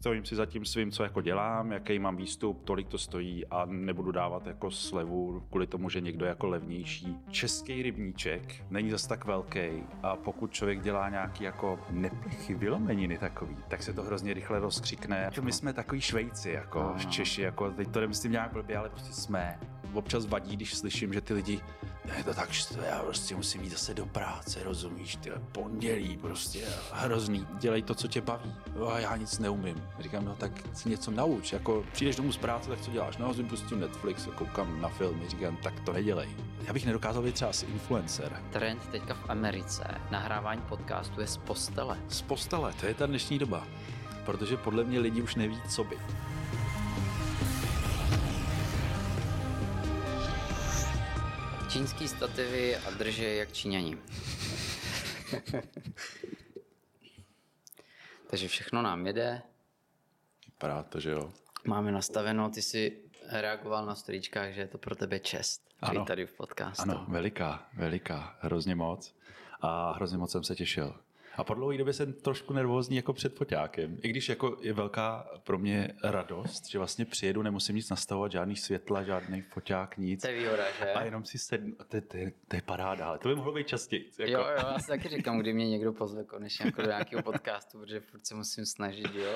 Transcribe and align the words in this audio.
stojím 0.00 0.24
si 0.24 0.36
za 0.36 0.46
tím 0.46 0.64
svým, 0.64 0.90
co 0.90 1.02
jako 1.02 1.20
dělám, 1.20 1.72
jaký 1.72 1.98
mám 1.98 2.16
výstup, 2.16 2.64
tolik 2.64 2.88
to 2.88 2.98
stojí 2.98 3.46
a 3.46 3.64
nebudu 3.64 4.12
dávat 4.12 4.46
jako 4.46 4.70
slevu 4.70 5.42
kvůli 5.50 5.66
tomu, 5.66 5.88
že 5.90 6.00
někdo 6.00 6.24
je 6.24 6.28
jako 6.28 6.46
levnější. 6.46 7.16
Český 7.30 7.82
rybníček 7.82 8.64
není 8.70 8.90
zas 8.90 9.06
tak 9.06 9.24
velký 9.24 9.82
a 10.02 10.16
pokud 10.16 10.52
člověk 10.52 10.82
dělá 10.82 11.08
nějaký 11.08 11.44
jako 11.44 11.78
nepichy, 11.90 12.54
vylomeniny 12.54 13.18
takový, 13.18 13.56
tak 13.68 13.82
se 13.82 13.92
to 13.92 14.02
hrozně 14.02 14.34
rychle 14.34 14.60
rozkřikne. 14.60 15.30
My 15.40 15.52
jsme 15.52 15.72
takový 15.72 16.00
Švejci, 16.00 16.50
jako 16.50 16.94
v 16.96 17.06
Češi, 17.06 17.42
jako 17.42 17.70
teď 17.70 17.88
to 17.88 18.00
nemyslím 18.00 18.32
nějak 18.32 18.52
blbě, 18.52 18.76
ale 18.76 18.88
prostě 18.88 19.12
jsme 19.12 19.58
občas 19.94 20.26
vadí, 20.26 20.56
když 20.56 20.74
slyším, 20.74 21.12
že 21.12 21.20
ty 21.20 21.34
lidi, 21.34 21.60
je 22.16 22.24
to 22.24 22.34
tak, 22.34 22.52
že 22.52 22.64
já 22.86 22.98
prostě 22.98 23.36
musím 23.36 23.62
jít 23.62 23.70
zase 23.70 23.94
do 23.94 24.06
práce, 24.06 24.62
rozumíš, 24.64 25.16
ty 25.16 25.30
pondělí 25.52 26.16
prostě 26.16 26.60
hrozný, 26.92 27.46
dělej 27.58 27.82
to, 27.82 27.94
co 27.94 28.08
tě 28.08 28.20
baví. 28.20 28.54
A 28.92 28.98
já 28.98 29.16
nic 29.16 29.38
neumím. 29.38 29.82
Říkám, 29.98 30.24
no 30.24 30.34
tak 30.36 30.52
si 30.74 30.88
něco 30.88 31.10
nauč, 31.10 31.52
jako 31.52 31.84
přijdeš 31.92 32.16
domů 32.16 32.32
z 32.32 32.36
práce, 32.36 32.68
tak 32.68 32.80
co 32.80 32.90
děláš? 32.90 33.16
No, 33.16 33.34
pustím 33.34 33.80
Netflix, 33.80 34.28
koukám 34.34 34.80
na 34.80 34.88
filmy, 34.88 35.28
říkám, 35.28 35.56
tak 35.56 35.80
to 35.80 35.92
nedělej. 35.92 36.28
Já 36.66 36.72
bych 36.72 36.86
nedokázal 36.86 37.22
být 37.22 37.34
třeba 37.34 37.50
asi 37.50 37.66
influencer. 37.66 38.42
Trend 38.52 38.88
teďka 38.90 39.14
v 39.14 39.30
Americe, 39.30 39.84
nahrávání 40.10 40.62
podcastu 40.62 41.20
je 41.20 41.26
z 41.26 41.36
postele. 41.36 41.98
Z 42.08 42.22
postele, 42.22 42.72
to 42.80 42.86
je 42.86 42.94
ta 42.94 43.06
dnešní 43.06 43.38
doba. 43.38 43.66
Protože 44.24 44.56
podle 44.56 44.84
mě 44.84 45.00
lidi 45.00 45.22
už 45.22 45.34
neví, 45.34 45.60
co 45.68 45.84
by. 45.84 45.98
Čínský 51.72 52.08
stativy 52.08 52.76
a 52.76 52.90
drže 52.90 53.34
jak 53.34 53.52
Číňani. 53.52 53.96
Takže 58.30 58.48
všechno 58.48 58.82
nám 58.82 59.06
jede. 59.06 59.42
Vypadá 60.46 60.82
to, 60.82 61.00
že 61.00 61.10
jo. 61.10 61.32
Máme 61.64 61.92
nastaveno, 61.92 62.50
ty 62.50 62.62
jsi 62.62 63.02
reagoval 63.28 63.86
na 63.86 63.94
storíčkách, 63.94 64.52
že 64.52 64.60
je 64.60 64.68
to 64.68 64.78
pro 64.78 64.94
tebe 64.96 65.18
čest 65.18 65.62
ano. 65.80 66.04
tady 66.04 66.26
v 66.26 66.32
podcastu. 66.32 66.82
Ano, 66.82 67.06
veliká, 67.08 67.68
veliká, 67.74 68.36
hrozně 68.40 68.74
moc. 68.74 69.14
A 69.60 69.92
hrozně 69.92 70.18
moc 70.18 70.32
jsem 70.32 70.44
se 70.44 70.54
těšil. 70.54 70.94
A 71.36 71.44
po 71.44 71.54
dlouhé 71.54 71.78
době 71.78 71.92
jsem 71.92 72.12
trošku 72.12 72.52
nervózní 72.52 72.96
jako 72.96 73.12
před 73.12 73.36
foťákem. 73.36 73.98
I 74.02 74.08
když 74.08 74.28
jako 74.28 74.56
je 74.60 74.72
velká 74.72 75.28
pro 75.44 75.58
mě 75.58 75.92
radost, 76.04 76.68
že 76.70 76.78
vlastně 76.78 77.04
přijedu, 77.04 77.42
nemusím 77.42 77.76
nic 77.76 77.90
nastavovat, 77.90 78.32
žádný 78.32 78.56
světla, 78.56 79.02
žádný 79.02 79.42
foťák, 79.42 79.96
nic. 79.98 80.20
To 80.22 80.28
je 80.28 80.38
výhoda, 80.38 80.64
že? 80.78 80.92
A 80.92 81.04
jenom 81.04 81.24
si 81.24 81.38
sednu, 81.38 81.74
to, 81.88 82.00
to, 82.00 82.18
to 82.48 82.56
je 82.56 82.62
paráda, 82.64 83.06
ale 83.06 83.18
to 83.18 83.28
by 83.28 83.34
mohlo 83.34 83.52
být 83.52 83.68
častěji. 83.68 84.10
Jako. 84.18 84.32
Jo, 84.32 84.38
jo, 84.40 84.46
já 84.56 84.78
si 84.78 84.86
taky 84.86 85.08
říkám, 85.08 85.38
kdy 85.38 85.52
mě 85.52 85.70
někdo 85.70 85.92
pozve 85.92 86.24
konečně 86.24 86.66
jako 86.66 86.82
do 86.82 86.88
nějakého 86.88 87.22
podcastu, 87.22 87.78
protože 87.78 88.00
furt 88.00 88.26
se 88.26 88.34
musím 88.34 88.66
snažit, 88.66 89.14
jo. 89.14 89.34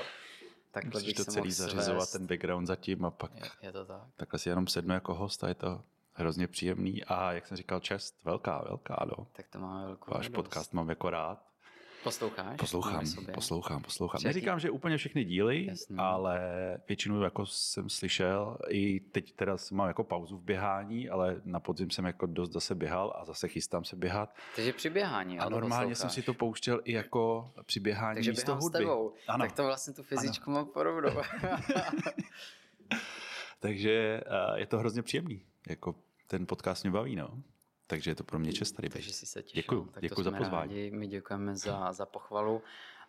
Takhle 0.71 1.01
Musíš 1.01 1.15
to 1.15 1.25
celý 1.25 1.53
zařizovat, 1.53 2.13
ten 2.13 2.27
background 2.27 2.67
zatím 2.67 3.05
a 3.05 3.11
pak 3.11 3.35
je, 3.35 3.43
je 3.63 3.73
to 3.73 3.85
tak. 3.85 4.01
takhle 4.17 4.39
si 4.39 4.49
jenom 4.49 4.67
sednu 4.67 4.95
jako 4.95 5.15
host 5.15 5.45
a 5.45 5.49
je 5.49 5.55
to 5.55 5.83
hrozně 6.13 6.47
příjemný 6.49 7.05
a 7.05 7.33
jak 7.33 7.47
jsem 7.47 7.57
říkal, 7.57 7.81
čest, 7.81 8.25
velká, 8.25 8.65
velká, 8.69 9.07
no. 9.19 9.27
Tak 9.33 9.47
to 9.49 9.59
máme 9.59 9.87
velkou 9.87 10.15
Váš 10.15 10.27
radost. 10.27 10.35
podcast 10.35 10.73
mám 10.75 10.89
jako 10.89 11.11
rád. 11.11 11.43
Posloucháš? 12.07 12.57
Poslouchám, 12.57 13.05
poslouchám, 13.35 13.83
poslouchám. 13.83 14.19
Všaký... 14.19 14.35
Neříkám, 14.35 14.61
že 14.61 14.71
úplně 14.71 14.97
všechny 14.97 15.25
díly, 15.25 15.67
Jasný. 15.67 15.97
ale 15.99 16.41
většinu 16.89 17.23
jako 17.23 17.47
jsem 17.47 17.89
slyšel. 17.89 18.59
I 18.69 19.01
teď 19.01 19.33
teda 19.33 19.57
mám 19.73 19.89
jako 19.89 20.05
pauzu 20.05 20.37
v 20.37 20.43
běhání, 20.43 21.09
ale 21.09 21.41
na 21.45 21.61
podzim 21.61 21.91
jsem 21.91 22.05
jako 22.05 22.27
dost 22.27 22.53
zase 22.53 22.75
běhal 22.75 23.13
a 23.17 23.25
zase 23.25 23.49
chystám 23.49 23.85
se 23.85 23.97
běhat. 23.97 24.35
Takže 24.57 24.73
při 24.73 24.91
běhání. 24.91 25.39
A 25.39 25.49
normálně 25.49 25.95
jsem 25.95 26.11
si 26.11 26.23
to 26.23 26.35
pouštěl 26.35 26.81
i 26.85 26.93
jako 26.93 27.53
při 27.67 27.81
běhání 27.81 28.15
Takže 28.15 28.31
místo 28.31 28.55
hudby. 28.55 28.79
S 28.79 28.81
tebou. 28.81 29.13
Ano. 29.29 29.45
Tak 29.45 29.53
to 29.53 29.65
vlastně 29.65 29.95
tu 29.95 30.03
fyzičku 30.03 30.51
ano. 30.51 30.59
mám 30.59 30.67
podobnou. 30.67 31.11
Takže 33.61 34.21
je 34.55 34.67
to 34.67 34.79
hrozně 34.79 35.03
příjemný. 35.03 35.43
Jako 35.69 35.95
ten 36.27 36.47
podcast 36.47 36.83
mě 36.85 36.91
baví, 36.91 37.17
no. 37.17 37.43
Takže 37.87 38.11
je 38.11 38.15
to 38.15 38.25
pro 38.25 38.39
mě 38.39 38.53
čest 38.53 38.73
tady 38.73 38.89
Takže 38.89 39.13
si 39.13 39.27
se 39.27 39.43
těšil. 39.43 39.63
Děkuji, 39.63 39.91
tak 39.93 40.03
děkuji 40.03 40.23
za 40.23 40.31
pozvání. 40.31 40.75
Rádi. 40.75 40.91
My 40.91 41.07
děkujeme 41.07 41.57
za, 41.57 41.93
za 41.93 42.07
pochvalu 42.07 42.63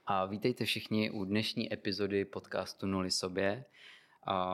a 0.05 0.25
vítejte 0.25 0.65
všichni 0.65 1.11
u 1.11 1.25
dnešní 1.25 1.73
epizody 1.73 2.25
podcastu 2.25 2.87
Nuli 2.87 3.11
sobě. 3.11 3.65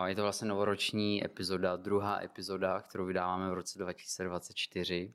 Je 0.05 0.15
to 0.15 0.21
vlastně 0.21 0.47
novoroční 0.47 1.25
epizoda, 1.25 1.75
druhá 1.75 2.21
epizoda, 2.23 2.81
kterou 2.81 3.05
vydáváme 3.05 3.49
v 3.49 3.53
roce 3.53 3.79
2024. 3.79 5.13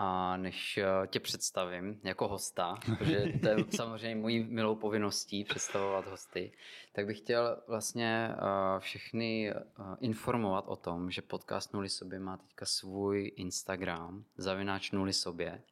A 0.00 0.36
než 0.36 0.78
eh, 0.78 1.06
tě 1.06 1.20
představím 1.20 2.00
jako 2.04 2.28
hosta, 2.28 2.74
protože 2.86 3.32
to 3.42 3.48
je 3.48 3.56
samozřejmě 3.70 4.16
mojí 4.16 4.44
milou 4.44 4.76
povinností 4.76 5.44
představovat 5.44 6.06
hosty, 6.06 6.52
tak 6.92 7.06
bych 7.06 7.18
chtěl 7.18 7.62
vlastně 7.68 8.30
eh, 8.32 8.80
všechny 8.80 9.50
eh, 9.50 9.54
informovat 10.00 10.64
o 10.68 10.76
tom, 10.76 11.10
že 11.10 11.22
podcast 11.22 11.74
Nuli 11.74 11.88
sobě 11.88 12.20
má 12.20 12.36
teďka 12.36 12.66
svůj 12.66 13.32
Instagram, 13.36 14.24
zavináč 14.36 14.90
Nuli 14.90 15.12
sobě. 15.12 15.62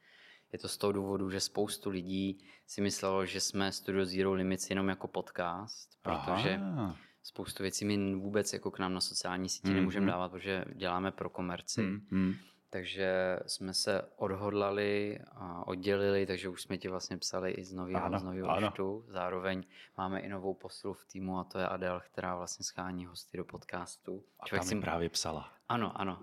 Je 0.53 0.59
to 0.59 0.69
z 0.69 0.77
toho 0.77 0.93
důvodu, 0.93 1.31
že 1.31 1.41
spoustu 1.41 1.91
lidí 1.91 2.39
si 2.67 2.81
myslelo, 2.81 3.27
že 3.27 3.41
jsme 3.41 3.73
Studio 3.73 4.07
Zero 4.07 4.33
Limits 4.33 4.71
jenom 4.71 4.89
jako 4.89 5.09
podcast, 5.09 6.03
protože 6.03 6.55
Aha. 6.63 6.97
spoustu 7.23 7.63
věcí 7.63 7.85
my 7.85 8.15
vůbec 8.15 8.53
jako 8.53 8.71
k 8.71 8.79
nám 8.79 8.95
na 8.95 9.01
sociální 9.01 9.49
síti 9.49 9.69
mm-hmm. 9.69 9.75
nemůžeme 9.75 10.07
dávat, 10.07 10.29
protože 10.29 10.65
děláme 10.75 11.13
pro 11.13 11.31
komerci. 11.31 11.81
Mm-hmm 11.81 12.37
takže 12.77 13.39
jsme 13.47 13.75
se 13.75 14.03
odhodlali 14.17 15.19
a 15.33 15.67
oddělili, 15.67 16.27
takže 16.27 16.49
už 16.49 16.63
jsme 16.63 16.79
ti 16.79 16.89
vlastně 16.89 17.19
psali 17.19 17.51
i 17.51 17.65
z 17.65 17.73
nového, 17.73 18.19
z 18.19 18.23
nového 18.23 18.57
účtu. 18.67 19.05
Zároveň 19.09 19.65
máme 19.99 20.21
i 20.21 20.29
novou 20.29 20.55
posilu 20.55 20.95
v 20.95 21.05
týmu 21.05 21.39
a 21.39 21.45
to 21.45 21.59
je 21.59 21.69
Adel, 21.69 22.01
která 22.05 22.37
vlastně 22.37 22.65
schání 22.65 23.07
hosty 23.07 23.37
do 23.37 23.45
podcastu. 23.45 24.25
A 24.41 24.47
člověk 24.47 24.69
si... 24.69 24.81
právě 24.81 25.09
psala. 25.09 25.53
Ano, 25.69 26.01
ano. 26.01 26.23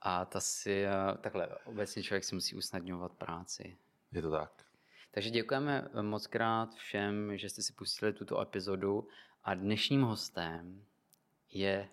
A 0.00 0.24
ta 0.24 0.40
si, 0.40 0.84
eh, 0.84 1.18
takhle, 1.20 1.48
obecně 1.64 2.02
člověk 2.02 2.24
si 2.24 2.34
musí 2.34 2.56
usnadňovat 2.56 3.12
práci. 3.12 3.76
Je 4.12 4.22
to 4.22 4.30
tak. 4.30 4.52
Takže 5.10 5.30
děkujeme 5.30 5.88
moc 6.02 6.26
krát 6.26 6.74
všem, 6.74 7.38
že 7.38 7.48
jste 7.48 7.62
si 7.62 7.72
pustili 7.72 8.12
tuto 8.12 8.40
epizodu 8.40 9.08
a 9.44 9.54
dnešním 9.54 10.02
hostem 10.02 10.84
je 11.52 11.88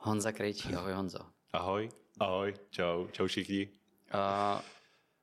Honza 0.00 0.32
Krejčí. 0.32 0.74
Ahoj 0.74 0.92
Honzo. 0.92 1.26
Ahoj. 1.52 1.88
Ahoj, 2.20 2.54
čau, 2.70 3.06
čau 3.12 3.26
všichni. 3.26 3.68
Uh, 4.14 4.60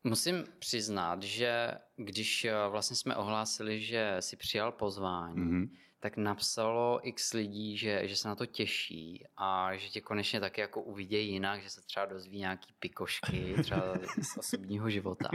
musím 0.04 0.46
přiznat, 0.60 1.24
že 1.24 1.72
když 1.96 2.46
uh, 2.46 2.72
vlastně 2.72 2.96
jsme 2.96 3.16
ohlásili, 3.16 3.82
že 3.82 4.16
si 4.20 4.36
přijal 4.36 4.72
pozvání, 4.72 5.38
mm-hmm. 5.38 5.70
Tak 6.06 6.18
napsalo 6.18 7.00
x 7.04 7.34
lidí, 7.34 7.78
že, 7.78 8.08
že 8.08 8.16
se 8.16 8.28
na 8.28 8.36
to 8.36 8.46
těší 8.46 9.26
a 9.38 9.76
že 9.76 9.90
tě 9.90 10.02
konečně 10.02 10.40
taky 10.40 10.62
jako 10.62 10.82
uvidějí 10.82 11.32
jinak, 11.32 11.62
že 11.64 11.70
se 11.70 11.82
třeba 11.82 12.06
dozví 12.06 12.40
nějaký 12.40 12.74
pikošky 12.80 13.56
třeba 13.64 13.94
z 14.22 14.38
osobního 14.38 14.90
života. 14.90 15.30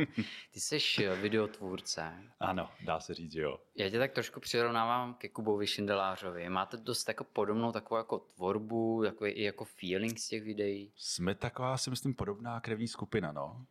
Ty 0.53 0.61
jsi 0.61 1.09
videotvůrce. 1.23 2.13
Ano, 2.41 2.71
dá 2.85 3.01
se 3.01 3.15
říct, 3.15 3.33
že 3.33 3.41
jo. 3.41 3.59
Já 3.77 3.91
tě 3.91 3.99
tak 3.99 4.13
trošku 4.13 4.41
přirovnávám 4.41 5.15
ke 5.15 5.29
Kubovi 5.29 5.67
Šindelářovi. 5.67 6.49
Máte 6.49 6.77
dost 6.77 7.09
jako 7.09 7.25
podobnou 7.25 7.73
takovou 7.73 7.99
jako 7.99 8.19
tvorbu, 8.19 9.03
jako 9.05 9.27
i 9.27 9.43
jako 9.43 9.65
feeling 9.65 10.19
z 10.19 10.29
těch 10.29 10.43
videí? 10.43 10.93
Jsme 10.97 11.35
taková, 11.35 11.77
si 11.77 11.91
myslím, 11.91 12.15
podobná 12.15 12.61
krevní 12.61 12.89
skupina, 12.89 13.33
no. 13.33 13.67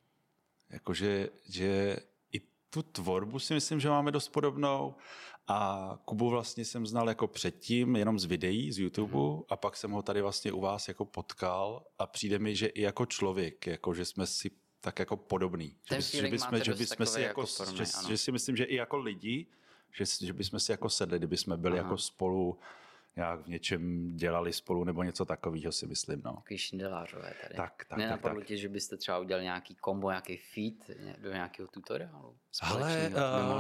Jakože, 0.69 1.29
že 1.49 1.97
i 2.31 2.41
tu 2.69 2.83
tvorbu 2.83 3.39
si 3.39 3.53
myslím, 3.53 3.79
že 3.79 3.89
máme 3.89 4.11
dost 4.11 4.29
podobnou 4.29 4.95
a 5.49 5.99
Kubu 6.05 6.29
vlastně 6.29 6.65
jsem 6.65 6.87
znal 6.87 7.09
jako 7.09 7.27
předtím, 7.27 7.95
jenom 7.95 8.19
z 8.19 8.25
videí, 8.25 8.71
z 8.71 8.79
YouTube 8.79 9.17
mm. 9.17 9.39
a 9.49 9.57
pak 9.57 9.77
jsem 9.77 9.91
ho 9.91 10.01
tady 10.01 10.21
vlastně 10.21 10.51
u 10.51 10.59
vás 10.59 10.87
jako 10.87 11.05
potkal 11.05 11.83
a 11.99 12.07
přijde 12.07 12.39
mi, 12.39 12.55
že 12.55 12.67
i 12.67 12.81
jako 12.81 13.05
člověk, 13.05 13.67
jako 13.67 13.93
že 13.93 14.05
jsme 14.05 14.27
si 14.27 14.51
tak 14.81 14.99
jako 14.99 15.17
podobný. 15.17 15.75
Ten 15.89 16.01
že, 16.01 16.21
by, 16.21 16.37
že, 16.63 16.73
bychom 16.73 17.05
si 17.05 17.21
jako, 17.21 17.41
jako 17.41 17.75
že, 17.75 17.85
že, 18.07 18.17
si 18.17 18.31
myslím, 18.31 18.55
že 18.55 18.63
i 18.63 18.75
jako 18.75 18.97
lidi, 18.97 19.47
že, 19.91 20.25
že 20.25 20.33
bychom 20.33 20.59
si 20.59 20.71
jako 20.71 20.89
sedli, 20.89 21.17
kdyby 21.17 21.37
jsme 21.37 21.57
byli 21.57 21.79
Aha. 21.79 21.87
jako 21.87 21.97
spolu 21.97 22.59
nějak 23.15 23.45
v 23.45 23.47
něčem 23.47 24.13
dělali 24.15 24.53
spolu 24.53 24.83
nebo 24.83 25.03
něco 25.03 25.25
takového 25.25 25.71
si 25.71 25.87
myslím. 25.87 26.21
No. 26.25 26.33
Takový 26.35 26.57
šindelářové 26.57 27.33
tady. 27.41 27.55
Tak, 27.55 27.85
tak, 27.89 27.97
Nenapadlo 27.97 28.39
tak, 28.39 28.47
ti, 28.47 28.57
že 28.57 28.69
byste 28.69 28.97
třeba 28.97 29.19
udělali 29.19 29.43
nějaký 29.43 29.75
kombo, 29.75 30.09
nějaký 30.09 30.37
feed 30.37 30.97
do 31.17 31.31
nějakého 31.31 31.67
tutoriálu? 31.67 32.37
Ale 32.61 33.11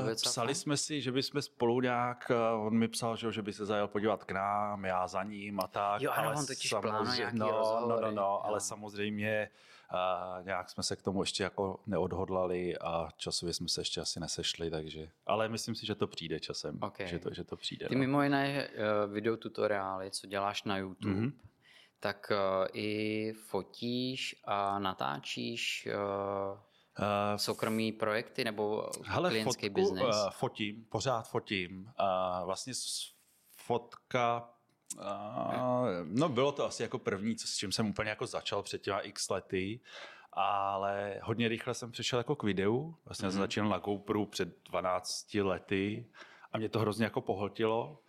uh, 0.03 0.13
psali 0.13 0.55
jsme 0.55 0.77
si, 0.77 1.01
že 1.01 1.11
bychom 1.11 1.41
spolu 1.41 1.81
nějak, 1.81 2.31
uh, 2.55 2.65
on 2.65 2.77
mi 2.77 2.87
psal, 2.87 3.15
že, 3.15 3.31
že 3.31 3.41
by 3.41 3.53
se 3.53 3.65
zajel 3.65 3.87
podívat 3.87 4.23
k 4.23 4.31
nám, 4.31 4.85
já 4.85 5.07
za 5.07 5.23
ním 5.23 5.59
a 5.59 5.67
tak. 5.67 6.01
Jo, 6.01 6.11
ano, 6.11 6.33
on 6.37 6.45
totiž 6.45 6.73
plánuje 6.81 7.17
nějaký 7.17 7.37
no, 7.37 7.51
rozhovory. 7.51 8.01
No, 8.01 8.11
no, 8.11 8.11
no, 8.11 8.45
ale 8.45 8.59
samozřejmě 8.59 9.49
uh, 9.93 10.45
nějak 10.45 10.69
jsme 10.69 10.83
se 10.83 10.95
k 10.95 11.01
tomu 11.01 11.21
ještě 11.21 11.43
jako 11.43 11.79
neodhodlali 11.87 12.77
a 12.77 13.09
časově 13.17 13.53
jsme 13.53 13.67
se 13.67 13.81
ještě 13.81 14.01
asi 14.01 14.19
nesešli, 14.19 14.69
takže, 14.69 15.09
ale 15.25 15.49
myslím 15.49 15.75
si, 15.75 15.85
že 15.85 15.95
to 15.95 16.07
přijde 16.07 16.39
časem, 16.39 16.77
okay. 16.81 17.07
že, 17.07 17.19
to, 17.19 17.33
že 17.33 17.43
to 17.43 17.55
přijde. 17.55 17.87
Ty 17.87 17.95
no. 17.95 17.99
mimo 17.99 18.23
jiné 18.23 18.67
uh, 18.67 19.13
videotutoriály, 19.13 20.11
co 20.11 20.27
děláš 20.27 20.63
na 20.63 20.77
YouTube, 20.77 21.21
mm-hmm. 21.21 21.31
tak 21.99 22.31
uh, 22.31 22.67
i 22.73 23.33
fotíš 23.33 24.35
a 24.45 24.79
natáčíš 24.79 25.87
uh, 26.51 26.59
Uh, 26.99 27.37
Soukromí 27.37 27.91
projekty 27.91 28.43
nebo 28.43 28.89
hele, 29.05 29.29
klientský 29.29 29.69
biznes? 29.69 30.15
Uh, 30.15 30.29
fotím, 30.31 30.85
pořád 30.89 31.29
fotím. 31.29 31.91
Uh, 31.99 32.45
vlastně 32.45 32.73
fotka, 33.57 34.49
a, 34.97 35.85
no 36.03 36.29
bylo 36.29 36.51
to 36.51 36.65
asi 36.65 36.83
jako 36.83 36.99
první, 36.99 37.35
co, 37.35 37.47
s 37.47 37.57
čím 37.57 37.71
jsem 37.71 37.89
úplně 37.89 38.09
jako 38.09 38.25
začal 38.27 38.63
před 38.63 38.81
těma 38.81 38.99
x 38.99 39.29
lety, 39.29 39.79
ale 40.33 41.19
hodně 41.23 41.47
rychle 41.47 41.73
jsem 41.73 41.91
přešel 41.91 42.19
jako 42.19 42.35
k 42.35 42.43
videu. 42.43 42.95
Vlastně 43.05 43.27
mm-hmm. 43.27 43.31
jsem 43.31 43.39
mhm. 43.39 43.43
začal 43.43 43.69
na 43.69 43.77
GoPro 43.77 44.25
před 44.25 44.49
12 44.69 45.33
lety 45.33 46.05
a 46.53 46.57
mě 46.57 46.69
to 46.69 46.79
hrozně 46.79 47.03
jako 47.03 47.21
pohltilo. 47.21 47.99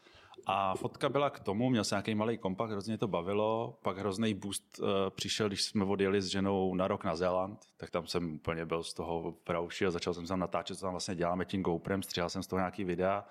A 0.47 0.75
fotka 0.75 1.09
byla 1.09 1.31
k 1.31 1.41
tomu, 1.41 1.71
měl 1.71 1.85
jsem 1.85 1.97
nějaký 1.97 2.15
malý 2.15 2.39
kompakt, 2.39 2.71
hrozně 2.71 2.99
to 2.99 3.09
bavilo, 3.09 3.79
pak 3.83 3.99
hrozný 3.99 4.35
boost 4.35 4.79
uh, 4.79 4.89
přišel, 5.11 5.49
když 5.49 5.63
jsme 5.63 5.85
odjeli 5.85 6.23
s 6.23 6.27
ženou 6.27 6.75
na 6.75 6.89
rok 6.89 7.05
na 7.05 7.17
Zéland, 7.17 7.67
tak 7.77 7.91
tam 7.91 8.07
jsem 8.07 8.35
úplně 8.35 8.67
byl 8.67 8.83
z 8.83 8.95
toho 8.95 9.35
prauši 9.45 9.87
a 9.87 9.91
začal 9.91 10.15
jsem 10.15 10.27
tam 10.27 10.39
natáčet, 10.39 10.79
co 10.79 10.87
tam 10.87 10.91
vlastně 10.91 11.15
děláme 11.15 11.45
tím 11.45 11.63
GoPrem, 11.63 12.03
stříhal 12.03 12.31
jsem 12.31 12.43
z 12.43 12.47
toho 12.47 12.61
nějaký 12.61 12.85
videa, 12.85 13.25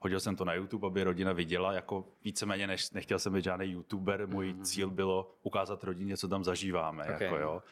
hodil 0.00 0.20
jsem 0.20 0.36
to 0.36 0.44
na 0.44 0.54
YouTube, 0.54 0.86
aby 0.86 1.04
rodina 1.04 1.32
viděla, 1.32 1.72
jako 1.72 2.04
víceméně 2.24 2.66
než 2.66 2.90
nechtěl 2.90 3.18
jsem 3.18 3.32
být 3.32 3.44
žádný 3.44 3.66
YouTuber, 3.66 4.28
můj 4.28 4.52
mm-hmm. 4.52 4.64
cíl 4.64 4.90
bylo 4.90 5.34
ukázat 5.42 5.84
rodině, 5.84 6.16
co 6.16 6.28
tam 6.28 6.44
zažíváme, 6.44 7.04
okay. 7.04 7.22
jako 7.22 7.36
jo. 7.36 7.62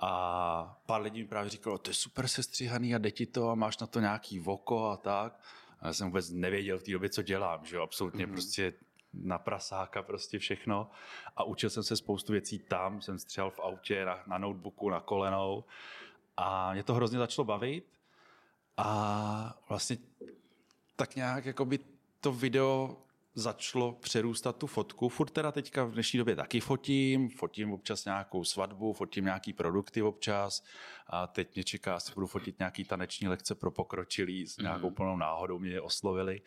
A 0.00 0.78
pár 0.86 1.02
lidí 1.02 1.22
mi 1.22 1.28
právě 1.28 1.50
říkalo, 1.50 1.78
to 1.78 1.90
je 1.90 1.94
super 1.94 2.28
sestříhaný 2.28 2.94
a 2.94 2.98
jde 2.98 3.10
ti 3.10 3.26
to 3.26 3.50
a 3.50 3.54
máš 3.54 3.78
na 3.78 3.86
to 3.86 4.00
nějaký 4.00 4.38
voko 4.38 4.88
a 4.88 4.96
tak. 4.96 5.40
Já 5.86 5.92
jsem 5.92 6.06
vůbec 6.06 6.30
nevěděl 6.30 6.78
v 6.78 6.82
té 6.82 6.90
době, 6.90 7.08
co 7.08 7.22
dělám, 7.22 7.64
že 7.64 7.76
jo, 7.76 7.82
absolutně 7.82 8.26
mm-hmm. 8.26 8.32
prostě 8.32 8.72
na 9.14 9.38
prasáka 9.38 10.02
prostě 10.02 10.38
všechno. 10.38 10.90
A 11.36 11.44
učil 11.44 11.70
jsem 11.70 11.82
se 11.82 11.96
spoustu 11.96 12.32
věcí 12.32 12.58
tam, 12.58 13.02
jsem 13.02 13.18
střel 13.18 13.50
v 13.50 13.60
autě, 13.60 14.04
na, 14.04 14.22
na 14.26 14.38
notebooku, 14.38 14.90
na 14.90 15.00
kolenou. 15.00 15.64
A 16.36 16.72
mě 16.72 16.82
to 16.82 16.94
hrozně 16.94 17.18
začalo 17.18 17.44
bavit. 17.44 17.84
A 18.76 19.58
vlastně 19.68 19.98
tak 20.96 21.16
nějak 21.16 21.46
jako 21.46 21.64
by 21.64 21.78
to 22.20 22.32
video 22.32 22.96
začalo 23.36 23.92
přerůstat 23.92 24.56
tu 24.56 24.66
fotku. 24.66 25.08
Furt 25.08 25.30
teda 25.30 25.52
teďka 25.52 25.84
v 25.84 25.92
dnešní 25.92 26.18
době 26.18 26.36
taky 26.36 26.60
fotím, 26.60 27.28
fotím 27.28 27.72
občas 27.72 28.04
nějakou 28.04 28.44
svatbu, 28.44 28.92
fotím 28.92 29.24
nějaký 29.24 29.52
produkty 29.52 30.02
občas 30.02 30.64
a 31.06 31.26
teď 31.26 31.54
mě 31.54 31.64
čeká, 31.64 31.94
asi 31.94 32.12
budu 32.14 32.26
fotit 32.26 32.58
nějaký 32.58 32.84
taneční 32.84 33.28
lekce 33.28 33.54
pro 33.54 33.70
pokročilý, 33.70 34.46
s 34.46 34.58
nějakou 34.58 34.86
mhm. 34.86 34.94
plnou 34.94 35.16
náhodou 35.16 35.58
mě 35.58 35.80
oslovili. 35.80 36.40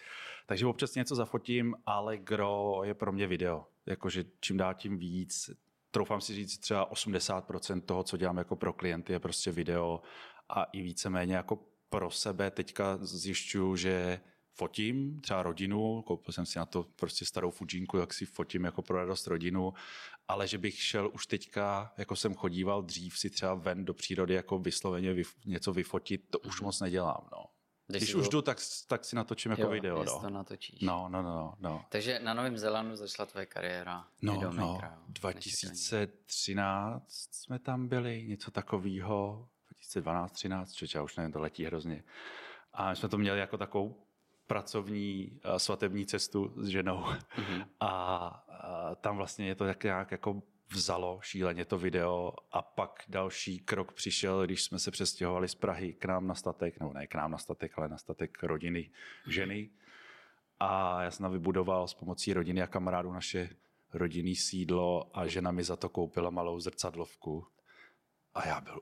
Takže 0.46 0.66
občas 0.66 0.96
něco 0.96 1.16
zafotím, 1.16 1.76
ale 1.86 2.18
gro 2.18 2.82
je 2.84 2.94
pro 2.94 3.12
mě 3.12 3.28
video. 3.28 3.66
Jakože 3.86 4.26
čím 4.40 4.58
dál 4.58 4.74
tím 4.74 4.98
víc, 4.98 5.50
troufám 5.92 6.22
si 6.22 6.36
říct 6.36 6.58
třeba 6.58 6.92
80% 6.92 7.82
toho, 7.82 8.04
co 8.04 8.18
dělám 8.18 8.38
jako 8.38 8.56
pro 8.56 8.74
klienty, 8.74 9.14
je 9.14 9.20
prostě 9.20 9.52
video 9.52 10.02
a 10.50 10.64
i 10.64 10.82
víceméně 10.82 11.36
jako 11.36 11.60
pro 11.90 12.12
sebe 12.12 12.52
teďka 12.52 12.98
zjišťuju, 13.02 13.76
že 13.76 14.20
fotím 14.60 15.22
třeba 15.22 15.44
rodinu, 15.44 16.02
koupil 16.02 16.34
jsem 16.34 16.46
si 16.46 16.60
na 16.60 16.66
to 16.66 16.86
prostě 16.96 17.26
starou 17.26 17.52
Fujinku, 17.52 17.98
jak 17.98 18.14
si 18.14 18.26
fotím 18.26 18.64
jako 18.64 18.82
pro 18.82 18.98
radost 18.98 19.28
rodinu, 19.28 19.74
ale 20.28 20.48
že 20.48 20.58
bych 20.58 20.82
šel 20.82 21.10
už 21.14 21.28
teďka, 21.28 21.94
jako 21.98 22.16
jsem 22.16 22.36
chodíval 22.36 22.82
dřív 22.82 23.18
si 23.18 23.30
třeba 23.30 23.54
ven 23.54 23.86
do 23.86 23.94
přírody 23.94 24.34
jako 24.34 24.60
vysloveně 24.60 25.14
vyf, 25.14 25.36
něco 25.46 25.74
vyfotit, 25.74 26.30
to 26.30 26.40
už 26.40 26.60
mhm. 26.60 26.66
moc 26.66 26.80
nedělám, 26.80 27.30
no. 27.32 27.46
Když, 27.88 28.04
Když 28.04 28.16
už 28.16 28.30
jdu, 28.30 28.42
tak, 28.42 28.58
tak 28.88 29.06
si 29.06 29.16
natočím 29.16 29.52
jako 29.52 29.62
jo, 29.62 29.70
video. 29.70 30.04
No. 30.04 30.20
to 30.20 30.30
natočíš. 30.30 30.82
No, 30.82 31.10
no, 31.10 31.22
no, 31.22 31.54
no. 31.60 31.86
Takže 31.90 32.20
na 32.20 32.34
Novém 32.34 32.58
Zélandu 32.58 32.96
začala 32.96 33.26
tvoje 33.26 33.46
kariéra 33.46 34.08
No, 34.22 34.52
no, 34.52 34.82
2013 35.08 37.04
jsme 37.32 37.60
tam 37.60 37.88
byli, 37.88 38.24
něco 38.28 38.52
takového. 38.52 39.50
2012, 39.70 40.32
13, 40.32 40.72
čiže 40.72 40.98
já 41.00 41.04
už 41.04 41.16
nevím, 41.16 41.32
to 41.32 41.40
letí 41.40 41.66
hrozně. 41.66 42.04
A 42.74 42.90
my 42.90 42.96
jsme 42.96 43.10
to 43.10 43.18
měli 43.18 43.40
jako 43.40 43.58
takovou 43.58 44.09
pracovní 44.50 45.32
uh, 45.32 45.56
svatební 45.56 46.06
cestu 46.06 46.54
s 46.58 46.68
ženou 46.68 46.98
mm-hmm. 47.02 47.66
a, 47.80 47.88
a 47.88 48.96
tam 48.96 49.18
vlastně 49.18 49.48
je 49.48 49.56
to 49.56 49.66
tak 49.66 49.84
nějak 49.84 50.12
jako 50.12 50.42
vzalo 50.74 51.20
šíleně 51.22 51.66
to 51.66 51.78
video 51.78 52.34
a 52.52 52.62
pak 52.62 53.04
další 53.08 53.60
krok 53.60 53.94
přišel, 53.94 54.46
když 54.46 54.64
jsme 54.64 54.80
se 54.80 54.92
přestěhovali 54.92 55.48
z 55.48 55.56
Prahy 55.56 55.94
k 55.94 56.06
nám 56.06 56.28
na 56.28 56.36
statek, 56.36 56.80
nebo 56.80 56.94
ne 56.94 57.08
k 57.08 57.16
nám 57.16 57.32
na 57.32 57.38
statek, 57.38 57.78
ale 57.78 57.90
na 57.90 57.98
statek 57.98 58.44
rodiny 58.44 58.92
ženy. 59.28 59.70
A 60.60 61.02
já 61.04 61.12
jsem 61.12 61.32
vybudoval 61.32 61.88
s 61.88 61.94
pomocí 61.94 62.34
rodiny 62.34 62.62
a 62.62 62.68
kamarádů 62.68 63.12
naše 63.12 63.50
rodinný 63.94 64.36
sídlo 64.36 65.18
a 65.18 65.28
žena 65.28 65.52
mi 65.52 65.64
za 65.64 65.76
to 65.76 65.90
koupila 65.90 66.30
malou 66.30 66.60
zrcadlovku. 66.60 67.48
A 68.36 68.48
já 68.48 68.62
byl 68.62 68.82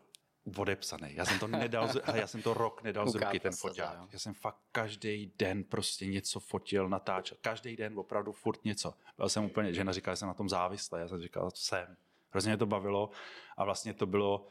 odepsaný. 0.58 1.16
Já 1.16 1.26
jsem 1.26 1.40
to 1.40 1.48
nedal, 1.48 1.88
z, 1.88 2.02
já 2.14 2.28
jsem 2.28 2.42
to 2.42 2.54
rok 2.54 2.84
nedal 2.84 3.10
z 3.10 3.16
ruky, 3.16 3.40
ten 3.40 3.54
foťák. 3.54 4.14
Já 4.14 4.20
jsem 4.20 4.34
fakt 4.34 4.58
každý 4.72 5.32
den 5.38 5.64
prostě 5.64 6.06
něco 6.06 6.40
fotil, 6.40 6.90
natáčel. 6.90 7.38
Každý 7.42 7.76
den 7.76 8.00
opravdu 8.00 8.32
furt 8.32 8.66
něco. 8.66 8.94
Byl 9.18 9.30
jsem 9.30 9.46
úplně, 9.46 9.74
žena 9.74 9.92
říkala, 9.92 10.16
že 10.16 10.20
jsem 10.20 10.28
na 10.28 10.34
tom 10.34 10.50
závislý. 10.50 11.00
Já 11.00 11.08
jsem 11.08 11.22
říkal, 11.22 11.52
jsem. 11.54 11.98
Hrozně 12.30 12.50
mě 12.50 12.58
to 12.58 12.66
bavilo 12.66 13.10
a 13.58 13.66
vlastně 13.66 13.94
to 13.94 14.06
bylo 14.06 14.48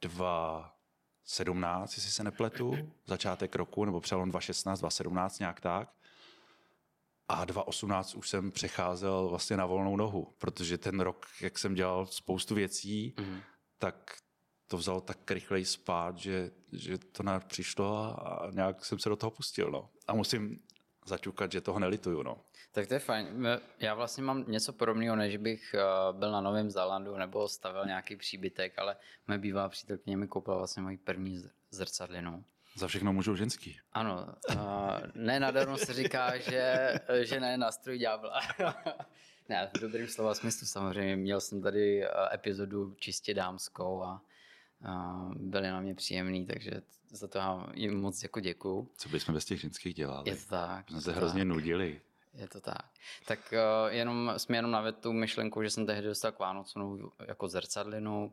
dva 0.00 0.74
17, 1.24 1.96
jestli 1.96 2.10
se 2.10 2.24
nepletu, 2.24 2.74
začátek 3.06 3.56
roku, 3.56 3.84
nebo 3.84 4.00
přelom 4.00 4.30
2016, 4.30 4.80
2017, 4.80 5.38
nějak 5.38 5.60
tak. 5.60 5.92
A 7.28 7.44
2018 7.44 8.14
už 8.14 8.28
jsem 8.28 8.50
přecházel 8.50 9.28
vlastně 9.28 9.56
na 9.56 9.66
volnou 9.66 9.96
nohu, 9.96 10.34
protože 10.38 10.78
ten 10.78 11.00
rok, 11.00 11.26
jak 11.40 11.58
jsem 11.58 11.74
dělal 11.74 12.06
spoustu 12.06 12.54
věcí, 12.54 13.14
mm. 13.20 13.40
tak 13.78 14.16
to 14.68 14.76
vzalo 14.76 15.00
tak 15.00 15.30
rychleji 15.30 15.64
spát, 15.64 16.18
že, 16.18 16.50
že 16.72 16.98
to 16.98 17.22
nějak 17.22 17.46
přišlo 17.46 17.96
a, 17.96 18.10
a 18.12 18.50
nějak 18.50 18.84
jsem 18.84 18.98
se 18.98 19.08
do 19.08 19.16
toho 19.16 19.30
pustil. 19.30 19.70
No. 19.70 19.90
A 20.08 20.14
musím 20.14 20.60
zaťukat, 21.06 21.52
že 21.52 21.60
toho 21.60 21.78
nelituju. 21.78 22.22
No. 22.22 22.44
Tak 22.72 22.86
to 22.86 22.94
je 22.94 23.00
fajn. 23.00 23.48
Já 23.78 23.94
vlastně 23.94 24.22
mám 24.22 24.44
něco 24.48 24.72
podobného, 24.72 25.16
než 25.16 25.36
bych 25.36 25.74
eh, 25.74 25.82
byl 26.12 26.32
na 26.32 26.40
Novém 26.40 26.70
Zélandu 26.70 27.16
nebo 27.16 27.48
stavil 27.48 27.86
nějaký 27.86 28.16
příbytek, 28.16 28.78
ale 28.78 28.96
moje 29.28 29.38
bývalá 29.38 29.68
přítelkyně 29.68 30.16
mi 30.16 30.28
koupila 30.28 30.56
vlastně 30.56 30.82
moji 30.82 30.96
první 30.96 31.42
zrcadlinu. 31.70 32.44
Za 32.76 32.88
všechno 32.88 33.12
můžou 33.12 33.36
ženský. 33.36 33.78
Ano. 33.92 34.34
Uh, 34.50 34.58
ne 35.14 35.40
nadarmo 35.40 35.78
se 35.78 35.92
říká, 35.92 36.38
že 36.38 36.92
žena 37.22 37.48
je 37.48 37.58
nástroj 37.58 37.98
ďábla. 37.98 38.40
ne, 39.48 39.70
v 39.76 39.80
dobrým 39.80 40.06
slova 40.06 40.34
smyslu 40.34 40.66
samozřejmě. 40.66 41.16
Měl 41.16 41.40
jsem 41.40 41.62
tady 41.62 42.04
eh, 42.04 42.08
epizodu 42.34 42.94
čistě 42.94 43.34
dámskou 43.34 44.02
a 44.02 44.22
byli 45.34 45.70
na 45.70 45.80
mě 45.80 45.94
příjemný, 45.94 46.46
takže 46.46 46.70
za 47.10 47.28
to 47.28 47.40
jim 47.74 48.00
moc 48.00 48.22
jako 48.22 48.40
děkuju. 48.40 48.88
Co 48.96 49.08
bychom 49.08 49.34
bez 49.34 49.44
těch 49.44 49.60
ženských 49.60 49.94
dělali? 49.94 50.30
Je 50.30 50.36
to 50.36 50.46
tak. 50.48 50.90
Jsme 50.90 51.00
se 51.00 51.12
hrozně 51.12 51.40
tak. 51.40 51.48
nudili. 51.48 52.00
Je 52.34 52.48
to 52.48 52.60
tak. 52.60 52.90
Tak 53.26 53.38
uh, 53.52 53.92
jenom, 53.92 54.32
jsme 54.36 54.56
jenom 54.56 54.70
na 54.70 54.92
tu 54.92 55.12
myšlenku, 55.12 55.62
že 55.62 55.70
jsem 55.70 55.86
tehdy 55.86 56.06
dostal 56.06 56.32
k 56.32 56.38
Vánocům 56.38 57.10
jako 57.28 57.48
zrcadlinu 57.48 58.32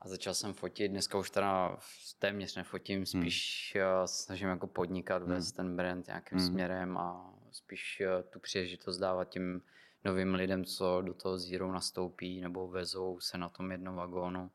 a 0.00 0.08
začal 0.08 0.34
jsem 0.34 0.54
fotit. 0.54 0.90
Dneska 0.90 1.18
už 1.18 1.30
teda 1.30 1.78
téměř 2.18 2.56
nefotím, 2.56 2.96
hmm. 2.96 3.06
spíš 3.06 3.72
hmm. 3.76 3.84
uh, 3.84 4.04
snažím 4.04 4.48
jako 4.48 4.66
podnikat, 4.66 5.22
hmm. 5.22 5.30
vést 5.30 5.52
ten 5.52 5.76
brand 5.76 6.06
nějakým 6.06 6.38
hmm. 6.38 6.46
směrem 6.46 6.98
a 6.98 7.34
spíš 7.50 8.02
uh, 8.06 8.30
tu 8.30 8.38
příležitost 8.38 8.98
dávat 8.98 9.24
tím 9.24 9.62
novým 10.04 10.34
lidem, 10.34 10.64
co 10.64 11.02
do 11.02 11.14
toho 11.14 11.38
Zero 11.38 11.72
nastoupí 11.72 12.40
nebo 12.40 12.68
vezou 12.68 13.20
se 13.20 13.38
na 13.38 13.48
tom 13.48 13.72
jednom 13.72 13.94
vagónu 13.94 14.50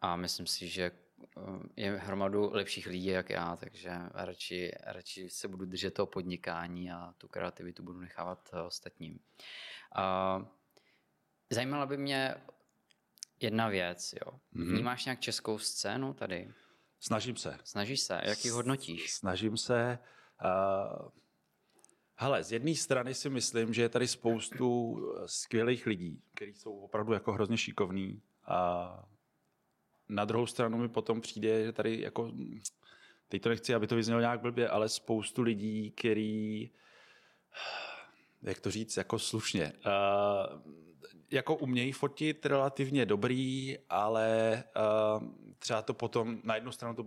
a 0.00 0.16
myslím 0.16 0.46
si, 0.46 0.68
že 0.68 0.90
eh, 0.92 1.40
je 1.76 1.96
hromadu 1.96 2.50
lepších 2.52 2.86
lidí 2.86 3.06
jak 3.06 3.30
já, 3.30 3.56
takže 3.56 3.90
radši, 4.14 4.72
radši 4.82 5.30
se 5.30 5.48
budu 5.48 5.66
držet 5.66 5.94
toho 5.94 6.06
podnikání 6.06 6.90
a 6.90 7.14
tu 7.18 7.28
kreativitu 7.28 7.82
budu 7.82 8.00
nechávat 8.00 8.50
eh, 8.52 8.62
ostatním. 8.62 9.18
Zajímala 11.50 11.86
by 11.86 11.96
mě 11.96 12.34
jedna 13.40 13.68
věc, 13.68 14.12
jo. 14.12 14.32
Mm-hmm. 14.32 14.72
Vnímáš 14.72 15.04
nějak 15.04 15.20
českou 15.20 15.58
scénu 15.58 16.14
tady? 16.14 16.52
Snažím 17.00 17.36
se. 17.36 17.58
Snažíš 17.64 18.00
se? 18.00 18.20
Jak 18.24 18.44
ji 18.44 18.50
hodnotíš? 18.50 19.12
Snažím 19.12 19.56
se. 19.56 19.98
Uh, 20.44 21.08
hele, 22.16 22.44
z 22.44 22.52
jedné 22.52 22.74
strany 22.74 23.14
si 23.14 23.30
myslím, 23.30 23.74
že 23.74 23.82
je 23.82 23.88
tady 23.88 24.08
spoustu 24.08 24.96
skvělých 25.26 25.86
lidí, 25.86 26.22
kteří 26.34 26.54
jsou 26.54 26.78
opravdu 26.78 27.12
jako 27.12 27.32
hrozně 27.32 27.56
šikovní 27.56 28.22
a 28.44 29.08
na 30.08 30.24
druhou 30.24 30.46
stranu 30.46 30.78
mi 30.78 30.88
potom 30.88 31.20
přijde, 31.20 31.64
že 31.64 31.72
tady 31.72 32.00
jako, 32.00 32.32
teď 33.28 33.42
to 33.42 33.48
nechci, 33.48 33.74
aby 33.74 33.86
to 33.86 33.96
vyznělo 33.96 34.20
nějak 34.20 34.40
blbě, 34.40 34.68
ale 34.68 34.88
spoustu 34.88 35.42
lidí, 35.42 35.90
který, 35.90 36.70
jak 38.42 38.60
to 38.60 38.70
říct, 38.70 38.96
jako 38.96 39.18
slušně, 39.18 39.72
uh, 39.86 40.60
jako 41.30 41.56
umějí 41.56 41.92
fotit 41.92 42.46
relativně 42.46 43.06
dobrý, 43.06 43.76
ale 43.88 44.64
uh, 45.20 45.28
třeba 45.58 45.82
to 45.82 45.94
potom 45.94 46.40
na 46.44 46.54
jednu 46.54 46.72
stranu 46.72 46.94
to, 46.94 47.06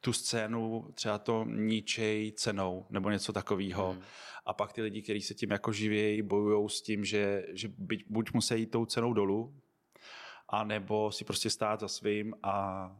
tu 0.00 0.12
scénu 0.12 0.88
třeba 0.94 1.18
to 1.18 1.44
ničej 1.44 2.32
cenou 2.32 2.86
nebo 2.90 3.10
něco 3.10 3.32
takového. 3.32 3.92
Hmm. 3.92 4.02
A 4.46 4.52
pak 4.54 4.72
ty 4.72 4.82
lidi, 4.82 5.02
kteří 5.02 5.22
se 5.22 5.34
tím 5.34 5.50
jako 5.50 5.72
živějí, 5.72 6.22
bojují 6.22 6.68
s 6.68 6.82
tím, 6.82 7.04
že, 7.04 7.46
že 7.52 7.68
byť, 7.78 8.04
buď 8.08 8.32
musí 8.32 8.54
jít 8.54 8.70
tou 8.70 8.86
cenou 8.86 9.12
dolů, 9.12 9.54
a 10.48 10.64
nebo 10.64 11.12
si 11.12 11.24
prostě 11.24 11.50
stát 11.50 11.80
za 11.80 11.88
svým 11.88 12.34
a 12.42 12.96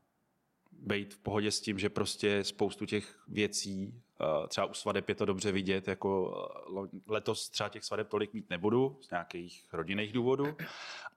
být 0.73 1.15
v 1.15 1.19
pohodě 1.19 1.51
s 1.51 1.61
tím, 1.61 1.79
že 1.79 1.89
prostě 1.89 2.45
spoustu 2.45 2.87
těch 2.87 3.19
věcí, 3.29 4.03
uh, 4.21 4.47
třeba 4.47 4.67
u 4.67 4.75
svadeb 4.75 5.09
je 5.09 5.15
to 5.15 5.25
dobře 5.25 5.53
vidět, 5.53 5.89
jako 5.89 6.23
uh, 6.71 6.87
letos 7.07 7.49
třeba 7.49 7.69
těch 7.69 7.85
svadeb 7.85 8.09
tolik 8.09 8.33
mít 8.33 8.51
nebudu 8.51 8.99
z 9.01 9.11
nějakých 9.11 9.65
rodinných 9.73 10.13
důvodů, 10.13 10.57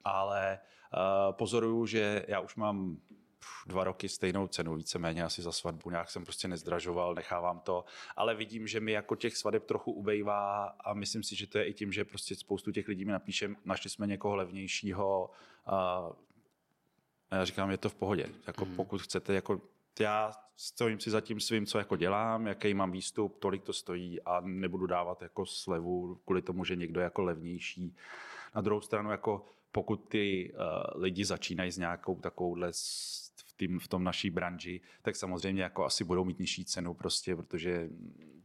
ale 0.03 0.60
uh, 0.93 1.36
pozoruju, 1.36 1.86
že 1.86 2.25
já 2.27 2.39
už 2.39 2.55
mám 2.55 2.98
dva 3.67 3.84
roky 3.84 4.10
stejnou 4.10 4.48
cenu, 4.48 4.75
víceméně 4.75 5.24
asi 5.24 5.41
za 5.41 5.51
svatbu, 5.51 5.89
nějak 5.89 6.10
jsem 6.10 6.24
prostě 6.24 6.48
nezdražoval, 6.48 7.15
nechávám 7.15 7.60
to, 7.60 7.86
ale 8.15 8.36
vidím, 8.36 8.67
že 8.67 8.79
mi 8.79 8.91
jako 8.91 9.15
těch 9.15 9.38
svadeb 9.38 9.65
trochu 9.65 9.91
ubejvá 9.91 10.65
a 10.65 10.93
myslím 10.93 11.24
si, 11.24 11.36
že 11.36 11.48
to 11.48 11.57
je 11.57 11.65
i 11.65 11.74
tím, 11.74 11.91
že 11.91 12.05
prostě 12.05 12.36
spoustu 12.36 12.72
těch 12.72 12.88
lidí 12.88 13.05
mi 13.05 13.12
napíše, 13.12 13.55
našli 13.65 13.89
jsme 13.89 14.07
někoho 14.07 14.36
levnějšího, 14.36 15.29
a 15.68 16.10
já 17.32 17.46
říkám, 17.46 17.72
je 17.72 17.78
to 17.78 17.90
v 17.90 17.96
pohodě, 17.96 18.30
jako 18.48 18.66
hmm. 18.66 18.76
pokud 18.76 19.02
chcete, 19.02 19.34
jako 19.34 19.62
já 20.00 20.32
stojím 20.58 21.00
si 21.00 21.10
za 21.10 21.22
tím 21.22 21.40
svým, 21.40 21.66
co 21.66 21.78
jako 21.78 21.96
dělám, 21.96 22.48
jaký 22.48 22.74
mám 22.74 22.92
výstup, 22.92 23.38
tolik 23.40 23.64
to 23.64 23.74
stojí 23.74 24.22
a 24.22 24.42
nebudu 24.42 24.88
dávat 24.88 25.22
jako 25.22 25.46
slevu 25.46 26.22
kvůli 26.26 26.42
tomu, 26.42 26.66
že 26.66 26.76
někdo 26.76 27.00
je 27.00 27.04
jako 27.04 27.22
levnější. 27.22 27.96
Na 28.56 28.62
druhou 28.62 28.82
stranu, 28.82 29.12
jako 29.12 29.46
pokud 29.72 29.96
ty 29.96 30.54
uh, 30.54 31.02
lidi 31.02 31.26
začínají 31.26 31.72
s 31.72 31.78
nějakou 31.78 32.16
takovouhle 32.16 32.72
v, 33.36 33.54
tým, 33.56 33.80
v 33.80 33.88
tom 33.88 34.04
naší 34.04 34.30
branži, 34.30 34.82
tak 35.02 35.16
samozřejmě 35.16 35.64
jako 35.64 35.86
asi 35.86 36.04
budou 36.04 36.24
mít 36.24 36.40
nižší 36.40 36.66
cenu 36.66 36.94
prostě, 36.94 37.36
protože 37.36 37.90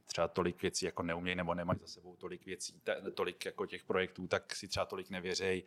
třeba 0.07 0.29
tolik 0.29 0.63
věcí 0.63 0.87
jako 0.87 1.03
neumějí 1.03 1.37
nebo 1.37 1.55
nemají 1.55 1.79
za 1.81 1.87
sebou 1.87 2.17
tolik 2.17 2.47
věcí, 2.47 2.81
tolik 3.15 3.45
jako 3.45 3.67
těch 3.67 3.85
projektů, 3.85 4.27
tak 4.27 4.57
si 4.57 4.69
třeba 4.69 4.87
tolik 4.87 5.11
nevěřej 5.11 5.65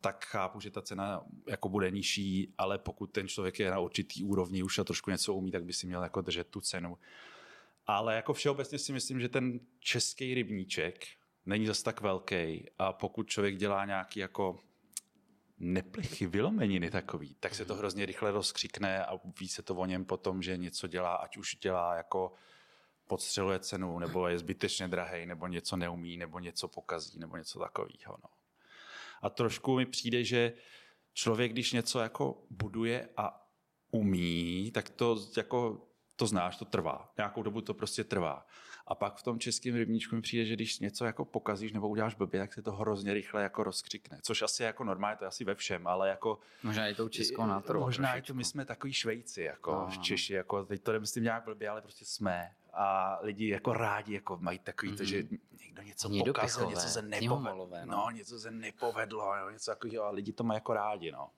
tak 0.00 0.24
chápu, 0.24 0.60
že 0.60 0.70
ta 0.70 0.82
cena 0.82 1.24
jako 1.48 1.68
bude 1.68 1.90
nižší, 1.90 2.54
ale 2.58 2.78
pokud 2.78 3.06
ten 3.06 3.28
člověk 3.28 3.58
je 3.58 3.70
na 3.70 3.78
určitý 3.78 4.24
úrovni 4.24 4.62
už 4.62 4.78
a 4.78 4.84
trošku 4.84 5.10
něco 5.10 5.34
umí, 5.34 5.50
tak 5.50 5.64
by 5.64 5.72
si 5.72 5.86
měl 5.86 6.02
jako 6.02 6.20
držet 6.20 6.46
tu 6.46 6.60
cenu. 6.60 6.98
Ale 7.86 8.16
jako 8.16 8.32
všeobecně 8.32 8.78
si 8.78 8.92
myslím, 8.92 9.20
že 9.20 9.28
ten 9.28 9.60
český 9.80 10.34
rybníček 10.34 11.06
není 11.46 11.66
zas 11.66 11.82
tak 11.82 12.00
velký 12.00 12.66
a 12.78 12.92
pokud 12.92 13.28
člověk 13.28 13.56
dělá 13.56 13.84
nějaký 13.84 14.20
jako 14.20 14.58
neplichy, 15.58 16.26
vylomeniny 16.26 16.90
takový, 16.90 17.34
tak 17.40 17.54
se 17.54 17.64
to 17.64 17.72
mhm. 17.72 17.78
hrozně 17.78 18.06
rychle 18.06 18.30
rozkřikne 18.30 19.04
a 19.04 19.20
ví 19.40 19.48
se 19.48 19.62
to 19.62 19.74
o 19.74 19.86
něm 19.86 20.04
potom, 20.04 20.42
že 20.42 20.56
něco 20.56 20.86
dělá, 20.86 21.14
ať 21.14 21.36
už 21.36 21.56
dělá 21.56 21.94
jako 21.94 22.32
podstřeluje 23.06 23.58
cenu, 23.58 23.98
nebo 23.98 24.28
je 24.28 24.38
zbytečně 24.38 24.88
drahý, 24.88 25.26
nebo 25.26 25.46
něco 25.46 25.76
neumí, 25.76 26.16
nebo 26.16 26.38
něco 26.38 26.68
pokazí, 26.68 27.18
nebo 27.18 27.36
něco 27.36 27.58
takového. 27.58 28.18
No. 28.22 28.39
A 29.20 29.30
trošku 29.30 29.76
mi 29.76 29.86
přijde, 29.86 30.24
že 30.24 30.52
člověk, 31.12 31.52
když 31.52 31.72
něco 31.72 31.98
jako 32.00 32.42
buduje 32.50 33.08
a 33.16 33.46
umí, 33.90 34.70
tak 34.74 34.90
to 34.90 35.16
jako 35.36 35.86
to 36.16 36.26
znáš, 36.26 36.56
to 36.56 36.64
trvá. 36.64 37.12
Nějakou 37.16 37.42
dobu 37.42 37.60
to 37.60 37.74
prostě 37.74 38.04
trvá. 38.04 38.46
A 38.86 38.94
pak 38.94 39.16
v 39.16 39.22
tom 39.22 39.38
českém 39.38 39.74
rybníčku 39.74 40.16
mi 40.16 40.22
přijde, 40.22 40.44
že 40.44 40.54
když 40.54 40.78
něco 40.78 41.04
jako 41.04 41.24
pokazíš 41.24 41.72
nebo 41.72 41.88
uděláš 41.88 42.14
blbě, 42.14 42.40
tak 42.40 42.54
se 42.54 42.62
to 42.62 42.72
hrozně 42.72 43.14
rychle 43.14 43.42
jako 43.42 43.64
rozkřikne. 43.64 44.18
Což 44.22 44.42
asi 44.42 44.62
jako 44.62 44.84
normálně, 44.84 45.16
to 45.16 45.24
je 45.24 45.28
asi 45.28 45.44
ve 45.44 45.54
všem, 45.54 45.86
ale 45.86 46.08
jako... 46.08 46.38
Možná 46.62 46.88
i 46.88 46.94
tou 46.94 47.08
českou 47.08 47.46
nátorou. 47.46 47.80
Možná 47.80 48.16
i 48.16 48.22
to, 48.22 48.34
my 48.34 48.44
jsme 48.44 48.64
takový 48.64 48.92
Švejci, 48.92 49.42
jako 49.42 49.72
no, 49.72 49.86
v 49.86 49.96
no. 49.96 50.02
Češi, 50.02 50.34
jako 50.34 50.64
teď 50.64 50.82
to 50.82 50.92
nemyslím 50.92 51.24
nějak 51.24 51.44
blbě, 51.44 51.68
ale 51.68 51.82
prostě 51.82 52.04
jsme. 52.04 52.50
A 52.72 53.18
lidi 53.22 53.48
jako 53.48 53.72
rádi 53.72 54.14
jako 54.14 54.38
mají 54.40 54.58
takový 54.58 54.92
mm-hmm. 54.92 54.96
to, 54.96 55.04
že 55.04 55.22
mhm. 55.22 55.38
někdo 55.60 55.82
něco 55.82 56.08
Někdo 56.08 56.32
pokazil, 56.32 56.66
pichové, 56.66 56.74
něco 56.74 56.88
se 56.88 57.02
nepovedlo. 57.02 57.68
No. 57.84 57.86
no. 57.86 58.10
něco 58.10 58.40
se 58.40 58.50
nepovedlo, 58.50 59.36
jo, 59.36 59.50
něco 59.50 59.70
takového 59.70 60.04
a 60.04 60.10
lidi 60.10 60.32
to 60.32 60.44
mají 60.44 60.56
jako 60.56 60.74
rádi, 60.74 61.12
no. 61.12 61.30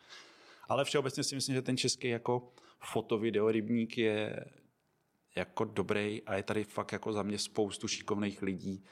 Ale 0.68 0.84
všeobecně 0.84 1.24
si 1.24 1.34
myslím, 1.34 1.54
že 1.54 1.62
ten 1.62 1.76
český 1.76 2.08
jako 2.08 2.52
fotovideo 2.80 3.50
rybník 3.50 3.98
je 3.98 4.44
jako 5.36 5.64
dobrý 5.64 6.22
a 6.22 6.34
je 6.34 6.42
tady 6.42 6.64
fakt 6.64 6.92
jako 6.92 7.12
za 7.12 7.22
mě 7.22 7.38
spoustu 7.38 7.88
šikovných 7.88 8.42
lidí. 8.42 8.84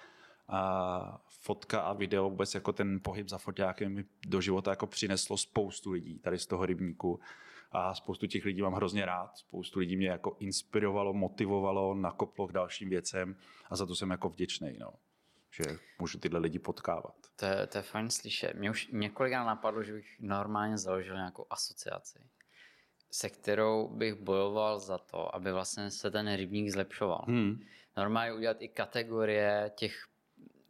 A 0.48 1.22
fotka 1.28 1.80
a 1.80 1.92
video, 1.92 2.30
vůbec 2.30 2.54
jako 2.54 2.72
ten 2.72 3.00
pohyb 3.02 3.28
za 3.28 3.38
fotákem 3.38 3.94
mi 3.94 4.04
do 4.26 4.40
života 4.40 4.70
jako 4.70 4.86
přineslo 4.86 5.36
spoustu 5.36 5.90
lidí 5.90 6.18
tady 6.18 6.38
z 6.38 6.46
toho 6.46 6.66
rybníku. 6.66 7.20
A 7.72 7.94
spoustu 7.94 8.26
těch 8.26 8.44
lidí 8.44 8.62
mám 8.62 8.72
hrozně 8.72 9.04
rád, 9.04 9.36
spoustu 9.36 9.78
lidí 9.78 9.96
mě 9.96 10.08
jako 10.08 10.36
inspirovalo, 10.38 11.12
motivovalo, 11.12 11.94
nakoplo 11.94 12.46
k 12.46 12.52
dalším 12.52 12.88
věcem 12.88 13.36
a 13.70 13.76
za 13.76 13.86
to 13.86 13.94
jsem 13.94 14.10
jako 14.10 14.28
vděčný. 14.28 14.76
No 14.80 14.92
že 15.52 15.78
můžu 15.98 16.18
tyhle 16.18 16.40
lidi 16.40 16.58
potkávat. 16.58 17.14
To 17.36 17.46
je, 17.46 17.66
to 17.66 17.78
je 17.78 17.82
fajn 17.82 18.10
slyšet. 18.10 18.54
Mě 18.54 18.70
už 18.70 18.88
několikrát 18.92 19.44
napadlo, 19.44 19.82
že 19.82 19.92
bych 19.92 20.20
normálně 20.20 20.78
založil 20.78 21.14
nějakou 21.14 21.46
asociaci 21.50 22.18
se 23.10 23.30
kterou 23.30 23.88
bych 23.88 24.14
bojoval 24.14 24.78
za 24.78 24.98
to, 24.98 25.34
aby 25.34 25.52
vlastně 25.52 25.90
se 25.90 26.10
ten 26.10 26.36
rybník 26.36 26.70
zlepšoval. 26.70 27.24
Hmm. 27.28 27.60
Normálně 27.96 28.32
udělat 28.32 28.56
i 28.60 28.68
kategorie 28.68 29.72
těch 29.74 30.06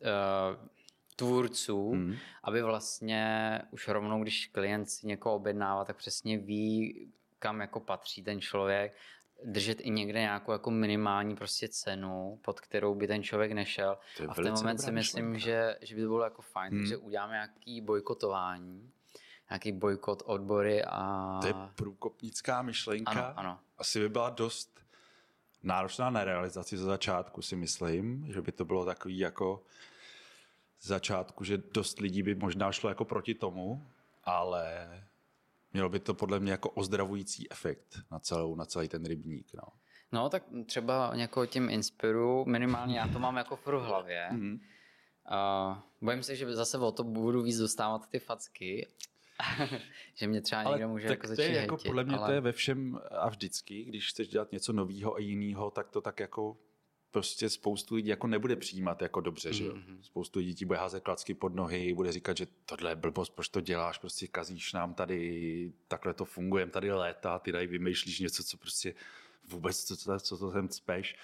uh, 0.00 0.68
tvůrců, 1.16 1.90
hmm. 1.90 2.16
aby 2.44 2.62
vlastně 2.62 3.62
už 3.70 3.88
rovnou, 3.88 4.22
když 4.22 4.46
klient 4.46 4.86
si 4.86 5.06
někoho 5.06 5.34
objednává, 5.34 5.84
tak 5.84 5.96
přesně 5.96 6.38
ví, 6.38 7.08
kam 7.38 7.60
jako 7.60 7.80
patří 7.80 8.22
ten 8.22 8.40
člověk, 8.40 8.96
držet 9.44 9.80
i 9.80 9.90
někde 9.90 10.20
nějakou 10.20 10.52
jako 10.52 10.70
minimální 10.70 11.36
prostě 11.36 11.68
cenu, 11.68 12.38
pod 12.42 12.60
kterou 12.60 12.94
by 12.94 13.06
ten 13.06 13.22
člověk 13.22 13.52
nešel. 13.52 13.98
A 14.28 14.34
v 14.34 14.36
ten 14.36 14.54
moment 14.54 14.78
si 14.78 14.92
myslím, 14.92 15.38
že, 15.38 15.76
že 15.80 15.94
by 15.94 16.02
to 16.02 16.08
bylo 16.08 16.24
jako 16.24 16.42
fajn, 16.42 16.72
hmm. 16.72 16.80
takže 16.80 16.96
uděláme 16.96 17.32
nějaký 17.32 17.80
bojkotování 17.80 18.92
nějaký 19.50 19.72
bojkot 19.72 20.22
odbory 20.26 20.84
a... 20.84 21.38
To 21.40 21.46
je 21.46 21.54
průkopnická 21.74 22.62
myšlenka. 22.62 23.10
Ano, 23.10 23.32
ano. 23.36 23.58
Asi 23.78 24.00
by 24.00 24.08
byla 24.08 24.30
dost 24.30 24.80
náročná 25.62 26.10
na 26.10 26.24
realizaci 26.24 26.76
za 26.76 26.84
začátku, 26.84 27.42
si 27.42 27.56
myslím, 27.56 28.32
že 28.32 28.42
by 28.42 28.52
to 28.52 28.64
bylo 28.64 28.84
takový 28.84 29.18
jako 29.18 29.62
začátku, 30.86 31.44
že 31.44 31.58
dost 31.58 32.00
lidí 32.00 32.22
by 32.22 32.34
možná 32.34 32.72
šlo 32.72 32.88
jako 32.88 33.04
proti 33.04 33.34
tomu, 33.34 33.86
ale 34.24 34.88
mělo 35.72 35.88
by 35.88 36.00
to 36.00 36.14
podle 36.14 36.40
mě 36.40 36.52
jako 36.52 36.70
ozdravující 36.70 37.52
efekt 37.52 37.98
na, 38.10 38.18
celou, 38.18 38.54
na 38.54 38.64
celý 38.64 38.88
ten 38.88 39.04
rybník. 39.04 39.46
No. 39.54 39.62
no, 40.12 40.28
tak 40.28 40.44
třeba 40.66 41.12
někoho 41.14 41.46
tím 41.46 41.70
inspiru, 41.70 42.44
minimálně 42.44 42.98
já 42.98 43.08
to 43.08 43.18
mám 43.18 43.36
jako 43.36 43.56
v 43.56 43.66
hlavě. 43.66 44.28
Mm-hmm. 44.32 44.60
Uh, 45.30 45.76
bojím 46.00 46.22
se, 46.22 46.36
že 46.36 46.54
zase 46.54 46.78
o 46.78 46.92
to 46.92 47.04
budu 47.04 47.42
víc 47.42 47.58
dostávat 47.58 48.10
ty 48.10 48.18
facky, 48.18 48.88
že 50.14 50.26
mě 50.26 50.40
třeba 50.40 50.62
někdo 50.62 50.88
může 50.88 51.08
tak 51.08 51.18
jako 51.18 51.26
začít 51.26 51.36
to 51.36 51.52
je 51.52 51.60
jako, 51.60 51.76
Podle 51.76 52.04
mě 52.04 52.16
ale... 52.16 52.26
to 52.26 52.32
je 52.32 52.40
ve 52.40 52.52
všem 52.52 53.00
a 53.10 53.28
vždycky, 53.28 53.84
když 53.84 54.08
chceš 54.08 54.28
dělat 54.28 54.52
něco 54.52 54.72
nového 54.72 55.14
a 55.14 55.18
jiného, 55.18 55.70
tak 55.70 55.90
to 55.90 56.00
tak 56.00 56.20
jako 56.20 56.56
prostě 57.10 57.50
spoustu 57.50 57.94
lidí 57.94 58.08
jako 58.08 58.26
nebude 58.26 58.56
přijímat 58.56 59.02
jako 59.02 59.20
dobře, 59.20 59.52
že 59.52 59.64
jo. 59.64 59.72
Mm-hmm. 59.72 60.00
Spoustu 60.02 60.38
lidí 60.38 60.54
ti 60.54 60.64
bude 60.64 60.78
házet 60.78 61.00
klacky 61.00 61.34
pod 61.34 61.54
nohy, 61.54 61.94
bude 61.94 62.12
říkat, 62.12 62.36
že 62.36 62.46
tohle 62.64 62.90
je 62.90 62.96
blbost, 62.96 63.30
proč 63.30 63.48
to 63.48 63.60
děláš, 63.60 63.98
prostě 63.98 64.26
kazíš 64.26 64.72
nám 64.72 64.94
tady, 64.94 65.72
takhle 65.88 66.14
to 66.14 66.24
funguje, 66.24 66.66
tady 66.66 66.92
léta, 66.92 67.38
ty 67.38 67.52
tady 67.52 67.66
vymýšlíš 67.66 68.20
něco, 68.20 68.44
co 68.44 68.56
prostě 68.56 68.94
vůbec, 69.48 69.84
co, 69.84 69.96
co, 69.96 70.20
co 70.20 70.38
to 70.38 70.52
sem 70.52 70.68
cpeš. 70.68 71.16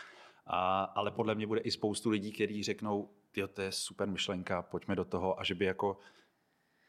A, 0.47 0.83
ale 0.83 1.11
podle 1.11 1.35
mě 1.35 1.47
bude 1.47 1.61
i 1.61 1.71
spoustu 1.71 2.11
lidí, 2.11 2.33
kteří 2.33 2.63
řeknou, 2.63 3.11
jo, 3.37 3.49
to 3.49 3.63
je 3.63 3.73
super 3.73 4.09
myšlenka, 4.09 4.63
pojďme 4.63 4.97
do 4.97 5.05
toho 5.05 5.41
a 5.41 5.45
že 5.45 5.55
by 5.55 5.65
jako 5.65 5.99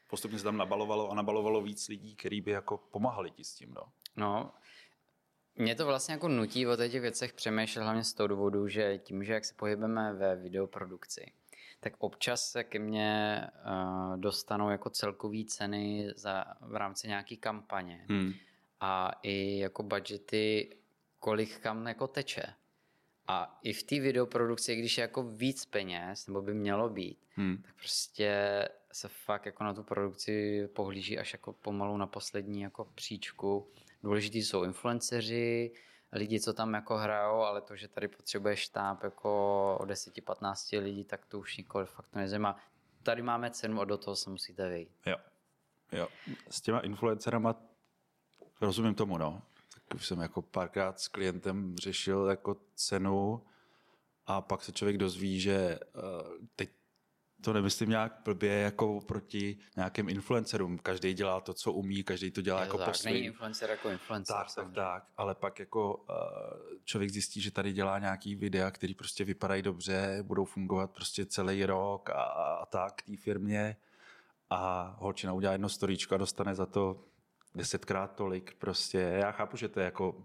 postupně 0.06 0.38
se 0.38 0.44
tam 0.44 0.56
nabalovalo 0.56 1.10
a 1.10 1.14
nabalovalo 1.14 1.62
víc 1.62 1.88
lidí, 1.88 2.14
kteří 2.14 2.40
by 2.40 2.50
jako 2.50 2.76
pomáhali 2.76 3.30
ti 3.30 3.44
s 3.44 3.54
tím. 3.54 3.74
No. 3.74 3.82
no, 4.16 4.52
mě 5.58 5.74
to 5.74 5.86
vlastně 5.86 6.12
jako 6.12 6.28
nutí 6.28 6.66
o 6.66 6.76
těch 6.76 7.00
věcech 7.00 7.32
přemýšlet 7.32 7.82
hlavně 7.82 8.04
z 8.04 8.12
toho 8.12 8.26
důvodu, 8.26 8.68
že 8.68 8.98
tím, 8.98 9.24
že 9.24 9.32
jak 9.32 9.44
se 9.44 9.54
pohybeme 9.54 10.12
ve 10.12 10.36
videoprodukci, 10.36 11.32
tak 11.80 11.92
občas 11.98 12.50
se 12.50 12.64
ke 12.64 12.78
mně 12.78 13.40
uh, 13.66 14.16
dostanou 14.20 14.70
jako 14.70 14.90
celkové 14.90 15.44
ceny 15.44 16.12
za, 16.16 16.44
v 16.60 16.76
rámci 16.76 17.08
nějaké 17.08 17.36
kampaně 17.36 18.06
hmm. 18.08 18.32
a 18.80 19.10
i 19.22 19.58
jako 19.58 19.82
budgety, 19.82 20.76
kolik 21.18 21.58
kam 21.58 21.86
jako 21.86 22.06
teče. 22.06 22.42
A 23.30 23.58
i 23.62 23.72
v 23.72 23.82
té 23.82 24.00
videoprodukci, 24.00 24.76
když 24.76 24.98
je 24.98 25.02
jako 25.02 25.22
víc 25.22 25.64
peněz, 25.64 26.26
nebo 26.26 26.42
by 26.42 26.54
mělo 26.54 26.88
být, 26.88 27.18
hmm. 27.34 27.62
tak 27.62 27.74
prostě 27.74 28.68
se 28.92 29.08
fakt 29.08 29.46
jako 29.46 29.64
na 29.64 29.74
tu 29.74 29.82
produkci 29.82 30.66
pohlíží 30.72 31.18
až 31.18 31.32
jako 31.32 31.52
pomalu 31.52 31.96
na 31.96 32.06
poslední 32.06 32.60
jako 32.60 32.84
příčku. 32.94 33.68
Důležitý 34.02 34.42
jsou 34.42 34.64
influenceři, 34.64 35.72
lidi, 36.12 36.40
co 36.40 36.52
tam 36.52 36.74
jako 36.74 36.96
hrajou, 36.96 37.40
ale 37.40 37.60
to, 37.60 37.76
že 37.76 37.88
tady 37.88 38.08
potřebuje 38.08 38.56
štáb 38.56 39.04
jako 39.04 39.30
o 39.80 39.84
10-15 39.84 40.82
lidí, 40.82 41.04
tak 41.04 41.26
to 41.26 41.38
už 41.38 41.56
nikoli 41.56 41.86
fakt 41.86 42.08
to 42.08 42.18
nezajímá. 42.18 42.56
Tady 43.02 43.22
máme 43.22 43.50
cenu 43.50 43.80
a 43.80 43.84
do 43.84 43.98
toho 43.98 44.16
se 44.16 44.30
musíte 44.30 44.68
vejít. 44.68 44.90
Jo. 45.06 45.16
jo. 45.92 46.08
S 46.50 46.60
těma 46.60 46.80
influencerama 46.80 47.54
rozumím 48.60 48.94
tomu, 48.94 49.18
no. 49.18 49.42
Tak 49.74 49.94
už 49.94 50.06
jsem 50.06 50.20
jako 50.20 50.42
párkrát 50.42 51.00
s 51.00 51.08
klientem 51.08 51.76
řešil 51.76 52.26
jako 52.26 52.56
cenu 52.74 53.42
a 54.26 54.40
pak 54.40 54.62
se 54.62 54.72
člověk 54.72 54.96
dozví, 54.96 55.40
že 55.40 55.78
uh, 55.94 56.02
teď 56.56 56.70
to 57.42 57.52
nemyslím 57.52 57.90
nějak 57.90 58.20
blbě 58.24 58.52
jako 58.52 59.00
proti 59.00 59.58
nějakým 59.76 60.08
influencerům. 60.08 60.78
Každý 60.78 61.14
dělá 61.14 61.40
to, 61.40 61.54
co 61.54 61.72
umí, 61.72 62.02
každý 62.02 62.30
to 62.30 62.40
dělá 62.40 62.60
Je 62.60 62.66
jako 62.66 62.78
tak, 62.78 62.88
po 62.88 62.94
svým. 62.94 63.14
Není 63.14 63.26
influencer 63.26 63.70
jako 63.70 63.88
influencer. 63.88 64.36
Tak, 64.36 64.54
tak, 64.54 64.72
tak, 64.74 65.04
ale 65.16 65.34
pak 65.34 65.58
jako 65.58 65.96
uh, 65.96 66.04
člověk 66.84 67.10
zjistí, 67.10 67.40
že 67.40 67.50
tady 67.50 67.72
dělá 67.72 67.98
nějaký 67.98 68.34
videa, 68.34 68.70
který 68.70 68.94
prostě 68.94 69.24
vypadají 69.24 69.62
dobře, 69.62 70.18
budou 70.22 70.44
fungovat 70.44 70.90
prostě 70.90 71.26
celý 71.26 71.66
rok 71.66 72.10
a, 72.10 72.22
a 72.22 72.66
tak 72.66 73.02
té 73.02 73.16
firmě 73.16 73.76
a 74.50 74.94
holčina 74.98 75.32
udělá 75.32 75.52
jedno 75.52 75.68
storíčko 75.68 76.14
a 76.14 76.18
dostane 76.18 76.54
za 76.54 76.66
to 76.66 77.04
desetkrát 77.54 78.14
tolik 78.14 78.54
prostě. 78.58 78.98
Já 78.98 79.32
chápu, 79.32 79.56
že 79.56 79.68
to 79.68 79.80
je 79.80 79.84
jako 79.84 80.24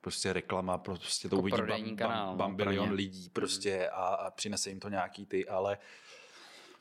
prostě 0.00 0.32
reklama, 0.32 0.78
prostě 0.78 1.28
to 1.28 1.36
Jako 1.36 1.42
uvidí 1.42 1.96
bam, 1.96 1.96
bam, 1.96 2.36
bam 2.36 2.56
pro 2.56 2.64
bilion 2.64 2.88
ně. 2.88 2.94
lidí 2.94 3.30
prostě 3.30 3.88
a, 3.88 4.04
a 4.04 4.30
přinese 4.30 4.70
jim 4.70 4.80
to 4.80 4.88
nějaký 4.88 5.26
ty, 5.26 5.48
ale 5.48 5.78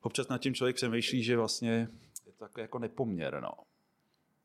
občas 0.02 0.28
nad 0.28 0.42
tím 0.42 0.54
člověk 0.54 0.76
přemýšlí, 0.76 1.24
že 1.24 1.38
vlastně 1.38 1.90
je 2.26 2.32
to 2.32 2.46
takový 2.46 2.62
jako 2.62 2.80
nepoměr, 2.80 3.42
no. 3.42 3.52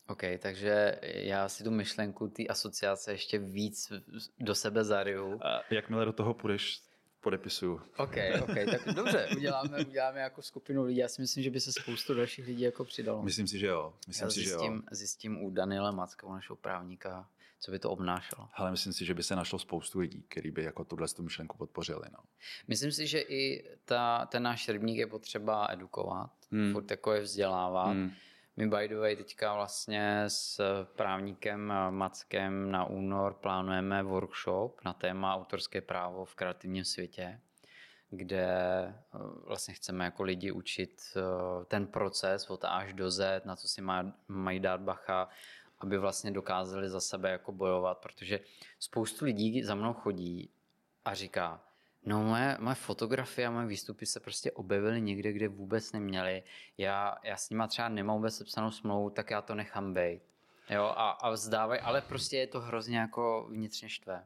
OK, 0.09 0.23
takže 0.39 0.99
já 1.03 1.49
si 1.49 1.65
tu 1.65 1.71
myšlenku 1.71 2.29
té 2.29 2.47
asociace 2.47 3.13
ještě 3.13 3.39
víc 3.39 3.93
do 4.39 4.55
sebe 4.55 4.85
zaryju. 4.85 5.41
A 5.43 5.61
jakmile 5.71 6.05
do 6.05 6.13
toho 6.13 6.35
půjdeš, 6.35 6.83
podepisuju. 7.21 7.81
OK, 7.97 8.17
OK, 8.43 8.55
tak 8.71 8.95
dobře, 8.95 9.29
uděláme, 9.37 9.79
uděláme 9.79 10.21
jako 10.21 10.43
skupinu 10.43 10.85
lidí. 10.85 10.99
Já 10.99 11.09
si 11.09 11.23
myslím, 11.23 11.45
že 11.45 11.51
by 11.51 11.61
se 11.61 11.73
spoustu 11.73 12.15
dalších 12.15 12.47
lidí 12.47 12.63
jako 12.63 12.85
přidalo. 12.85 13.23
Myslím 13.23 13.47
si, 13.47 13.59
že 13.59 13.67
jo. 13.67 13.95
Myslím 14.07 14.27
Já 14.27 14.31
si, 14.31 14.43
že 14.43 14.51
jo. 14.51 14.59
zjistím, 14.59 14.83
zjistím 14.91 15.43
u 15.43 15.51
Daniela 15.51 15.91
Macka, 15.91 16.27
u 16.27 16.33
našeho 16.33 16.57
právníka, 16.57 17.29
co 17.59 17.71
by 17.71 17.79
to 17.79 17.91
obnášelo. 17.91 18.49
Ale 18.55 18.71
myslím 18.71 18.93
si, 18.93 19.05
že 19.05 19.15
by 19.15 19.23
se 19.23 19.37
našlo 19.37 19.59
spoustu 19.59 19.99
lidí, 20.01 20.23
kteří 20.29 20.51
by 20.51 20.63
jako 20.65 20.85
tuhle 20.85 21.09
tu 21.09 21.23
myšlenku 21.23 21.57
podpořili. 21.57 22.05
No. 22.13 22.19
Myslím 22.69 22.93
si, 22.93 23.07
že 23.07 23.21
i 23.21 23.65
ta, 23.85 24.27
ten 24.27 24.43
náš 24.43 24.69
rybník 24.69 24.99
je 24.99 25.07
potřeba 25.07 25.67
edukovat, 25.71 26.31
Hmm. 26.53 26.73
furt 26.73 26.91
jako 26.91 27.13
je 27.13 27.21
vzdělávat. 27.21 27.87
Hmm. 27.91 28.03
Hmm. 28.03 28.13
My 28.57 28.67
by 28.69 28.89
the 28.89 28.97
way 28.97 29.17
teďka 29.17 29.55
vlastně 29.55 30.25
s 30.29 30.61
právníkem 30.97 31.73
Mackem 31.91 32.71
na 32.71 32.85
únor 32.85 33.35
plánujeme 33.35 34.03
workshop 34.03 34.81
na 34.85 34.93
téma 34.93 35.35
autorské 35.35 35.81
právo 35.81 36.25
v 36.25 36.35
kreativním 36.35 36.85
světě, 36.85 37.41
kde 38.11 38.47
eh, 38.49 39.19
vlastně 39.47 39.75
chceme 39.75 40.05
jako 40.05 40.23
lidi 40.23 40.53
učit 40.53 41.01
eh, 41.17 41.65
ten 41.65 41.87
proces 41.87 42.51
od 42.51 42.65
A 42.65 42.69
až 42.69 42.93
do 42.93 43.11
Z, 43.11 43.45
na 43.45 43.57
co 43.57 43.69
si 43.69 43.81
má, 43.83 44.13
mají 44.29 44.61
dát 44.61 44.81
bacha, 44.81 45.29
aby 45.79 45.99
vlastně 45.99 46.31
dokázali 46.31 46.91
za 46.91 47.01
sebe 47.01 47.31
jako 47.31 47.53
bojovat, 47.53 47.99
protože 47.99 48.41
spoustu 48.79 49.25
lidí 49.25 49.63
za 49.63 49.75
mnou 49.75 49.93
chodí 49.93 50.51
a 51.05 51.15
říká, 51.15 51.61
no 52.07 52.23
moje, 52.23 52.57
moje 52.61 52.75
fotografie 52.75 53.47
a 53.47 53.51
moje 53.51 53.67
výstupy 53.67 54.07
se 54.07 54.21
prostě 54.21 54.53
objevily 54.53 55.01
někde, 55.01 55.33
kde 55.33 55.49
vůbec 55.49 55.93
neměly. 55.93 56.43
Já, 56.79 57.17
já 57.23 57.37
s 57.37 57.51
nima 57.51 57.67
třeba 57.67 57.89
nemám 57.89 58.17
vůbec 58.17 58.37
sepsanou 58.37 58.71
smlouvu, 58.71 59.11
tak 59.11 59.31
já 59.31 59.43
to 59.43 59.55
nechám 59.55 59.95
být. 59.95 60.21
Jo, 60.71 60.85
a, 60.85 61.11
a 61.11 61.31
vzdávají, 61.31 61.81
ale 61.81 62.01
prostě 62.01 62.37
je 62.37 62.47
to 62.47 62.61
hrozně 62.61 62.99
jako 62.99 63.47
vnitřně 63.51 63.89
štve. 63.89 64.25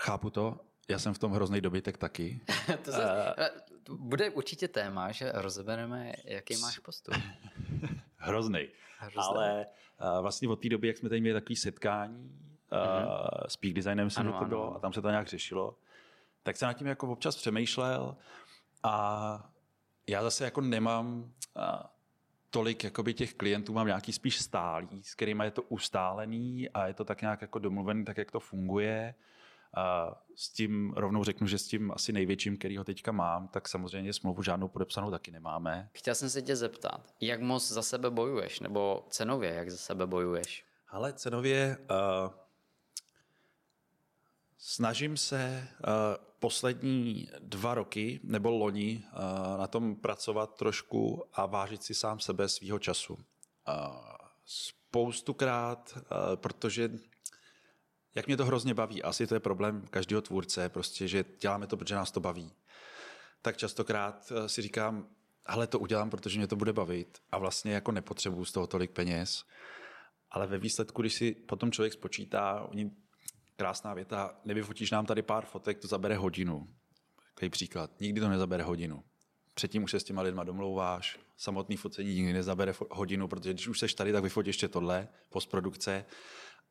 Chápu 0.00 0.30
to, 0.30 0.60
já 0.88 0.98
jsem 0.98 1.14
v 1.14 1.18
tom 1.18 1.32
hrozný 1.32 1.60
dobytek 1.60 1.98
taky. 1.98 2.40
to 2.84 2.92
se, 2.92 3.34
to 3.82 3.96
bude 3.96 4.30
určitě 4.30 4.68
téma, 4.68 5.12
že 5.12 5.32
rozebereme, 5.34 6.12
jaký 6.24 6.56
máš 6.56 6.78
postup. 6.78 7.14
Hrozný. 8.20 8.68
Hrozný. 8.98 9.22
Ale 9.22 9.66
uh, 10.00 10.22
vlastně 10.22 10.48
od 10.48 10.56
té 10.56 10.68
doby, 10.68 10.86
jak 10.88 10.96
jsme 10.96 11.08
tady 11.08 11.20
měli 11.20 11.40
takový 11.40 11.56
setkání 11.56 12.38
uh, 12.72 12.78
s 13.48 13.56
Peak 13.56 13.74
Designem, 13.74 14.04
myslím, 14.04 14.28
Ano, 14.28 14.38
to 14.38 14.44
bylo, 14.44 14.66
ano. 14.66 14.76
a 14.76 14.80
tam 14.80 14.92
se 14.92 15.02
to 15.02 15.10
nějak 15.10 15.26
řešilo, 15.26 15.76
tak 16.42 16.56
jsem 16.56 16.66
nad 16.66 16.72
tím 16.72 16.86
jako 16.86 17.08
občas 17.08 17.36
přemýšlel 17.36 18.16
a 18.82 19.50
já 20.06 20.22
zase 20.22 20.44
jako 20.44 20.60
nemám 20.60 21.18
uh, 21.18 21.62
tolik 22.50 22.84
jakoby 22.84 23.14
těch 23.14 23.34
klientů, 23.34 23.72
mám 23.72 23.86
nějaký 23.86 24.12
spíš 24.12 24.38
stálý, 24.38 25.02
s 25.02 25.14
kterými 25.14 25.44
je 25.44 25.50
to 25.50 25.62
ustálený 25.62 26.70
a 26.70 26.86
je 26.86 26.94
to 26.94 27.04
tak 27.04 27.20
nějak 27.20 27.42
jako 27.42 27.58
domluvený, 27.58 28.04
tak 28.04 28.16
jak 28.18 28.30
to 28.30 28.40
funguje. 28.40 29.14
A 29.14 29.14
s 30.34 30.48
tím 30.48 30.92
rovnou 30.96 31.24
řeknu, 31.24 31.46
že 31.46 31.58
s 31.58 31.66
tím 31.66 31.92
asi 31.92 32.12
největším, 32.12 32.56
který 32.56 32.76
ho 32.76 32.84
teďka 32.84 33.12
mám, 33.12 33.48
tak 33.48 33.68
samozřejmě 33.68 34.12
smlouvu 34.12 34.42
žádnou 34.42 34.68
podepsanou 34.68 35.10
taky 35.10 35.30
nemáme. 35.30 35.90
Chtěl 35.92 36.14
jsem 36.14 36.30
se 36.30 36.42
tě 36.42 36.56
zeptat, 36.56 37.14
jak 37.20 37.40
moc 37.40 37.68
za 37.68 37.82
sebe 37.82 38.10
bojuješ, 38.10 38.60
nebo 38.60 39.06
cenově, 39.10 39.54
jak 39.54 39.70
za 39.70 39.76
sebe 39.76 40.06
bojuješ? 40.06 40.64
Ale 40.88 41.12
cenově 41.12 41.78
uh, 41.80 42.32
snažím 44.58 45.16
se 45.16 45.68
uh, 45.68 45.86
poslední 46.38 47.28
dva 47.38 47.74
roky 47.74 48.20
nebo 48.22 48.50
loni 48.50 49.02
uh, 49.04 49.58
na 49.58 49.66
tom 49.66 49.96
pracovat 49.96 50.54
trošku 50.54 51.24
a 51.32 51.46
vážit 51.46 51.82
si 51.82 51.94
sám 51.94 52.20
sebe 52.20 52.48
svýho 52.48 52.78
času. 52.78 53.14
Uh, 53.14 53.20
spoustukrát, 54.44 55.92
uh, 55.96 56.02
protože 56.36 56.90
jak 58.14 58.26
mě 58.26 58.36
to 58.36 58.44
hrozně 58.44 58.74
baví, 58.74 59.02
asi 59.02 59.26
to 59.26 59.34
je 59.34 59.40
problém 59.40 59.86
každého 59.90 60.22
tvůrce, 60.22 60.68
prostě, 60.68 61.08
že 61.08 61.24
děláme 61.40 61.66
to, 61.66 61.76
protože 61.76 61.94
nás 61.94 62.10
to 62.10 62.20
baví. 62.20 62.52
Tak 63.42 63.56
častokrát 63.56 64.32
eh, 64.32 64.48
si 64.48 64.62
říkám, 64.62 65.08
hele, 65.46 65.66
to 65.66 65.78
udělám, 65.78 66.10
protože 66.10 66.38
mě 66.38 66.46
to 66.46 66.56
bude 66.56 66.72
bavit 66.72 67.18
a 67.32 67.38
vlastně 67.38 67.72
jako 67.72 67.92
nepotřebuju 67.92 68.44
z 68.44 68.52
toho 68.52 68.66
tolik 68.66 68.90
peněz. 68.90 69.44
Ale 70.30 70.46
ve 70.46 70.58
výsledku, 70.58 71.02
když 71.02 71.14
si 71.14 71.32
potom 71.32 71.72
člověk 71.72 71.92
spočítá, 71.92 72.66
oni, 72.70 72.90
krásná 73.56 73.94
věta, 73.94 74.40
nevyfotíš 74.44 74.90
nám 74.90 75.06
tady 75.06 75.22
pár 75.22 75.44
fotek, 75.44 75.78
to 75.78 75.88
zabere 75.88 76.16
hodinu. 76.16 76.68
Takový 77.34 77.50
příklad. 77.50 78.00
Nikdy 78.00 78.20
to 78.20 78.28
nezabere 78.28 78.62
hodinu. 78.62 79.04
Předtím 79.54 79.84
už 79.84 79.90
se 79.90 80.00
s 80.00 80.04
těma 80.04 80.22
lidma 80.22 80.44
domlouváš, 80.44 81.18
samotný 81.36 81.76
focení 81.76 82.14
nikdy 82.14 82.32
nezabere 82.32 82.74
hodinu, 82.90 83.28
protože 83.28 83.52
když 83.52 83.68
už 83.68 83.78
seš 83.78 83.94
tady, 83.94 84.12
tak 84.12 84.22
vyfotí 84.22 84.48
ještě 84.48 84.68
tohle, 84.68 85.08
postprodukce. 85.30 86.04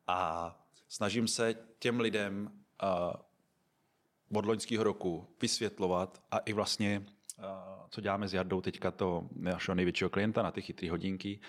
A 0.08 0.69
snažím 0.90 1.28
se 1.28 1.56
těm 1.80 2.00
lidem 2.00 2.52
uh, 2.84 4.38
od 4.38 4.46
loňského 4.46 4.84
roku 4.84 5.36
vysvětlovat 5.42 6.24
a 6.32 6.38
i 6.38 6.54
vlastně, 6.54 7.06
uh, 7.38 7.44
co 7.90 8.02
děláme 8.02 8.28
s 8.28 8.34
Jardou 8.34 8.62
teďka, 8.62 8.92
to 8.92 9.30
našeho 9.36 9.76
největšího 9.76 10.10
klienta 10.10 10.44
na 10.44 10.52
ty 10.52 10.62
chytré 10.62 10.92
hodinky, 10.92 11.40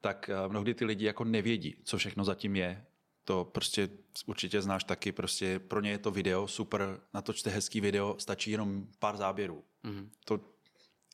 tak 0.00 0.30
uh, 0.44 0.50
mnohdy 0.50 0.74
ty 0.74 0.84
lidi 0.84 1.04
jako 1.04 1.24
nevědí, 1.24 1.76
co 1.84 1.98
všechno 1.98 2.24
zatím 2.24 2.56
je. 2.56 2.84
To 3.24 3.44
prostě 3.44 3.88
určitě 4.26 4.62
znáš 4.62 4.84
taky, 4.84 5.12
prostě 5.12 5.58
pro 5.58 5.80
ně 5.80 5.90
je 5.90 5.98
to 5.98 6.10
video 6.10 6.48
super, 6.48 7.00
natočte 7.14 7.50
hezký 7.50 7.80
video, 7.80 8.16
stačí 8.18 8.50
jenom 8.50 8.86
pár 8.98 9.16
záběrů. 9.16 9.64
Mhm. 9.82 10.10
To, 10.24 10.40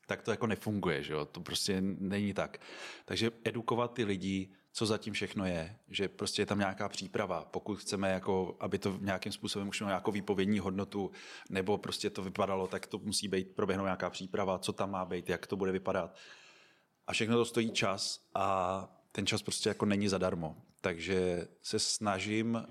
tak 0.06 0.22
to 0.22 0.30
jako 0.30 0.46
nefunguje, 0.46 1.02
že 1.02 1.12
jo? 1.12 1.24
to 1.24 1.40
prostě 1.40 1.80
není 1.80 2.34
tak. 2.34 2.60
Takže 3.04 3.30
edukovat 3.44 3.94
ty 3.94 4.04
lidi, 4.04 4.52
co 4.72 4.86
zatím 4.86 5.12
všechno 5.12 5.46
je, 5.46 5.76
že 5.88 6.08
prostě 6.08 6.42
je 6.42 6.46
tam 6.46 6.58
nějaká 6.58 6.88
příprava, 6.88 7.44
pokud 7.44 7.74
chceme, 7.74 8.10
jako, 8.10 8.56
aby 8.60 8.78
to 8.78 8.98
nějakým 9.00 9.32
způsobem 9.32 9.68
už 9.68 9.80
mělo 9.80 9.90
nějakou 9.90 10.12
výpovědní 10.12 10.58
hodnotu, 10.58 11.10
nebo 11.50 11.78
prostě 11.78 12.10
to 12.10 12.22
vypadalo, 12.22 12.66
tak 12.66 12.86
to 12.86 12.98
musí 12.98 13.28
být, 13.28 13.54
proběhnout 13.54 13.84
nějaká 13.84 14.10
příprava, 14.10 14.58
co 14.58 14.72
tam 14.72 14.90
má 14.90 15.04
být, 15.04 15.28
jak 15.28 15.46
to 15.46 15.56
bude 15.56 15.72
vypadat. 15.72 16.16
A 17.06 17.12
všechno 17.12 17.36
to 17.36 17.44
stojí 17.44 17.70
čas 17.70 18.20
a 18.34 18.88
ten 19.12 19.26
čas 19.26 19.42
prostě 19.42 19.68
jako 19.68 19.86
není 19.86 20.08
zadarmo. 20.08 20.56
Takže 20.80 21.48
se 21.62 21.78
snažím 21.78 22.66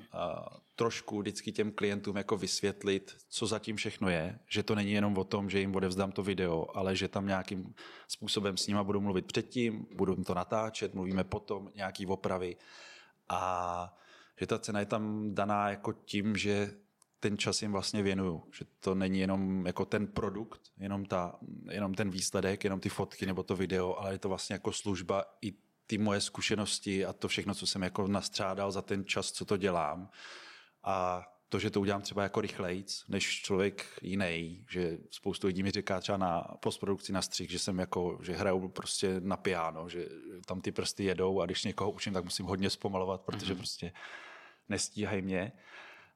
trošku 0.76 1.20
vždycky 1.20 1.52
těm 1.52 1.72
klientům 1.72 2.17
jako 2.17 2.38
vysvětlit, 2.38 3.15
co 3.30 3.48
zatím 3.48 3.76
všechno 3.76 4.10
je, 4.10 4.39
že 4.50 4.63
to 4.63 4.76
není 4.76 4.91
jenom 4.91 5.17
o 5.17 5.24
tom, 5.24 5.50
že 5.50 5.60
jim 5.60 5.76
odevzdám 5.76 6.12
to 6.12 6.24
video, 6.24 6.65
ale 6.74 6.96
že 6.96 7.08
tam 7.08 7.28
nějakým 7.28 7.74
způsobem 8.08 8.58
s 8.58 8.67
nima 8.67 8.84
budu 8.84 9.02
mluvit 9.02 9.26
předtím, 9.26 9.88
budu 9.96 10.24
to 10.24 10.34
natáčet, 10.34 10.93
mluvíme 10.93 11.24
potom, 11.24 11.72
nějaký 11.76 12.06
opravy 12.06 12.56
a 13.30 13.98
že 14.39 14.48
ta 14.48 14.60
cena 14.60 14.80
je 14.80 14.86
tam 14.86 15.34
daná 15.36 15.70
jako 15.70 15.93
tím, 15.93 16.38
že 16.38 16.74
ten 17.20 17.38
čas 17.38 17.62
jim 17.62 17.72
vlastně 17.72 18.04
věnuju. 18.04 18.43
Že 18.54 18.65
to 18.80 18.96
není 18.96 19.20
jenom 19.20 19.65
jako 19.65 19.86
ten 19.86 20.08
produkt, 20.08 20.62
jenom, 20.78 21.06
ta, 21.06 21.39
jenom 21.72 21.93
ten 21.93 22.10
výsledek, 22.10 22.63
jenom 22.63 22.80
ty 22.80 22.89
fotky 22.89 23.26
nebo 23.26 23.43
to 23.43 23.56
video, 23.56 23.96
ale 23.96 24.13
je 24.13 24.20
to 24.20 24.30
vlastně 24.30 24.54
jako 24.54 24.72
služba 24.72 25.26
i 25.41 25.54
ty 25.88 25.97
moje 25.97 26.21
zkušenosti 26.21 27.06
a 27.06 27.13
to 27.13 27.28
všechno, 27.28 27.56
co 27.56 27.67
jsem 27.67 27.84
jako 27.84 28.08
nastřádal 28.08 28.71
za 28.71 28.82
ten 28.82 29.06
čas, 29.06 29.32
co 29.32 29.45
to 29.45 29.58
dělám. 29.58 30.10
A 30.84 31.26
to, 31.50 31.60
že 31.60 31.69
to 31.69 31.82
udělám 31.82 32.02
třeba 32.02 32.23
jako 32.23 32.41
rychlejc, 32.41 33.06
než 33.08 33.41
člověk 33.41 33.86
jiný, 34.02 34.65
že 34.69 34.97
spoustu 35.12 35.47
lidí 35.47 35.63
mi 35.63 35.71
říká 35.71 36.00
třeba 36.00 36.17
na 36.17 36.41
postprodukci 36.41 37.13
na 37.13 37.21
střih, 37.21 37.50
že 37.50 37.60
jsem 37.60 37.80
jako, 37.80 38.19
že 38.23 38.34
hraju 38.34 38.69
prostě 38.69 39.15
na 39.19 39.38
piano, 39.38 39.89
že 39.89 40.08
tam 40.45 40.62
ty 40.62 40.71
prsty 40.71 41.04
jedou 41.04 41.41
a 41.41 41.45
když 41.45 41.63
někoho 41.63 41.91
učím, 41.91 42.13
tak 42.13 42.23
musím 42.23 42.45
hodně 42.45 42.69
zpomalovat, 42.69 43.21
protože 43.21 43.54
mm-hmm. 43.54 43.58
prostě 43.58 43.91
nestíhají 44.69 45.21
mě. 45.21 45.52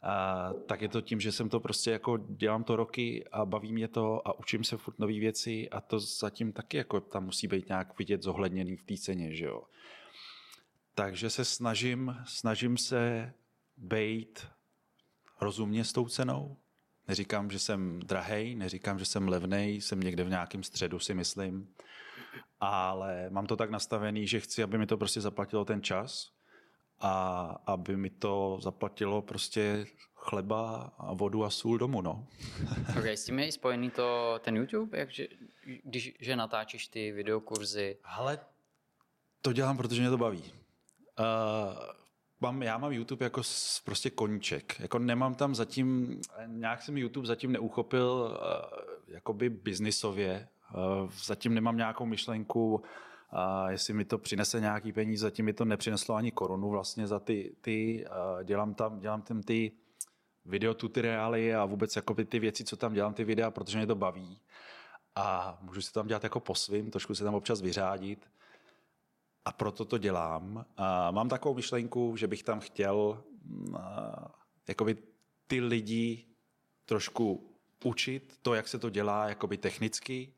A, 0.04 0.50
tak 0.66 0.82
je 0.82 0.88
to 0.88 1.02
tím, 1.02 1.20
že 1.20 1.32
jsem 1.32 1.50
to 1.50 1.60
prostě 1.60 1.92
jako 1.92 2.18
dělám 2.18 2.64
to 2.64 2.76
roky 2.76 3.26
a 3.32 3.46
baví 3.46 3.74
mě 3.74 3.88
to 3.88 4.28
a 4.28 4.40
učím 4.40 4.64
se 4.64 4.78
furt 4.78 5.00
nové 5.00 5.14
věci 5.14 5.70
a 5.70 5.82
to 5.82 6.00
zatím 6.00 6.52
taky 6.54 6.78
jako 6.78 7.00
tam 7.00 7.26
musí 7.26 7.48
být 7.48 7.68
nějak 7.68 7.98
vidět 8.00 8.24
zohledněný 8.24 8.76
v 8.76 8.84
té 8.84 8.98
ceně, 8.98 9.36
že 9.36 9.46
jo. 9.46 9.64
Takže 10.96 11.30
se 11.30 11.46
snažím, 11.46 12.16
snažím 12.26 12.78
se 12.78 13.34
být 13.78 14.48
rozumně 15.42 15.84
s 15.84 15.94
tou 15.94 16.08
cenou. 16.08 16.58
Neříkám, 17.08 17.52
že 17.52 17.60
jsem 17.60 18.00
drahej, 18.00 18.56
neříkám, 18.56 19.00
že 19.00 19.06
jsem 19.06 19.28
levnej, 19.28 19.82
jsem 19.82 20.00
někde 20.00 20.24
v 20.24 20.30
nějakém 20.30 20.64
středu, 20.64 21.00
si 21.00 21.14
myslím. 21.14 21.74
Ale 22.60 23.30
mám 23.30 23.46
to 23.46 23.56
tak 23.56 23.70
nastavený, 23.70 24.28
že 24.28 24.40
chci, 24.40 24.64
aby 24.64 24.78
mi 24.78 24.88
to 24.88 24.98
prostě 24.98 25.22
zaplatilo 25.22 25.66
ten 25.66 25.82
čas 25.82 26.32
a 27.02 27.44
aby 27.66 27.98
mi 27.98 28.10
to 28.10 28.60
zaplatilo 28.62 29.22
prostě 29.22 29.86
chleba 30.16 30.94
a 30.98 31.14
vodu 31.14 31.44
a 31.44 31.50
sůl 31.50 31.78
domů, 31.78 32.02
no. 32.02 32.28
ok, 32.98 33.06
s 33.06 33.26
tím 33.26 33.40
je 33.40 33.48
i 33.48 33.52
spojený 33.52 33.90
to, 33.90 34.40
ten 34.40 34.56
YouTube, 34.56 34.98
jak, 34.98 35.10
že, 35.10 35.28
když 35.84 36.14
že 36.20 36.36
natáčíš 36.36 36.88
ty 36.88 37.12
videokurzy? 37.12 37.98
Ale 38.04 38.40
to 39.42 39.54
dělám, 39.54 39.78
protože 39.78 40.02
mě 40.02 40.10
to 40.10 40.18
baví. 40.18 40.44
Uh, 41.20 41.26
mám, 42.40 42.64
já 42.64 42.78
mám 42.78 42.92
YouTube 42.92 43.26
jako 43.26 43.42
prostě 43.86 44.10
koníček. 44.10 44.80
Jako 44.80 45.00
nemám 45.00 45.36
tam 45.36 45.56
zatím, 45.56 46.22
nějak 46.46 46.82
jsem 46.82 46.98
YouTube 46.98 47.28
zatím 47.28 47.52
neuchopil 47.52 48.08
uh, 48.32 49.14
jakoby 49.14 49.50
biznisově. 49.50 50.48
Uh, 50.76 51.10
zatím 51.24 51.54
nemám 51.54 51.78
nějakou 51.78 52.06
myšlenku, 52.06 52.84
a 53.32 53.72
jestli 53.72 53.94
mi 53.94 54.06
to 54.06 54.18
přinese 54.18 54.60
nějaký 54.60 54.94
peníze, 54.94 55.22
zatím 55.22 55.46
mi 55.46 55.54
to 55.54 55.66
nepřineslo 55.66 56.16
ani 56.16 56.32
korunu 56.32 56.70
vlastně 56.70 57.08
za 57.08 57.20
ty, 57.20 57.56
ty 57.62 58.06
dělám 58.44 58.74
tam, 58.74 59.00
dělám 59.00 59.22
tam 59.22 59.44
ty 59.44 59.72
videotutoriály 60.46 61.56
a 61.56 61.66
vůbec 61.66 61.96
jakoby 61.96 62.26
ty 62.26 62.40
věci, 62.40 62.64
co 62.64 62.78
tam 62.78 62.94
dělám, 62.94 63.14
ty 63.14 63.24
videa, 63.24 63.52
protože 63.52 63.78
mě 63.78 63.88
to 63.88 63.96
baví. 63.96 64.42
A 65.16 65.58
můžu 65.62 65.82
si 65.82 65.94
tam 65.94 66.08
dělat 66.08 66.24
jako 66.24 66.40
po 66.40 66.56
svým, 66.56 66.92
trošku 66.92 67.16
se 67.16 67.24
tam 67.24 67.36
občas 67.36 67.62
vyřádit 67.62 68.30
a 69.46 69.52
proto 69.52 69.86
to 69.86 69.98
dělám. 69.98 70.66
A 70.78 71.12
mám 71.12 71.30
takovou 71.30 71.56
myšlenku, 71.56 72.18
že 72.18 72.28
bych 72.28 72.44
tam 72.44 72.60
chtěl 72.60 73.24
mm, 73.44 73.76
jakoby 74.68 74.98
ty 75.48 75.62
lidi 75.62 76.26
trošku 76.86 77.52
učit 77.84 78.40
to, 78.42 78.54
jak 78.54 78.68
se 78.68 78.80
to 78.80 78.90
dělá 78.90 79.30
jakoby 79.30 79.58
technicky. 79.58 80.34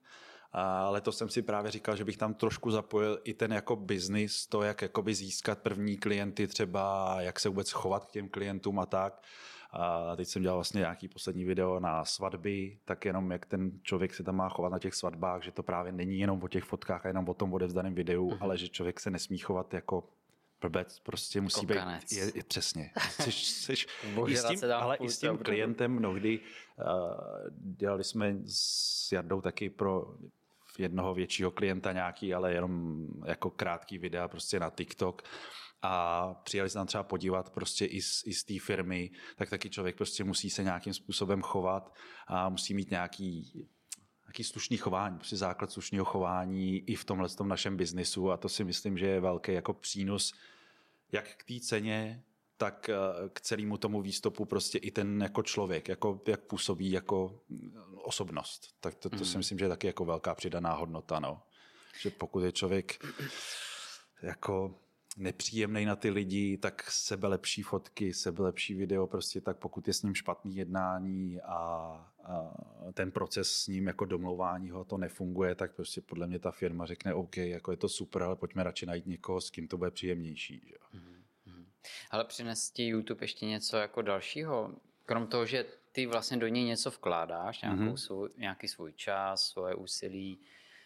A 0.54 0.90
letos 0.90 1.18
jsem 1.18 1.30
si 1.30 1.42
právě 1.42 1.72
říkal, 1.72 1.96
že 1.96 2.06
bych 2.06 2.18
tam 2.18 2.34
trošku 2.34 2.72
zapojil 2.72 3.20
i 3.24 3.34
ten 3.34 3.54
jako 3.54 3.76
biznis, 3.76 4.48
to, 4.48 4.62
jak 4.62 4.82
jakoby 4.82 5.16
získat 5.16 5.60
první 5.60 5.98
klienty 5.98 6.48
třeba, 6.48 7.16
jak 7.20 7.40
se 7.40 7.50
vůbec 7.50 7.72
chovat 7.72 8.06
k 8.06 8.12
těm 8.12 8.30
klientům 8.30 8.80
a 8.80 8.86
tak. 8.86 9.24
A 9.72 10.16
teď 10.16 10.28
jsem 10.28 10.42
dělal 10.42 10.58
vlastně 10.58 10.80
nějaký 10.80 11.08
poslední 11.08 11.46
video 11.46 11.80
na 11.80 12.06
svatby, 12.06 12.78
tak 12.86 13.06
jenom 13.06 13.32
jak 13.32 13.46
ten 13.46 13.72
člověk 13.82 14.14
se 14.14 14.24
tam 14.24 14.36
má 14.36 14.50
chovat 14.50 14.72
na 14.72 14.80
těch 14.80 14.94
svatbách, 14.94 15.44
že 15.44 15.52
to 15.52 15.64
právě 15.64 15.92
není 15.92 16.20
jenom 16.20 16.44
o 16.44 16.48
těch 16.48 16.64
fotkách 16.64 17.06
a 17.06 17.08
jenom 17.08 17.30
o 17.30 17.34
tom 17.34 17.54
odevzdaném 17.54 17.96
videu, 17.96 18.30
mm-hmm. 18.30 18.38
ale 18.40 18.58
že 18.58 18.70
člověk 18.70 19.00
se 19.00 19.12
nesmí 19.12 19.38
chovat 19.38 19.74
jako 19.74 20.10
blbec, 20.62 21.00
prostě 21.00 21.42
musí 21.42 21.68
Kokanec. 21.68 22.04
být, 22.04 22.18
je, 22.18 22.32
je, 22.36 22.44
přesně. 22.44 22.92
Jsi, 23.10 23.32
jsi, 23.32 23.74
i 24.28 24.38
s 24.38 24.46
tím, 24.46 24.60
ale 24.74 24.98
i 24.98 25.10
s 25.10 25.20
tím 25.20 25.38
klientem 25.38 25.92
mnohdy 25.92 26.40
uh, 26.40 26.86
dělali 27.58 28.04
jsme 28.04 28.36
s 28.46 29.12
Jardou 29.12 29.42
taky 29.42 29.70
pro 29.70 30.16
jednoho 30.80 31.14
většího 31.14 31.52
klienta 31.52 31.92
nějaký, 31.92 32.34
ale 32.34 32.54
jenom 32.54 33.06
jako 33.26 33.50
krátký 33.50 33.98
videa 33.98 34.28
prostě 34.28 34.60
na 34.60 34.70
TikTok. 34.70 35.22
A 35.82 36.34
přijeli 36.34 36.70
se 36.70 36.74
tam 36.74 36.88
třeba 36.88 37.04
podívat 37.04 37.50
prostě 37.50 37.86
i 37.86 38.02
z, 38.02 38.24
i 38.26 38.34
z 38.34 38.44
té 38.44 38.60
firmy, 38.60 39.12
tak 39.36 39.50
taky 39.50 39.70
člověk 39.70 39.96
prostě 39.96 40.24
musí 40.24 40.50
se 40.50 40.64
nějakým 40.64 40.94
způsobem 40.94 41.42
chovat 41.42 41.96
a 42.28 42.50
musí 42.50 42.74
mít 42.74 42.92
nějaký 42.92 43.68
nějaký 44.26 44.44
slušný 44.44 44.78
chování, 44.78 45.18
prostě 45.18 45.38
základ 45.38 45.72
slušného 45.72 46.06
chování 46.06 46.78
i 46.78 46.96
v 46.96 47.06
tomhle 47.06 47.30
tom 47.30 47.48
našem 47.48 47.78
biznisu 47.78 48.32
a 48.32 48.38
to 48.38 48.50
si 48.50 48.64
myslím, 48.64 48.98
že 48.98 49.08
je 49.08 49.20
velký 49.20 49.54
jako 49.54 49.74
přínos 49.74 50.34
jak 51.12 51.36
k 51.36 51.44
té 51.44 51.60
ceně, 51.60 52.24
tak 52.58 52.90
eh, 52.90 52.96
k 53.34 53.42
celému 53.42 53.78
tomu 53.78 54.02
výstupu 54.02 54.46
prostě 54.46 54.78
i 54.78 54.92
ten 54.92 55.22
jako 55.22 55.44
člověk, 55.44 55.88
jako, 55.88 56.22
jak 56.28 56.42
působí 56.42 56.92
jako 56.92 57.40
osobnost. 58.04 58.76
Tak 58.80 58.96
to, 58.96 59.10
to 59.10 59.16
mm. 59.16 59.26
si 59.26 59.32
mhm. 59.32 59.38
myslím, 59.38 59.60
že 59.60 59.66
je 59.66 59.70
taky 59.70 59.88
jako 59.88 60.06
velká 60.06 60.36
přidaná 60.36 60.74
hodnota, 60.74 61.20
no. 61.20 61.42
Že 62.02 62.10
pokud 62.10 62.44
je 62.44 62.52
člověk 62.52 63.06
jako 64.22 64.76
nepříjemný 65.18 65.86
na 65.86 65.96
ty 65.96 66.10
lidi, 66.10 66.58
tak 66.58 66.92
sebe 66.92 67.28
lepší 67.28 67.62
fotky, 67.62 68.14
sebe 68.14 68.44
lepší 68.44 68.74
video, 68.74 69.08
prostě 69.08 69.42
tak 69.42 69.58
pokud 69.58 69.88
je 69.88 69.94
s 69.94 70.02
ním 70.02 70.16
špatný 70.16 70.56
jednání 70.56 71.42
a, 71.42 71.56
a 72.24 72.54
ten 72.94 73.12
proces 73.12 73.52
s 73.52 73.68
ním 73.68 73.88
jako 73.88 74.06
domlouvání 74.06 74.70
ho 74.70 74.86
to 74.86 74.98
nefunguje, 74.98 75.56
tak 75.56 75.76
prostě 75.76 76.02
podle 76.02 76.28
mě 76.28 76.40
ta 76.40 76.52
firma 76.52 76.86
řekne 76.86 77.14
OK, 77.14 77.38
jako 77.38 77.72
je 77.72 77.78
to 77.78 77.90
super, 77.90 78.24
ale 78.24 78.36
pojďme 78.36 78.64
radši 78.64 78.86
najít 78.86 79.08
někoho, 79.08 79.42
s 79.42 79.50
kým 79.50 79.68
to 79.68 79.78
bude 79.78 79.92
příjemnější. 79.92 80.62
Že? 80.68 80.76
Mm-hmm. 80.98 81.13
Ale 82.12 82.26
přines 82.26 82.70
ti 82.70 82.88
YouTube 82.88 83.24
ještě 83.24 83.46
něco 83.46 83.78
jako 83.78 84.02
dalšího? 84.02 84.76
Krom 85.06 85.28
toho, 85.28 85.46
že 85.46 85.66
ty 85.92 86.06
vlastně 86.06 86.38
do 86.38 86.48
něj 86.48 86.64
něco 86.64 86.90
vkládáš, 86.90 87.62
nějakou 87.62 87.82
mm-hmm. 87.82 87.96
svůj, 87.96 88.30
nějaký 88.38 88.68
svůj 88.68 88.94
čas, 88.94 89.50
svoje 89.50 89.76
úsilí, 89.76 90.40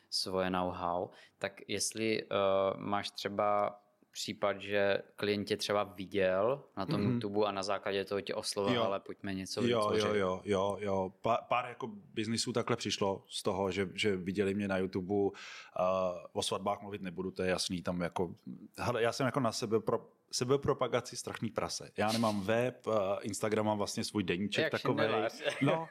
svoje 0.09 0.49
know-how, 0.49 1.09
tak 1.37 1.61
jestli 1.67 2.23
uh, 2.23 2.79
máš 2.79 3.11
třeba 3.11 3.79
případ, 4.11 4.61
že 4.61 5.01
klient 5.15 5.45
tě 5.45 5.57
třeba 5.57 5.83
viděl 5.83 6.63
na 6.77 6.85
tom 6.85 7.01
mm-hmm. 7.01 7.13
YouTube 7.13 7.47
a 7.47 7.51
na 7.51 7.63
základě 7.63 8.05
toho 8.05 8.21
tě 8.21 8.35
oslovil, 8.35 8.75
jo. 8.75 8.83
ale 8.83 8.99
pojďme 8.99 9.33
něco 9.33 9.61
jo, 9.61 9.67
vytvořit. 9.67 10.05
Jo, 10.05 10.13
jo, 10.15 10.41
jo, 10.45 10.77
jo. 10.79 11.13
Pár, 11.21 11.39
pár 11.47 11.65
jako 11.65 11.87
biznisů 12.13 12.53
takhle 12.53 12.75
přišlo 12.75 13.23
z 13.27 13.43
toho, 13.43 13.71
že, 13.71 13.89
že 13.93 14.15
viděli 14.15 14.53
mě 14.53 14.67
na 14.67 14.77
YouTube. 14.77 15.13
Uh, 15.13 15.31
o 16.33 16.41
svatbách 16.41 16.81
mluvit 16.81 17.01
nebudu, 17.01 17.31
to 17.31 17.43
je 17.43 17.49
jasný. 17.49 17.81
Tam 17.81 18.01
jako, 18.01 18.35
hele, 18.77 19.03
já 19.03 19.11
jsem 19.11 19.25
jako 19.25 19.39
na 19.39 19.51
sebe 19.51 19.79
pro, 19.79 20.09
sebepropagaci 20.31 21.17
strachný 21.17 21.49
prase. 21.49 21.91
Já 21.97 22.11
nemám 22.11 22.41
web, 22.41 22.87
Instagram 23.21 23.65
mám 23.65 23.77
vlastně 23.77 24.03
svůj 24.03 24.23
deníček 24.23 24.71
takový. 24.71 25.03
No, 25.61 25.87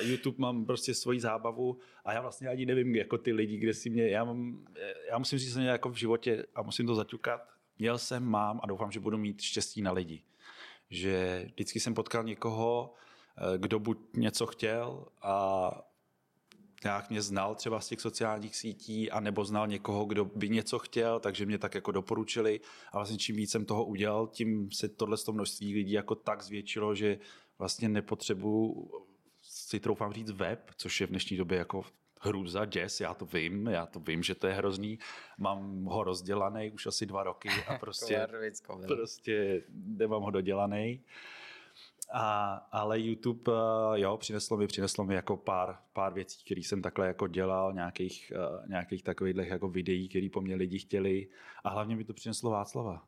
YouTube 0.00 0.36
mám 0.38 0.66
prostě 0.66 0.94
svoji 0.94 1.20
zábavu 1.20 1.78
a 2.04 2.12
já 2.12 2.20
vlastně 2.20 2.48
ani 2.48 2.66
nevím, 2.66 2.96
jako 2.96 3.18
ty 3.18 3.32
lidi, 3.32 3.56
kde 3.56 3.74
si 3.74 3.90
mě, 3.90 4.08
já, 4.08 4.24
mám, 4.24 4.64
já 5.10 5.18
musím 5.18 5.38
říct, 5.38 5.54
že 5.54 5.62
jako 5.62 5.88
v 5.88 5.94
životě 5.94 6.46
a 6.54 6.62
musím 6.62 6.86
to 6.86 6.94
zaťukat, 6.94 7.48
měl 7.78 7.98
jsem, 7.98 8.24
mám 8.24 8.60
a 8.62 8.66
doufám, 8.66 8.90
že 8.90 9.00
budu 9.00 9.18
mít 9.18 9.40
štěstí 9.40 9.82
na 9.82 9.92
lidi. 9.92 10.22
Že 10.90 11.44
vždycky 11.54 11.80
jsem 11.80 11.94
potkal 11.94 12.24
někoho, 12.24 12.94
eh, 13.38 13.58
kdo 13.58 13.78
buď 13.78 13.98
něco 14.14 14.46
chtěl 14.46 15.06
a 15.22 15.70
nějak 16.84 17.10
mě 17.10 17.22
znal 17.22 17.54
třeba 17.54 17.80
z 17.80 17.88
těch 17.88 18.00
sociálních 18.00 18.56
sítí 18.56 19.10
a 19.10 19.20
nebo 19.20 19.44
znal 19.44 19.66
někoho, 19.66 20.04
kdo 20.04 20.24
by 20.24 20.48
něco 20.48 20.78
chtěl, 20.78 21.20
takže 21.20 21.46
mě 21.46 21.58
tak 21.58 21.74
jako 21.74 21.92
doporučili 21.92 22.60
a 22.92 22.98
vlastně 22.98 23.18
čím 23.18 23.36
víc 23.36 23.50
jsem 23.50 23.64
toho 23.64 23.84
udělal, 23.84 24.26
tím 24.26 24.70
se 24.72 24.88
tohle 24.88 25.16
množství 25.32 25.74
lidí 25.74 25.92
jako 25.92 26.14
tak 26.14 26.42
zvětšilo, 26.42 26.94
že 26.94 27.18
vlastně 27.58 27.88
nepotřebuji 27.88 28.90
si 29.42 29.80
troufám 29.80 30.12
říct 30.12 30.30
web, 30.30 30.70
což 30.76 31.00
je 31.00 31.06
v 31.06 31.10
dnešní 31.10 31.36
době 31.36 31.58
jako 31.58 31.84
hrůza, 32.20 32.64
děs, 32.64 33.00
já 33.00 33.14
to 33.14 33.26
vím, 33.26 33.66
já 33.66 33.86
to 33.86 34.00
vím, 34.00 34.22
že 34.22 34.34
to 34.34 34.46
je 34.46 34.52
hrozný. 34.52 34.98
Mám 35.38 35.84
ho 35.84 36.04
rozdělaný 36.04 36.70
už 36.70 36.86
asi 36.86 37.06
dva 37.06 37.22
roky 37.22 37.48
a 37.68 37.78
prostě, 37.80 38.26
prostě 38.86 39.62
nemám 39.72 40.22
ho 40.22 40.30
dodělaný. 40.30 41.04
A, 42.12 42.54
ale 42.72 43.00
YouTube, 43.00 43.52
eh, 43.52 44.00
jo, 44.00 44.16
přineslo 44.16 44.56
mi, 44.56 44.66
přineslo 44.66 45.04
mi 45.04 45.14
jako 45.14 45.36
pár, 45.36 45.78
pár 45.92 46.12
věcí, 46.12 46.44
které 46.44 46.60
jsem 46.60 46.82
takhle 46.82 47.06
jako 47.06 47.26
dělal, 47.26 47.72
nějakých, 47.72 48.32
uh, 48.36 48.68
nějakých 48.68 49.02
takových 49.02 49.36
jako 49.36 49.68
videí, 49.68 50.08
které 50.08 50.28
po 50.32 50.40
mně 50.40 50.54
lidi 50.54 50.78
chtěli 50.78 51.28
a 51.64 51.68
hlavně 51.68 51.96
mi 51.96 52.04
to 52.04 52.14
přineslo 52.14 52.50
Václava. 52.50 53.02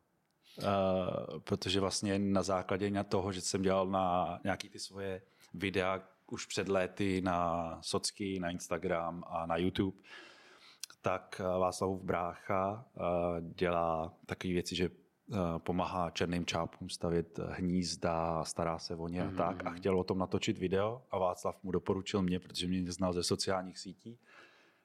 Uh, 0.58 1.38
protože 1.40 1.80
vlastně 1.80 2.18
na 2.18 2.42
základě 2.42 2.90
na 2.90 3.04
toho, 3.04 3.32
že 3.32 3.40
jsem 3.40 3.62
dělal 3.62 3.87
na 3.87 4.38
nějaký 4.44 4.68
ty 4.68 4.78
svoje 4.78 5.22
videa 5.54 6.02
už 6.30 6.46
před 6.46 6.68
léty 6.68 7.20
na 7.20 7.78
Socky, 7.82 8.38
na 8.40 8.50
Instagram 8.50 9.24
a 9.26 9.46
na 9.46 9.56
YouTube, 9.56 9.98
tak 11.02 11.40
Václavův 11.58 12.02
brácha 12.02 12.84
dělá 13.54 14.14
takové 14.26 14.52
věci, 14.52 14.76
že 14.76 14.88
Eh, 14.88 15.08
pomáhá 15.58 16.10
černým 16.10 16.46
čápům 16.46 16.90
stavět 16.90 17.38
hnízda, 17.50 18.44
stará 18.44 18.78
se 18.78 18.96
o 18.96 19.08
ně 19.08 19.22
a 19.22 19.30
tak 19.30 19.66
a 19.66 19.68
mhm. 19.68 19.78
chtěl 19.78 19.98
o 19.98 20.04
tom 20.04 20.18
natočit 20.18 20.58
video 20.58 21.02
a 21.10 21.18
Václav 21.18 21.62
mu 21.62 21.72
doporučil 21.72 22.22
mě, 22.22 22.40
protože 22.40 22.66
mě 22.66 22.92
znal 22.92 23.12
ze 23.12 23.22
sociálních 23.22 23.78
sítí. 23.78 24.18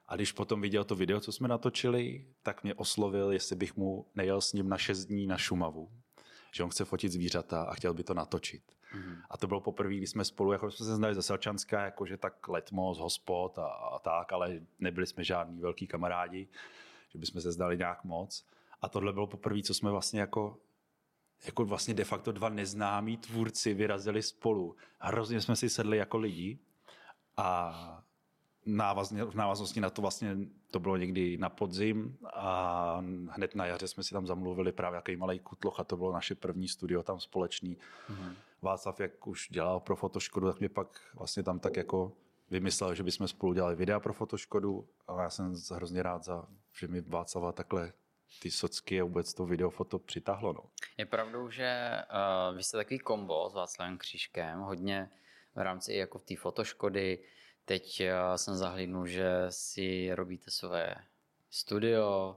A 0.08 0.16
když 0.16 0.32
potom 0.32 0.60
viděl 0.60 0.84
to 0.84 0.96
video, 0.96 1.20
co 1.20 1.32
jsme 1.32 1.48
natočili, 1.48 2.26
tak 2.42 2.62
mě 2.62 2.74
oslovil, 2.74 3.32
jestli 3.32 3.56
bych 3.56 3.76
mu 3.76 4.06
nejel 4.14 4.40
s 4.40 4.52
ním 4.52 4.68
na 4.68 4.78
šest 4.78 5.04
dní 5.04 5.26
na 5.26 5.38
Šumavu, 5.38 5.90
že 6.52 6.62
on 6.62 6.70
chce 6.70 6.84
fotit 6.84 7.12
zvířata 7.12 7.62
a 7.62 7.74
chtěl 7.74 7.94
by 7.94 8.04
to 8.04 8.14
natočit. 8.14 8.62
Mm. 8.94 9.16
A 9.30 9.36
to 9.36 9.46
bylo 9.46 9.60
poprvé, 9.60 9.94
kdy 9.94 10.06
jsme 10.06 10.24
spolu, 10.24 10.52
jako 10.52 10.70
jsme 10.70 10.86
se 10.86 10.94
znali 10.94 11.14
ze 11.14 11.22
Selčanska, 11.22 11.84
jakože 11.84 12.16
tak 12.16 12.48
letmo 12.48 12.94
z 12.94 12.98
hospod 12.98 13.58
a, 13.58 13.66
a 13.66 13.98
tak, 13.98 14.32
ale 14.32 14.60
nebyli 14.78 15.06
jsme 15.06 15.24
žádní 15.24 15.60
velký 15.60 15.86
kamarádi, 15.86 16.48
že 17.12 17.18
bychom 17.18 17.40
se 17.40 17.52
znali 17.52 17.78
nějak 17.78 18.04
moc. 18.04 18.46
A 18.84 18.88
tohle 18.88 19.12
bylo 19.12 19.26
poprvé, 19.26 19.62
co 19.62 19.74
jsme 19.74 19.90
vlastně 19.90 20.20
jako 20.20 20.56
jako 21.46 21.64
vlastně 21.64 21.94
de 21.94 22.04
facto 22.04 22.32
dva 22.32 22.48
neznámí 22.48 23.16
tvůrci 23.16 23.74
vyrazili 23.74 24.22
spolu. 24.22 24.76
Hrozně 24.98 25.40
jsme 25.40 25.56
si 25.56 25.70
sedli 25.70 25.96
jako 25.96 26.18
lidi 26.18 26.58
a 27.36 28.04
návazně, 28.66 29.24
v 29.24 29.34
návaznosti 29.34 29.80
na 29.80 29.90
to 29.90 30.02
vlastně 30.02 30.36
to 30.70 30.80
bylo 30.80 30.96
někdy 30.96 31.36
na 31.36 31.48
podzim 31.48 32.18
a 32.34 32.96
hned 33.28 33.54
na 33.54 33.66
jaře 33.66 33.88
jsme 33.88 34.02
si 34.02 34.10
tam 34.10 34.26
zamluvili 34.26 34.72
právě 34.72 34.96
jaký 34.96 35.16
malý 35.16 35.38
kutloch 35.38 35.80
a 35.80 35.84
to 35.84 35.96
bylo 35.96 36.12
naše 36.12 36.34
první 36.34 36.68
studio 36.68 37.02
tam 37.02 37.20
společný. 37.20 37.76
Mm-hmm. 37.76 38.34
Václav, 38.62 39.00
jak 39.00 39.26
už 39.26 39.48
dělal 39.50 39.80
pro 39.80 39.96
Fotoškodu, 39.96 40.46
tak 40.46 40.60
mě 40.60 40.68
pak 40.68 41.00
vlastně 41.14 41.42
tam 41.42 41.58
tak 41.58 41.76
jako 41.76 42.12
vymyslel, 42.50 42.94
že 42.94 43.02
bychom 43.02 43.28
spolu 43.28 43.52
dělali 43.52 43.76
videa 43.76 44.00
pro 44.00 44.12
Fotoškodu 44.12 44.88
a 45.08 45.22
já 45.22 45.30
jsem 45.30 45.54
hrozně 45.72 46.02
rád, 46.02 46.24
za, 46.24 46.44
že 46.72 46.88
mi 46.88 47.00
Václava 47.00 47.52
takhle 47.52 47.92
ty 48.42 48.50
socky 48.50 49.00
a 49.00 49.04
vůbec 49.04 49.34
to 49.34 49.46
video 49.46 49.70
foto 49.70 49.98
přitáhlo. 49.98 50.52
No. 50.52 50.60
Je 50.98 51.06
pravdou, 51.06 51.50
že 51.50 51.98
uh, 52.50 52.56
vy 52.56 52.62
jste 52.62 52.76
takový 52.76 52.98
kombo 52.98 53.50
s 53.50 53.54
Václavem 53.54 53.98
Křížkem, 53.98 54.60
hodně 54.60 55.10
v 55.54 55.58
rámci 55.58 55.92
i 55.92 55.96
jako 55.96 56.18
v 56.18 56.24
té 56.24 56.36
fotoškody. 56.36 57.24
Teď 57.64 58.02
uh, 58.02 58.36
jsem 58.36 58.54
zahlídnul, 58.54 59.06
že 59.06 59.46
si 59.48 60.14
robíte 60.14 60.50
své 60.50 60.94
studio, 61.50 62.36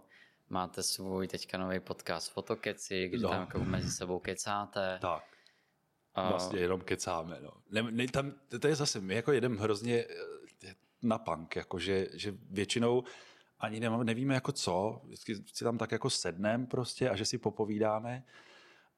máte 0.49 0.83
svůj 0.83 1.27
teďka 1.27 1.57
nový 1.57 1.79
podcast 1.79 2.31
Fotokeci, 2.31 3.07
kde 3.07 3.23
no. 3.23 3.29
tam 3.29 3.39
jako 3.39 3.59
mezi 3.59 3.91
sebou 3.91 4.19
kecáte. 4.19 4.99
Tak. 5.01 5.23
Vlastně 6.29 6.59
jenom 6.59 6.81
kecáme. 6.81 7.39
No. 7.41 7.51
Ne, 7.69 7.91
ne, 7.91 8.07
tam, 8.07 8.33
to 8.61 8.67
je 8.67 8.75
zase, 8.75 9.01
my 9.01 9.15
jako 9.15 9.31
jedem 9.31 9.57
hrozně 9.57 10.05
eh, 10.63 10.75
na 11.01 11.17
punk, 11.17 11.55
jakože, 11.55 12.07
že 12.13 12.33
většinou 12.49 13.03
ani 13.59 13.79
nemám, 13.79 14.03
nevíme 14.03 14.33
jako 14.33 14.51
co, 14.51 15.01
vždycky 15.03 15.35
si 15.35 15.63
tam 15.63 15.77
tak 15.77 15.91
jako 15.91 16.09
sednem 16.09 16.67
prostě 16.67 17.09
a 17.09 17.15
že 17.15 17.25
si 17.25 17.37
popovídáme 17.37 18.23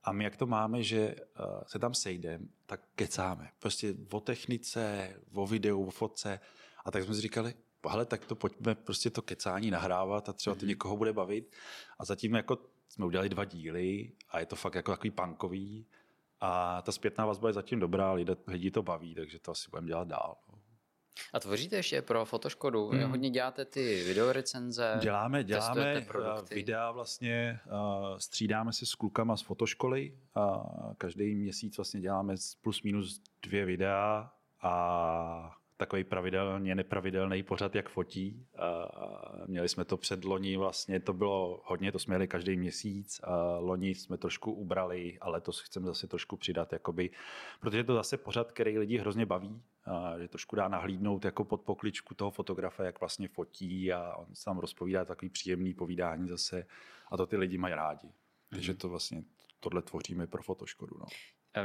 a 0.03 0.11
my 0.11 0.23
jak 0.23 0.37
to 0.37 0.47
máme, 0.47 0.83
že 0.83 1.15
uh, 1.15 1.61
se 1.67 1.79
tam 1.79 1.93
sejdeme, 1.93 2.45
tak 2.65 2.81
kecáme. 2.95 3.51
Prostě 3.59 3.95
o 4.11 4.19
technice, 4.19 5.15
o 5.33 5.47
videu, 5.47 5.85
o 5.85 5.91
fotce 5.91 6.39
a 6.85 6.91
tak 6.91 7.03
jsme 7.03 7.15
si 7.15 7.21
říkali, 7.21 7.53
hele, 7.89 8.05
tak 8.05 8.25
to 8.25 8.35
pojďme 8.35 8.75
prostě 8.75 9.09
to 9.09 9.21
kecání 9.21 9.71
nahrávat 9.71 10.29
a 10.29 10.33
třeba 10.33 10.55
to 10.55 10.59
mhm. 10.59 10.67
někoho 10.67 10.97
bude 10.97 11.13
bavit. 11.13 11.55
A 11.99 12.05
zatím 12.05 12.33
jako 12.33 12.57
jsme 12.89 13.05
udělali 13.05 13.29
dva 13.29 13.45
díly 13.45 14.11
a 14.29 14.39
je 14.39 14.45
to 14.45 14.55
fakt 14.55 14.75
jako 14.75 14.91
takový 14.91 15.11
punkový 15.11 15.87
a 16.39 16.81
ta 16.81 16.91
zpětná 16.91 17.25
vazba 17.25 17.49
je 17.49 17.53
zatím 17.53 17.79
dobrá, 17.79 18.11
lidi, 18.13 18.31
lidi 18.47 18.71
to 18.71 18.83
baví, 18.83 19.15
takže 19.15 19.39
to 19.39 19.51
asi 19.51 19.69
budeme 19.69 19.87
dělat 19.87 20.07
dál. 20.07 20.37
A 21.34 21.39
tvoříte 21.39 21.75
ještě 21.75 22.01
pro 22.01 22.25
Fotoškodu? 22.25 22.89
Hmm. 22.89 23.10
Hodně 23.10 23.29
děláte 23.29 23.65
ty 23.65 24.03
videorecenze? 24.03 24.97
Děláme, 25.01 25.43
děláme 25.43 26.05
videa 26.49 26.91
vlastně, 26.91 27.60
střídáme 28.17 28.73
se 28.73 28.86
s 28.86 28.95
klukama 28.95 29.38
z 29.38 29.41
fotoškoly 29.41 30.17
a 30.36 30.63
každý 30.97 31.36
měsíc 31.36 31.77
vlastně 31.77 32.01
děláme 32.01 32.36
plus 32.62 32.84
minus 32.84 33.21
dvě 33.41 33.65
videa 33.65 34.32
a 34.62 35.55
takový 35.79 36.03
pravidelně 36.03 36.75
nepravidelný 36.75 37.43
pořad, 37.43 37.75
jak 37.75 37.89
fotí. 37.89 38.45
Měli 39.47 39.69
jsme 39.69 39.85
to 39.85 39.97
před 39.97 40.23
loni, 40.23 40.57
vlastně 40.57 40.99
to 40.99 41.13
bylo 41.13 41.61
hodně, 41.65 41.91
to 41.91 41.99
jsme 41.99 42.11
měli 42.11 42.27
každý 42.27 42.57
měsíc. 42.57 43.21
Loni 43.59 43.95
jsme 43.95 44.17
trošku 44.17 44.51
ubrali 44.51 45.17
a 45.21 45.29
letos 45.29 45.61
chceme 45.61 45.87
zase 45.87 46.07
trošku 46.07 46.37
přidat, 46.37 46.73
jakoby, 46.73 47.09
protože 47.59 47.83
to 47.83 47.93
zase 47.93 48.17
pořad, 48.17 48.51
který 48.51 48.77
lidi 48.77 48.97
hrozně 48.97 49.25
baví, 49.25 49.61
že 50.19 50.27
trošku 50.27 50.55
dá 50.55 50.67
nahlídnout 50.67 51.25
jako 51.25 51.43
pod 51.43 51.61
pokličku 51.61 52.15
toho 52.15 52.31
fotografa, 52.31 52.83
jak 52.83 52.99
vlastně 52.99 53.27
fotí 53.27 53.93
a 53.93 54.15
on 54.15 54.35
se 54.35 54.45
tam 54.45 54.57
rozpovídá 54.57 55.05
takový 55.05 55.29
příjemný 55.29 55.73
povídání 55.73 56.27
zase 56.27 56.65
a 57.11 57.17
to 57.17 57.27
ty 57.27 57.37
lidi 57.37 57.57
mají 57.57 57.73
rádi. 57.73 58.11
Takže 58.49 58.73
to 58.73 58.89
vlastně 58.89 59.23
tohle 59.59 59.81
tvoříme 59.81 60.27
pro 60.27 60.43
fotoškodu. 60.43 60.95
No. 60.99 61.05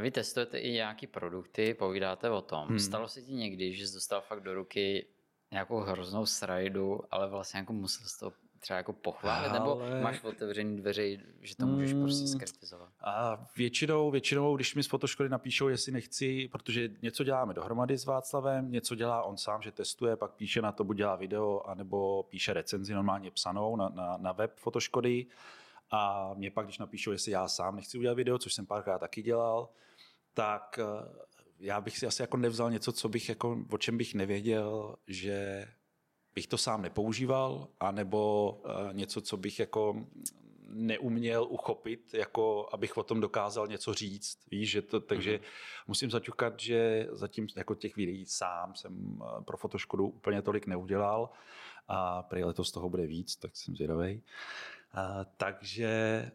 Vy 0.01 0.11
testujete 0.11 0.59
i 0.59 0.73
nějaký 0.73 1.07
produkty, 1.07 1.75
povídáte 1.75 2.31
o 2.31 2.43
tom. 2.43 2.69
Hmm. 2.69 2.79
Stalo 2.79 3.09
se 3.09 3.23
ti 3.23 3.33
někdy, 3.33 3.75
že 3.75 3.87
jsi 3.87 3.95
dostal 3.95 4.21
fakt 4.21 4.41
do 4.41 4.55
ruky 4.55 5.07
nějakou 5.53 5.81
hroznou 5.81 6.27
srajdu, 6.27 7.01
ale 7.11 7.29
vlastně 7.29 7.59
jako 7.59 7.73
musel 7.73 8.07
jsi 8.07 8.19
to 8.19 8.33
třeba 8.61 8.77
jako 8.77 8.93
pochválit, 8.93 9.49
ale... 9.49 9.59
nebo 9.59 9.83
máš 10.03 10.25
otevřený 10.25 10.77
dveře, 10.77 11.17
že 11.41 11.57
to 11.57 11.67
můžeš 11.67 11.93
hmm. 11.93 12.03
prostě 12.03 12.27
skritizovat? 12.29 12.89
A 13.01 13.47
většinou, 13.57 14.11
většinou, 14.11 14.57
když 14.57 14.75
mi 14.75 14.83
z 14.83 14.87
fotoškoly 14.87 15.29
napíšou, 15.29 15.69
jestli 15.69 15.93
nechci, 15.93 16.49
protože 16.53 16.91
něco 17.03 17.25
děláme 17.25 17.55
dohromady 17.55 17.99
s 17.99 18.05
Václavem, 18.05 18.71
něco 18.71 18.95
dělá 18.95 19.23
on 19.23 19.37
sám, 19.37 19.63
že 19.63 19.73
testuje, 19.73 20.17
pak 20.17 20.35
píše 20.35 20.63
na 20.63 20.73
to, 20.73 20.85
buď 20.85 20.97
dělá 20.97 21.17
video, 21.17 21.63
anebo 21.67 22.23
píše 22.23 22.53
recenzi 22.53 22.95
normálně 22.95 23.31
psanou 23.31 23.77
na, 23.77 23.89
na, 23.89 24.17
na 24.17 24.33
web 24.33 24.53
fotoškody. 24.57 25.27
A 25.95 26.35
mě 26.35 26.51
pak, 26.51 26.67
když 26.67 26.79
napíšou, 26.79 27.13
jestli 27.13 27.33
já 27.33 27.49
sám 27.49 27.77
nechci 27.77 27.99
udělat 27.99 28.15
video, 28.15 28.39
což 28.39 28.55
jsem 28.55 28.67
párkrát 28.67 28.99
taky 28.99 29.23
dělal, 29.23 29.69
tak 30.35 30.79
eh, 30.79 30.85
já 31.59 31.81
bych 31.81 31.99
si 31.99 32.07
asi 32.07 32.23
jako 32.23 32.37
nevzal 32.37 32.71
něco, 32.71 32.93
co 32.93 33.09
bych 33.09 33.29
jako, 33.29 33.59
o 33.71 33.79
čem 33.79 33.99
bych 33.99 34.15
nevěděl, 34.15 34.97
že 35.07 35.67
bych 36.35 36.47
to 36.47 36.59
sám 36.59 36.83
nepoužíval, 36.83 37.69
anebo 37.81 38.53
uh, 38.65 38.93
něco, 38.93 39.21
co 39.21 39.37
bych 39.37 39.59
jako 39.59 40.07
neuměl 40.69 41.47
uchopit, 41.51 42.15
jako 42.15 42.69
abych 42.73 42.97
o 42.97 43.03
tom 43.03 43.21
dokázal 43.21 43.67
něco 43.67 43.95
říct. 43.95 44.39
Víš, 44.51 44.71
že 44.71 44.83
to, 44.83 45.01
takže 45.01 45.37
mm-hmm. 45.37 45.85
musím 45.87 46.11
zaťukat, 46.11 46.61
že 46.61 47.09
zatím 47.11 47.47
jako 47.57 47.75
těch 47.75 47.97
videí 47.97 48.27
sám 48.27 48.75
jsem 48.75 49.23
eh, 49.23 49.43
pro 49.45 49.57
fotoškodu 49.57 50.07
úplně 50.07 50.43
tolik 50.43 50.67
neudělal 50.67 51.31
a 51.89 52.23
prý 52.23 52.45
letos 52.45 52.73
toho 52.73 52.91
bude 52.91 53.07
víc, 53.07 53.37
tak 53.37 53.57
jsem 53.57 53.77
zvědavý. 53.77 54.15
Uh, 54.15 54.21
takže 55.37 56.31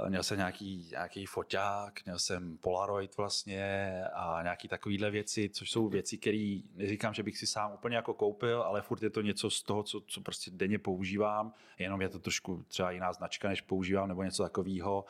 uh, 0.00 0.08
měl 0.08 0.22
jsem 0.22 0.38
nějaký, 0.38 0.88
nějaký 0.90 1.26
foťák, 1.26 2.04
měl 2.04 2.18
jsem 2.18 2.58
Polaroid 2.58 3.16
vlastně 3.16 3.90
a 4.14 4.42
nějaký 4.42 4.68
takovýhle 4.68 5.10
věci, 5.10 5.48
což 5.48 5.70
jsou 5.70 5.88
věci, 5.88 6.18
které 6.18 6.58
neříkám, 6.74 7.14
že 7.14 7.22
bych 7.22 7.38
si 7.38 7.46
sám 7.46 7.72
úplně 7.72 7.96
jako 7.96 8.14
koupil, 8.14 8.62
ale 8.62 8.82
furt 8.82 9.02
je 9.02 9.10
to 9.10 9.20
něco 9.20 9.50
z 9.50 9.62
toho, 9.62 9.82
co, 9.82 10.00
co 10.06 10.20
prostě 10.20 10.50
denně 10.50 10.78
používám, 10.78 11.52
jenom 11.78 12.02
je 12.02 12.08
to 12.08 12.18
trošku 12.18 12.64
třeba 12.68 12.90
jiná 12.90 13.12
značka, 13.12 13.48
než 13.48 13.60
používám, 13.60 14.08
nebo 14.08 14.22
něco 14.22 14.42
takového. 14.42 15.04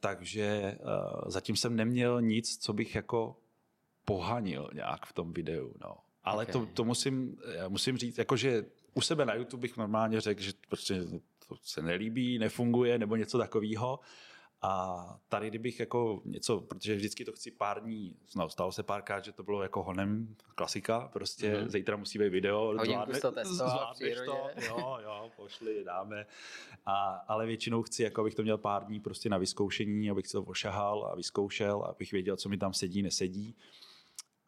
Takže 0.00 0.78
uh, 0.80 1.30
zatím 1.30 1.56
jsem 1.56 1.76
neměl 1.76 2.22
nic, 2.22 2.58
co 2.58 2.72
bych 2.72 2.94
jako 2.94 3.36
pohanil 4.04 4.70
nějak 4.74 5.06
v 5.06 5.12
tom 5.12 5.32
videu. 5.32 5.74
No. 5.80 5.96
Ale 6.24 6.42
okay. 6.44 6.52
to, 6.52 6.66
to 6.66 6.84
musím, 6.84 7.38
musím 7.68 7.96
říct, 7.96 8.18
jakože 8.18 8.64
u 8.94 9.00
sebe 9.00 9.24
na 9.24 9.34
YouTube 9.34 9.60
bych 9.60 9.76
normálně 9.76 10.20
řekl, 10.20 10.42
že 10.42 10.52
prostě 10.68 11.02
to 11.48 11.56
se 11.62 11.82
nelíbí, 11.82 12.38
nefunguje 12.38 12.98
nebo 12.98 13.16
něco 13.16 13.38
takového. 13.38 14.00
A 14.62 15.04
tady, 15.28 15.48
kdybych 15.48 15.80
jako 15.80 16.22
něco, 16.24 16.60
protože 16.60 16.96
vždycky 16.96 17.24
to 17.24 17.32
chci 17.32 17.50
pár 17.50 17.82
dní, 17.82 18.16
no, 18.36 18.48
stalo 18.48 18.72
se 18.72 18.82
párkrát, 18.82 19.24
že 19.24 19.32
to 19.32 19.42
bylo 19.42 19.62
jako 19.62 19.82
honem 19.82 20.36
klasika, 20.54 21.10
prostě 21.12 21.54
mm-hmm. 21.54 21.68
zítra 21.68 21.96
musí 21.96 22.18
být 22.18 22.28
video, 22.28 22.74
zvládne, 22.84 23.20
to 23.20 23.32
zvládneš 23.44 24.18
to, 24.26 24.48
jo, 24.66 24.98
jo, 25.02 25.30
pošli, 25.36 25.84
dáme. 25.84 26.26
A, 26.86 27.24
ale 27.28 27.46
většinou 27.46 27.82
chci, 27.82 28.02
jako 28.02 28.20
abych 28.20 28.34
to 28.34 28.42
měl 28.42 28.58
pár 28.58 28.86
dní 28.86 29.00
prostě 29.00 29.28
na 29.28 29.38
vyzkoušení, 29.38 30.10
abych 30.10 30.28
to 30.28 30.42
ošahal 30.42 31.08
a 31.12 31.16
vyzkoušel, 31.16 31.82
abych 31.82 32.12
věděl, 32.12 32.36
co 32.36 32.48
mi 32.48 32.58
tam 32.58 32.72
sedí, 32.72 33.02
nesedí. 33.02 33.56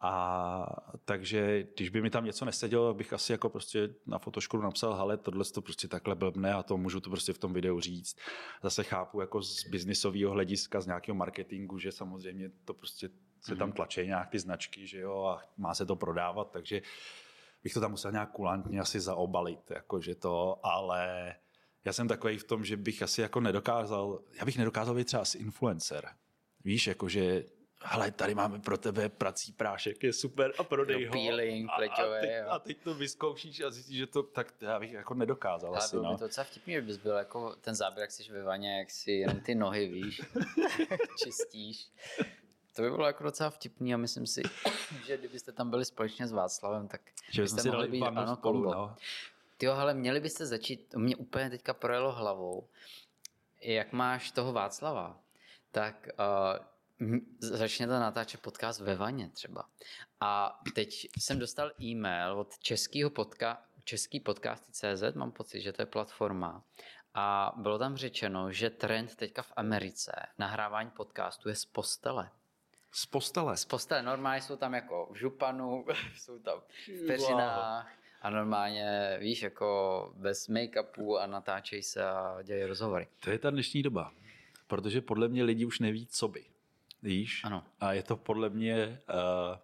A 0.01 0.67
takže 1.05 1.67
když 1.77 1.89
by 1.89 2.03
mi 2.03 2.11
tam 2.11 2.25
něco 2.25 2.45
nesedělo, 2.45 2.95
bych 2.95 3.13
asi 3.13 3.33
jako 3.33 3.51
prostě 3.51 3.95
na 4.07 4.19
fotoškolu 4.19 4.63
napsal, 4.63 4.95
hele, 4.95 5.17
tohle 5.17 5.45
to 5.45 5.63
prostě 5.63 5.89
takhle 5.89 6.15
blbne 6.15 6.55
a 6.55 6.63
to 6.63 6.77
můžu 6.77 7.01
to 7.01 7.11
prostě 7.11 7.33
v 7.33 7.39
tom 7.39 7.53
videu 7.53 7.81
říct. 7.81 8.17
Zase 8.63 8.85
chápu 8.85 9.21
jako 9.21 9.43
z 9.43 9.65
biznisového 9.65 10.33
hlediska, 10.33 10.81
z 10.81 10.87
nějakého 10.87 11.17
marketingu, 11.17 11.79
že 11.79 11.93
samozřejmě 11.93 12.51
to 12.65 12.75
prostě 12.75 13.09
se 13.41 13.57
tam 13.57 13.69
mhm. 13.69 13.77
tlačí 13.77 14.07
nějak 14.07 14.31
ty 14.31 14.39
značky, 14.39 14.87
že 14.87 15.01
jo, 15.01 15.25
a 15.25 15.43
má 15.57 15.75
se 15.75 15.87
to 15.87 15.97
prodávat, 15.97 16.51
takže 16.51 16.83
bych 17.63 17.75
to 17.75 17.81
tam 17.81 17.91
musel 17.91 18.13
nějak 18.13 18.33
kulantně 18.33 18.81
asi 18.81 19.01
zaobalit, 19.01 19.71
jakože 19.71 20.15
to, 20.15 20.67
ale 20.67 21.35
já 21.85 21.93
jsem 21.93 22.09
takový 22.09 22.39
v 22.39 22.45
tom, 22.45 22.65
že 22.65 22.77
bych 22.77 23.03
asi 23.03 23.21
jako 23.21 23.41
nedokázal, 23.41 24.21
já 24.39 24.45
bych 24.45 24.59
nedokázal 24.59 24.95
být 24.95 25.07
třeba 25.07 25.23
asi 25.23 25.39
influencer. 25.39 26.09
Víš, 26.65 26.87
jakože 26.87 27.45
hele, 27.85 28.11
tady 28.11 28.35
máme 28.35 28.59
pro 28.59 28.79
tebe 28.79 29.09
prací 29.09 29.53
prášek, 29.53 30.05
je 30.05 30.12
super 30.12 30.53
a 30.59 30.64
prodej 30.64 31.07
ho. 31.07 31.12
Peeling, 31.12 31.71
pleťové, 31.77 32.19
a, 32.19 32.21
teď, 32.21 32.31
a 32.49 32.59
teď 32.59 32.79
to 32.85 32.95
vyzkoušíš 32.95 33.61
a 33.61 33.71
zjistíš, 33.71 33.99
že 33.99 34.07
to, 34.07 34.23
tak 34.23 34.55
já 34.61 34.81
bych 34.81 34.93
jako 34.93 35.14
nedokázal 35.14 35.71
ale 35.71 35.79
asi, 35.79 35.97
no. 35.97 36.03
no. 36.03 36.19
to 36.19 36.25
docela 36.25 36.45
vtipný, 36.45 36.81
bys 36.81 36.97
byl 36.97 37.17
jako 37.17 37.57
ten 37.61 37.75
záběr, 37.75 38.03
jak 38.03 38.11
jsi 38.11 38.33
ve 38.33 38.43
vaně, 38.43 38.79
jak 38.79 38.91
si 38.91 39.12
jen 39.12 39.41
ty 39.41 39.55
nohy, 39.55 39.88
víš, 39.88 40.23
čistíš. 41.25 41.91
To 42.77 42.83
by 42.83 42.91
bylo 42.91 43.07
jako 43.07 43.25
docela 43.25 43.51
vtipný 43.51 43.95
a 43.95 43.97
myslím 43.97 44.27
si, 44.27 44.43
že 45.07 45.17
kdybyste 45.17 45.53
tam 45.53 45.71
byli 45.71 45.85
společně 45.85 46.27
s 46.27 46.33
Václavem, 46.33 46.88
tak 46.88 47.01
že 47.31 47.43
byste 47.43 47.62
si 47.62 47.71
mohli 47.71 47.88
být 47.88 48.03
ano, 48.03 48.37
spolu, 48.37 48.62
kombo. 48.62 48.75
No. 48.75 48.97
Tyjo, 49.57 49.73
ale 49.73 49.95
měli 49.95 50.21
byste 50.21 50.47
začít, 50.47 50.95
mě 50.95 51.17
úplně 51.17 51.51
teďka 51.51 51.75
projelo 51.75 52.12
hlavou, 52.12 52.69
jak 53.61 53.93
máš 53.93 54.31
toho 54.31 54.53
Václava, 54.53 55.21
tak 55.71 56.09
uh, 56.19 56.67
začněte 57.41 57.93
natáčet 57.93 58.41
podcast 58.41 58.81
ve 58.81 58.95
vaně 58.95 59.31
třeba. 59.31 59.69
A 60.21 60.61
teď 60.75 61.09
jsem 61.19 61.39
dostal 61.39 61.71
e-mail 61.83 62.39
od 62.39 62.59
českého 62.59 63.11
podca- 63.11 63.59
český 63.85 64.21
podcasty.cz, 64.21 65.15
mám 65.15 65.33
pocit, 65.33 65.61
že 65.61 65.73
to 65.73 65.83
je 65.83 65.87
platforma, 65.87 66.65
a 67.15 67.53
bylo 67.57 67.79
tam 67.79 67.97
řečeno, 67.97 68.53
že 68.53 68.71
trend 68.71 69.17
teďka 69.17 69.43
v 69.43 69.53
Americe 69.57 70.13
nahrávání 70.39 70.91
podcastu 70.91 71.49
je 71.49 71.55
z 71.55 71.65
postele. 71.65 72.31
Z 72.93 73.07
postele? 73.07 73.57
Z 73.57 73.65
postele. 73.65 74.03
Normálně 74.03 74.43
jsou 74.43 74.57
tam 74.57 74.75
jako 74.75 75.09
v 75.13 75.17
županu, 75.17 75.85
jsou 76.17 76.39
tam 76.39 76.61
v 76.87 77.07
peřinách 77.07 77.93
A 78.23 78.31
normálně, 78.31 79.17
víš, 79.21 79.43
jako 79.43 80.13
bez 80.17 80.49
make-upu 80.49 81.19
a 81.19 81.27
natáčej 81.27 81.83
se 81.83 82.05
a 82.05 82.43
dělají 82.43 82.65
rozhovory. 82.65 83.09
To 83.21 83.31
je 83.31 83.39
ta 83.39 83.51
dnešní 83.51 83.83
doba, 83.83 84.13
protože 84.67 85.01
podle 85.01 85.29
mě 85.29 85.45
lidi 85.45 85.65
už 85.65 85.79
neví, 85.79 86.07
co 86.07 86.29
by. 86.29 86.45
Víš? 87.03 87.45
Ano. 87.45 87.65
A 87.81 87.93
je 87.93 88.03
to 88.03 88.17
podle 88.17 88.51
mě... 88.51 89.01
Uh, 89.09 89.59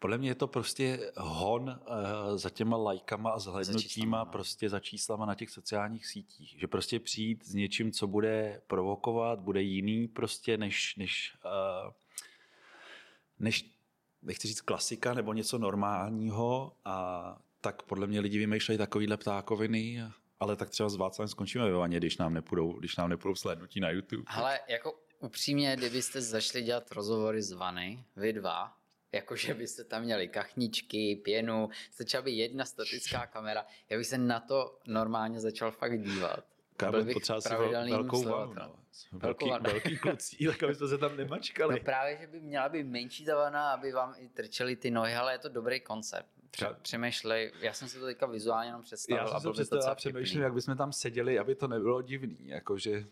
podle 0.00 0.18
mě 0.18 0.30
je 0.30 0.34
to 0.34 0.46
prostě 0.46 1.12
hon 1.16 1.80
uh, 1.80 2.36
za 2.36 2.50
těma 2.50 2.76
lajkama 2.76 3.30
a 3.30 3.38
zhlednutíma 3.38 3.88
číslama, 3.88 4.18
no. 4.18 4.30
prostě 4.30 4.68
za 4.68 4.80
číslama 4.80 5.26
na 5.26 5.34
těch 5.34 5.50
sociálních 5.50 6.06
sítích. 6.06 6.54
Že 6.58 6.66
prostě 6.66 7.00
přijít 7.00 7.46
s 7.46 7.54
něčím, 7.54 7.92
co 7.92 8.06
bude 8.06 8.62
provokovat, 8.66 9.40
bude 9.40 9.62
jiný 9.62 10.08
prostě 10.08 10.56
než, 10.56 10.96
než, 10.96 11.36
uh, 11.44 11.92
než 13.38 13.70
nechci 14.22 14.48
říct 14.48 14.60
klasika 14.60 15.14
nebo 15.14 15.32
něco 15.32 15.58
normálního 15.58 16.72
a 16.84 17.38
tak 17.60 17.82
podle 17.82 18.06
mě 18.06 18.20
lidi 18.20 18.38
vymýšlejí 18.38 18.78
takovýhle 18.78 19.16
ptákoviny, 19.16 20.02
ale 20.40 20.56
tak 20.56 20.70
třeba 20.70 20.88
s 20.88 20.96
Václavem 20.96 21.28
skončíme 21.28 21.64
ve 21.64 21.76
vaně, 21.76 21.96
když 21.96 22.16
nám 22.18 22.34
nepůjdou, 22.34 22.72
když 22.72 22.96
nám 22.96 23.08
nepůjdou 23.08 23.34
slednutí 23.34 23.80
na 23.80 23.90
YouTube. 23.90 24.22
Ale 24.26 24.60
jako 24.68 24.98
upřímně, 25.22 25.76
kdybyste 25.76 26.20
začali 26.20 26.64
dělat 26.64 26.92
rozhovory 26.92 27.42
z 27.42 27.52
vany, 27.52 28.04
vy 28.16 28.32
dva, 28.32 28.76
jakože 29.12 29.54
byste 29.54 29.84
tam 29.84 30.02
měli 30.02 30.28
kachničky, 30.28 31.16
pěnu, 31.24 31.68
stačila 31.90 32.22
by 32.22 32.30
jedna 32.30 32.64
statická 32.64 33.26
kamera, 33.26 33.66
já 33.90 33.98
bych 33.98 34.06
se 34.06 34.18
na 34.18 34.40
to 34.40 34.78
normálně 34.86 35.40
začal 35.40 35.70
fakt 35.70 36.02
dívat. 36.02 36.44
Kámo, 36.76 36.98
potřeba 37.12 37.40
si 37.40 37.54
velkou 37.90 38.24
vanu, 38.24 38.54
no. 38.54 38.76
Velký, 39.12 39.50
vanu. 39.50 39.64
velký 39.64 39.98
klucí, 39.98 40.46
tak 40.46 40.62
aby 40.62 40.74
jsme 40.74 40.88
se 40.88 40.98
tam 40.98 41.16
nemačkali. 41.16 41.74
No 41.74 41.84
právě, 41.84 42.18
že 42.20 42.26
by 42.26 42.40
měla 42.40 42.68
být 42.68 42.86
menší 42.86 43.24
ta 43.24 43.36
vana, 43.36 43.72
aby 43.72 43.92
vám 43.92 44.14
i 44.18 44.28
trčely 44.28 44.76
ty 44.76 44.90
nohy, 44.90 45.14
ale 45.14 45.34
je 45.34 45.38
to 45.38 45.48
dobrý 45.48 45.80
koncept. 45.80 46.28
Přemýšlej, 46.82 47.52
já 47.60 47.72
jsem 47.72 47.88
si 47.88 47.98
to 47.98 48.04
teďka 48.04 48.26
vizuálně 48.26 48.68
jenom 48.68 48.82
představil 48.82 49.24
Já 49.24 49.40
jsem 49.40 49.40
si 49.40 49.52
představil 49.52 49.90
a 49.90 49.94
přemýšlím, 49.94 50.42
jak 50.42 50.54
bychom 50.54 50.76
tam 50.76 50.92
seděli, 50.92 51.38
aby 51.38 51.54
to 51.54 51.68
nebylo 51.68 52.02
divný, 52.02 52.38
jakože 52.40 53.04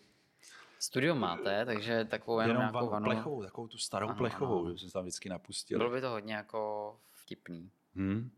Studio 0.83 1.15
máte, 1.15 1.67
takže 1.67 2.05
takovou 2.05 2.41
jenom, 2.41 2.57
jenom 2.57 2.73
nějakou 2.73 2.91
vanu, 2.91 3.05
plechovou, 3.05 3.43
takovou 3.43 3.69
tu 3.69 3.79
starou 3.79 4.09
Ano, 4.09 4.19
plechovou, 4.19 4.65
ano. 4.65 4.77
že 4.77 4.79
jsme 4.79 4.91
tam 4.91 5.03
vždycky 5.03 5.29
napustili. 5.29 5.79
Bylo 5.79 5.91
by 5.91 6.01
to 6.01 6.11
hodně 6.11 6.35
jako 6.35 6.97
vtipný. 7.13 7.71
Hmm. 7.95 8.31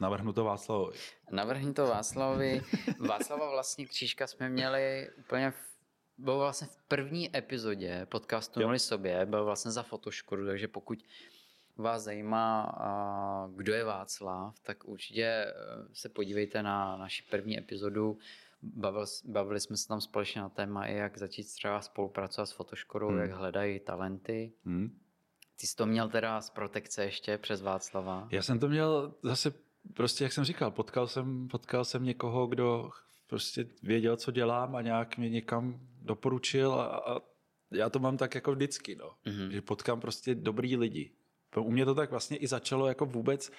Navrhnu 0.00 0.32
to 0.32 0.44
Václavovi. 0.44 0.98
Navrhni 1.30 1.72
to 1.72 1.86
Václavovi. 1.86 2.62
Václava 3.08 3.50
vlastně 3.50 3.86
Křížka 3.86 4.26
jsme 4.26 4.48
měli 4.48 5.10
úplně 5.18 5.50
v, 5.50 5.56
byl 6.18 6.38
vlastně 6.38 6.66
v 6.66 6.76
první 6.88 7.36
epizodě 7.36 8.06
podcastu. 8.06 8.60
Nuli 8.60 8.78
sobě, 8.78 9.26
byl 9.26 9.44
vlastně 9.44 9.70
za 9.70 9.82
fotoškodu, 9.82 10.46
takže 10.46 10.68
pokud 10.68 10.98
vás 11.76 12.02
zajímá, 12.02 12.72
kdo 13.54 13.74
je 13.74 13.84
Václav, 13.84 14.60
tak 14.60 14.84
určitě 14.84 15.24
eh, 15.24 15.52
se 15.92 16.08
podívejte 16.08 16.62
na 16.62 16.96
naši 16.96 17.22
první 17.30 17.58
epizodu. 17.58 18.18
Bavil, 18.62 19.04
bavili 19.24 19.60
jsme 19.60 19.76
se 19.76 19.88
tam 19.88 20.00
společně 20.00 20.40
na 20.40 20.48
téma, 20.48 20.86
i 20.86 20.94
jak 20.94 21.18
začít 21.18 21.44
třeba 21.44 21.80
spolupracovat 21.80 22.46
s 22.46 22.52
fotoškodou, 22.52 23.08
Hmm. 23.08 23.18
jak 23.18 23.30
hledají 23.30 23.80
talenty. 23.80 24.52
Hmm. 24.64 24.98
Ty 25.60 25.66
jsi 25.66 25.76
to 25.76 25.86
měl 25.86 26.08
teda 26.08 26.40
z 26.40 26.50
protekce 26.50 27.04
ještě 27.04 27.38
přes 27.38 27.62
Václava. 27.62 28.28
Já 28.30 28.42
jsem 28.42 28.58
to 28.58 28.68
měl 28.68 29.14
zase, 29.22 29.54
prostě 29.94 30.24
jak 30.24 30.32
jsem 30.32 30.44
říkal, 30.44 30.70
potkal 30.70 31.06
jsem, 31.06 31.48
potkal 31.48 31.84
jsem 31.84 32.04
někoho, 32.04 32.46
kdo 32.46 32.90
prostě 33.26 33.66
věděl, 33.82 34.16
co 34.16 34.30
dělám 34.30 34.76
a 34.76 34.82
nějak 34.82 35.16
mě 35.18 35.30
někam 35.30 35.80
doporučil 36.02 36.72
a, 36.74 36.86
a 36.96 37.20
já 37.70 37.90
to 37.90 37.98
mám 37.98 38.16
tak 38.16 38.34
jako 38.34 38.52
vždycky, 38.52 38.96
no. 38.96 39.14
Mhm. 39.26 39.50
že 39.52 39.62
potkám 39.62 40.00
prostě 40.00 40.34
dobrý 40.34 40.76
lidi. 40.76 41.12
U 41.62 41.70
mě 41.70 41.84
to 41.84 41.94
tak 41.94 42.10
vlastně 42.10 42.36
i 42.36 42.46
začalo 42.46 42.86
jako 42.86 43.06
vůbec, 43.06 43.50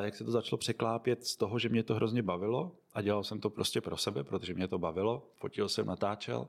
jak 0.00 0.14
se 0.14 0.24
to 0.24 0.30
začalo 0.30 0.58
překlápět 0.58 1.26
z 1.26 1.36
toho, 1.36 1.58
že 1.58 1.68
mě 1.68 1.82
to 1.82 1.94
hrozně 1.94 2.22
bavilo 2.22 2.72
a 2.92 3.02
dělal 3.02 3.24
jsem 3.24 3.40
to 3.40 3.50
prostě 3.50 3.80
pro 3.80 3.96
sebe, 3.96 4.24
protože 4.24 4.54
mě 4.54 4.68
to 4.68 4.78
bavilo, 4.78 5.30
fotil 5.34 5.68
jsem, 5.68 5.86
natáčel, 5.86 6.48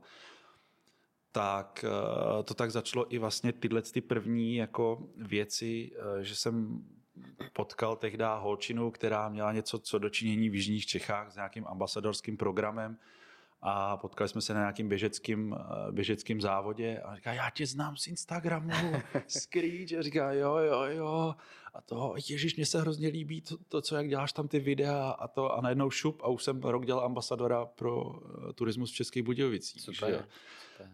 tak 1.31 1.85
eh, 1.87 2.43
to 2.43 2.53
tak 2.53 2.71
začalo 2.71 3.13
i 3.13 3.17
vlastně 3.17 3.53
tyhle 3.53 3.81
ty 3.81 4.01
první 4.01 4.55
jako 4.55 5.07
věci, 5.17 5.91
eh, 5.95 6.23
že 6.23 6.35
jsem 6.35 6.83
potkal 7.53 7.95
tehdy 7.95 8.23
holčinu, 8.37 8.91
která 8.91 9.29
měla 9.29 9.53
něco 9.53 9.79
co 9.79 9.99
dočinění 9.99 10.49
v 10.49 10.55
Jižních 10.55 10.85
Čechách 10.85 11.31
s 11.31 11.35
nějakým 11.35 11.67
ambasadorským 11.67 12.37
programem 12.37 12.97
a 13.61 13.97
potkali 13.97 14.29
jsme 14.29 14.41
se 14.41 14.53
na 14.53 14.59
nějakým 14.59 14.89
běžeckým, 14.89 15.55
eh, 15.59 15.91
běžeckým 15.91 16.41
závodě 16.41 16.99
a 16.99 17.15
říká, 17.15 17.33
já 17.33 17.49
tě 17.49 17.65
znám 17.65 17.97
z 17.97 18.07
Instagramu, 18.07 18.71
Screech, 19.27 19.93
a 19.99 20.01
říká, 20.01 20.33
jo, 20.33 20.57
jo, 20.57 20.83
jo, 20.83 21.35
a 21.73 21.81
to, 21.81 22.13
ježiš, 22.29 22.55
mně 22.55 22.65
se 22.65 22.81
hrozně 22.81 23.07
líbí 23.07 23.41
to, 23.41 23.57
to, 23.67 23.81
co 23.81 23.95
jak 23.95 24.09
děláš 24.09 24.33
tam 24.33 24.47
ty 24.47 24.59
videa 24.59 25.09
a 25.09 25.27
to 25.27 25.53
a 25.53 25.61
najednou 25.61 25.89
šup 25.89 26.21
a 26.23 26.27
už 26.27 26.43
jsem 26.43 26.61
rok 26.61 26.85
dělal 26.85 27.05
ambasadora 27.05 27.65
pro 27.65 28.19
eh, 28.49 28.53
turismus 28.53 28.91
v 28.91 28.95
Českých 28.95 29.23
Budějovicích. 29.23 29.81
Super. 29.81 29.95
super. 29.97 30.27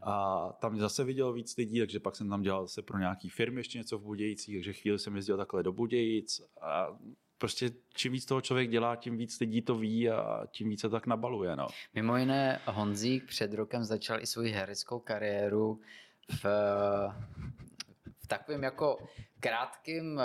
A 0.02 0.50
tam 0.62 0.80
zase 0.80 1.04
viděl 1.04 1.34
víc 1.34 1.58
lidí, 1.58 1.80
takže 1.80 2.00
pak 2.00 2.16
jsem 2.16 2.30
tam 2.30 2.42
dělal 2.42 2.66
zase 2.66 2.82
pro 2.82 2.98
nějaký 2.98 3.30
firmy 3.30 3.60
ještě 3.60 3.78
něco 3.78 3.98
v 3.98 4.02
Budějicích, 4.02 4.56
takže 4.56 4.74
chvíli 4.74 5.00
jsem 5.00 5.16
jezdil 5.16 5.38
takhle 5.38 5.64
do 5.64 5.74
Budějic 5.74 6.42
a 6.62 6.88
prostě 7.44 7.72
čím 7.94 8.12
víc 8.12 8.26
toho 8.26 8.42
člověk 8.42 8.70
dělá, 8.70 8.96
tím 8.96 9.18
víc 9.18 9.40
lidí 9.40 9.62
to 9.62 9.76
ví 9.76 10.10
a 10.10 10.46
tím 10.52 10.70
víc 10.70 10.82
se 10.82 10.90
tak 10.90 11.08
nabaluje. 11.08 11.56
No. 11.56 11.68
Mimo 11.94 12.18
jiné 12.18 12.62
Honzík 12.66 13.26
před 13.28 13.54
rokem 13.54 13.84
začal 13.84 14.22
i 14.22 14.26
svou 14.26 14.42
hereckou 14.44 15.00
kariéru 15.00 15.80
v, 16.44 16.46
v 18.24 18.28
takovém 18.28 18.64
jako 18.64 18.98
krátkém 19.40 20.20
eh, 20.20 20.24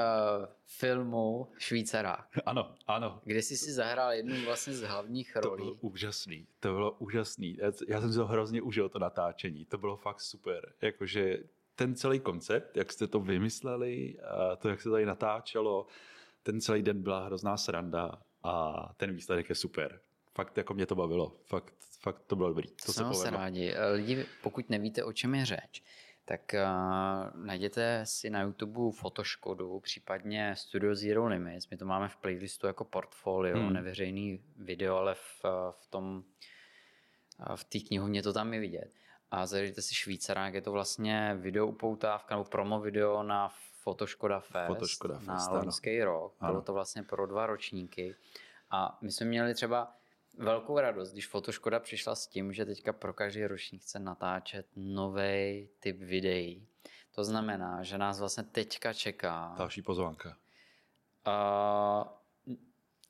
filmu 0.67 1.49
Švýcarák, 1.59 2.29
Ano, 2.47 2.75
ano. 2.87 3.21
kde 3.25 3.43
jsi 3.43 3.57
si 3.57 3.73
zahrál 3.73 4.13
jednu 4.13 4.45
vlastně 4.45 4.73
z 4.75 4.83
hlavních 4.83 5.33
To 5.33 5.41
bylo 5.41 5.57
rolí. 5.57 5.79
úžasný, 5.81 6.47
to 6.61 6.73
bylo 6.73 6.93
úžasný. 6.93 7.57
Já, 7.61 7.73
já 7.89 8.01
jsem 8.01 8.11
si 8.13 8.19
to 8.19 8.27
hrozně 8.27 8.63
užil, 8.63 8.89
to 8.89 8.99
natáčení, 8.99 9.65
to 9.65 9.79
bylo 9.79 9.97
fakt 9.97 10.21
super. 10.21 10.73
Jakože 10.83 11.39
ten 11.75 11.95
celý 11.95 12.21
koncept, 12.21 12.77
jak 12.77 12.93
jste 12.93 13.07
to 13.07 13.21
vymysleli, 13.21 14.19
to, 14.59 14.69
jak 14.69 14.81
se 14.81 14.91
tady 14.91 15.07
natáčelo, 15.07 15.87
ten 16.49 16.61
celý 16.61 16.83
den 16.83 17.03
byla 17.03 17.25
hrozná 17.27 17.57
sranda 17.57 18.23
a 18.43 18.75
ten 18.97 19.15
výsledek 19.15 19.49
je 19.49 19.55
super. 19.55 20.01
Fakt 20.35 20.57
jako 20.57 20.75
mě 20.75 20.87
to 20.87 20.95
bavilo, 20.95 21.37
fakt, 21.45 21.75
fakt 22.01 22.23
to 22.27 22.37
bylo 22.37 22.49
dobrý. 22.49 22.69
To, 22.69 22.75
To 22.87 22.93
se 22.93 23.05
povedlo. 23.05 23.31
rádi. 23.31 23.73
Eh, 23.75 23.91
Lidi, 23.93 24.27
pokud 24.43 24.71
nevíte, 24.71 25.05
o 25.05 25.13
čem 25.13 25.35
je 25.35 25.45
řeč, 25.47 25.83
tak 26.25 26.55
uh, 26.55 27.45
najděte 27.45 28.01
si 28.05 28.31
na 28.31 28.43
YouTube 28.43 28.93
Fotoškodu, 28.97 29.81
případně 29.81 30.57
Studio 30.57 30.95
Zero 30.95 31.27
Limits. 31.27 31.69
My 31.71 31.77
to 31.77 31.85
máme 31.87 32.09
v 32.09 32.17
playlistu 32.17 32.67
jako 32.67 32.85
portfolio, 32.85 33.59
Hmm. 33.59 33.73
neveřejný 33.73 34.41
video, 34.57 34.97
ale 34.97 35.15
v, 35.15 35.45
eh, 35.45 35.49
v 35.81 35.87
tom 35.87 36.25
v 37.57 37.65
té 37.65 37.79
knihovně 37.79 38.23
to 38.23 38.33
tam 38.33 38.55
je 38.55 38.61
vidět. 38.61 38.93
A 39.31 39.47
zajdete 39.47 39.83
si 39.83 39.95
Švýcarák, 39.95 40.55
je 40.55 40.63
to 40.63 40.73
vlastně 40.73 41.37
video 41.41 41.67
upoutávka 41.67 42.35
nebo 42.35 42.45
promo 42.45 42.81
video 42.81 43.23
na 43.23 43.49
Fotoškoda 43.83 44.41
Fest, 44.41 44.67
Fotoškoda 44.67 45.15
Fest, 45.15 45.27
na 45.27 45.35
ano. 45.47 45.57
loňský 45.59 46.03
rok. 46.03 46.35
Bylo 46.41 46.51
Ano. 46.51 46.63
to 46.63 46.73
vlastně 46.73 47.03
pro 47.03 47.27
dva 47.27 47.47
ročníky. 47.47 48.15
A 48.71 48.99
my 49.01 49.13
jsme 49.13 49.27
měli 49.27 49.55
třeba 49.55 49.97
velkou 50.39 50.79
radost, 50.81 51.13
když 51.13 51.27
Fotoškoda 51.27 51.81
přišla 51.81 52.15
s 52.15 52.27
tím, 52.27 52.53
že 52.53 52.65
teďka 52.65 52.93
pro 52.93 53.13
každý 53.13 53.47
ročník 53.47 53.83
chce 53.83 53.99
natáčet 53.99 54.67
nový 54.77 55.69
typ 55.81 55.99
videí. 55.99 56.67
To 57.15 57.25
znamená, 57.25 57.83
že 57.83 57.99
nás 57.99 58.21
vlastně 58.21 58.45
teďka 58.45 58.93
čeká. 58.93 59.55
Další 59.59 59.83
pozvánka. 59.83 60.37
A 61.25 62.19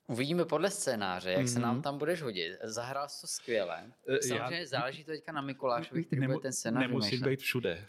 uvidíme 0.07 0.45
podle 0.45 0.69
scénáře, 0.69 1.31
jak 1.31 1.41
mm-hmm. 1.41 1.47
se 1.53 1.59
Mhm. 1.59 1.61
nám 1.61 1.81
tam 1.81 1.97
budeš 1.97 2.21
hodit. 2.21 2.57
Zahrál 2.63 3.09
jsi 3.09 3.21
to 3.21 3.27
skvěle. 3.27 3.91
Eh, 4.07 4.21
Samozřejmě 4.21 4.59
já- 4.59 4.65
záleží 4.67 5.03
to 5.03 5.11
teďka 5.11 5.31
na 5.31 5.41
Mikulášovi, 5.41 6.03
který 6.03 6.21
Nemu- 6.21 6.27
bude 6.33 6.41
ten 6.41 6.53
scénář 6.53 6.81
Nemusím 6.87 7.21
být 7.21 7.39
všude. 7.39 7.87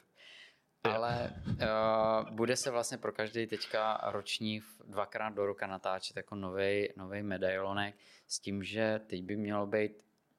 Ale 0.85 1.33
uh, 1.47 2.31
bude 2.31 2.57
se 2.57 2.71
vlastně 2.71 2.99
pro 2.99 3.13
každý 3.13 3.47
teďka 3.47 4.01
ročník 4.05 4.65
dvakrát 4.87 5.31
do 5.35 5.47
roka 5.47 5.67
natáčet 5.67 6.17
jako 6.17 6.35
nový 6.35 7.23
medailonek 7.23 7.95
s 8.27 8.39
tím, 8.39 8.63
že 8.65 9.01
teď 9.07 9.23
by 9.23 9.37
mělo 9.37 9.67
být, 9.67 9.93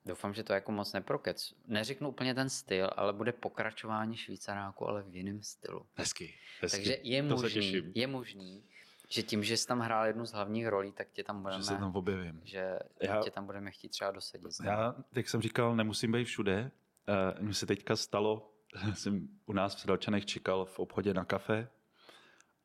doufám, 0.05 0.33
že 0.33 0.43
to 0.43 0.53
jako 0.53 0.71
moc 0.71 0.93
neprokec. 0.93 1.53
Neřeknu 1.67 2.09
úplně 2.09 2.33
ten 2.35 2.49
styl, 2.49 2.89
ale 2.95 3.13
bude 3.13 3.31
pokračování 3.31 4.17
Švýcaráku, 4.17 4.87
ale 4.87 5.03
v 5.03 5.15
jiném 5.15 5.43
stylu. 5.43 5.85
Hezky. 5.95 6.33
hezky. 6.61 6.77
Takže 6.77 6.97
je 7.03 7.23
to 7.23 7.35
možný, 7.35 7.81
je 7.95 8.07
možný, 8.07 8.63
že 9.09 9.23
tím, 9.23 9.43
že 9.43 9.57
jsi 9.57 9.67
tam 9.67 9.79
hrál 9.79 10.05
jednu 10.05 10.25
z 10.25 10.31
hlavních 10.33 10.67
rolí, 10.67 10.91
tak 10.91 11.07
tě 11.11 11.23
tam 11.23 11.41
budeme, 11.41 11.59
Že 11.61 11.67
se 11.67 11.77
tam 11.77 11.95
objevím. 11.95 12.41
že 12.43 12.79
Já- 13.01 13.21
tě 13.23 13.31
tam 13.31 13.45
budeme 13.45 13.71
chtít 13.71 13.89
třeba 13.89 14.11
dosadit. 14.11 14.47
Já, 14.63 14.95
jak 15.15 15.29
jsem 15.29 15.41
říkal, 15.41 15.75
nemusím 15.75 16.11
být 16.11 16.25
všude. 16.25 16.71
Uh, 17.37 17.43
Mně 17.43 17.53
se 17.53 17.65
teďka 17.65 17.95
stalo, 17.95 18.50
jsem 18.93 19.27
u 19.45 19.53
nás 19.53 19.75
v 19.75 19.79
Sedalčanech 19.79 20.25
čekal 20.25 20.65
v 20.65 20.79
obchodě 20.79 21.13
na 21.13 21.25
kafe 21.25 21.67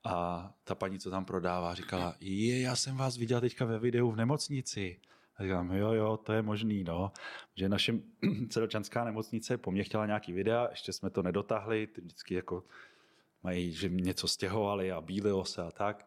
a 0.05 0.51
ta 0.65 0.75
paní, 0.75 0.99
co 0.99 1.11
tam 1.11 1.25
prodává, 1.25 1.75
říkala, 1.75 2.15
je, 2.21 2.61
já 2.61 2.77
jsem 2.77 2.97
vás 2.97 3.17
viděl 3.17 3.41
teďka 3.41 3.65
ve 3.65 3.79
videu 3.79 4.11
v 4.11 4.17
nemocnici. 4.17 5.01
A 5.37 5.43
říkám, 5.43 5.73
jo, 5.73 5.93
jo, 5.93 6.17
to 6.17 6.33
je 6.33 6.43
možný, 6.43 6.85
no. 6.85 7.13
Že 7.55 7.69
naše 7.69 7.95
Sedalčanská 8.51 9.05
nemocnice 9.05 9.59
po 9.59 9.71
mně 9.71 9.85
chtěla 9.85 10.07
nějaký 10.07 10.33
videa, 10.33 10.69
ještě 10.71 10.93
jsme 10.93 11.11
to 11.11 11.23
nedotáhli, 11.23 11.87
ty 11.87 12.01
vždycky 12.01 12.35
jako 12.35 12.65
mají, 13.43 13.73
že 13.73 13.89
něco 13.89 14.29
stěhovali 14.29 14.93
a 14.93 15.01
bílilo 15.01 15.45
se 15.45 15.63
a 15.63 15.71
tak 15.71 16.07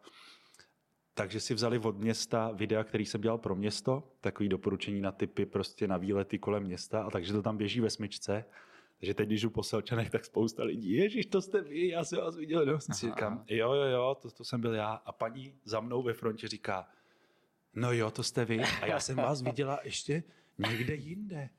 takže 1.20 1.40
si 1.40 1.54
vzali 1.54 1.80
od 1.80 1.98
města 1.98 2.52
videa, 2.52 2.84
který 2.84 3.06
jsem 3.06 3.22
dělal 3.22 3.38
pro 3.38 3.56
město, 3.56 4.04
takový 4.22 4.50
doporučení 4.50 5.02
na 5.02 5.12
typy 5.12 5.46
prostě 5.46 5.88
na 5.88 5.98
výlety 5.98 6.40
kolem 6.40 6.64
města 6.64 7.04
a 7.04 7.10
takže 7.10 7.34
to 7.34 7.42
tam 7.42 7.58
běží 7.58 7.82
ve 7.82 7.90
smyčce. 7.90 8.46
Takže 9.00 9.14
teď, 9.14 9.28
když 9.28 9.42
jdu 9.42 9.50
po 9.50 9.64
Selčanech, 9.64 10.10
tak 10.10 10.26
spousta 10.26 10.64
lidí, 10.64 10.92
ježiš, 10.92 11.26
to 11.26 11.42
jste 11.42 11.62
vy, 11.62 11.88
já 11.88 12.04
jsem 12.04 12.20
vás 12.20 12.36
viděl. 12.36 12.66
No, 12.66 12.80
si 12.80 13.06
říkám, 13.08 13.46
jo, 13.48 13.74
jo, 13.74 13.84
jo, 13.84 14.18
to, 14.22 14.32
to 14.32 14.44
jsem 14.44 14.62
byl 14.62 14.74
já. 14.74 14.92
A 14.94 15.12
paní 15.12 15.54
za 15.64 15.80
mnou 15.80 16.04
ve 16.04 16.14
frontě 16.14 16.48
říká, 16.48 16.88
no 17.74 17.94
jo, 17.94 18.12
to 18.12 18.24
jste 18.24 18.46
vy. 18.46 18.60
A 18.82 18.86
já 18.86 19.00
jsem 19.00 19.18
vás 19.18 19.42
viděla 19.42 19.80
ještě 19.84 20.24
někde 20.58 20.96
jinde. 20.96 21.50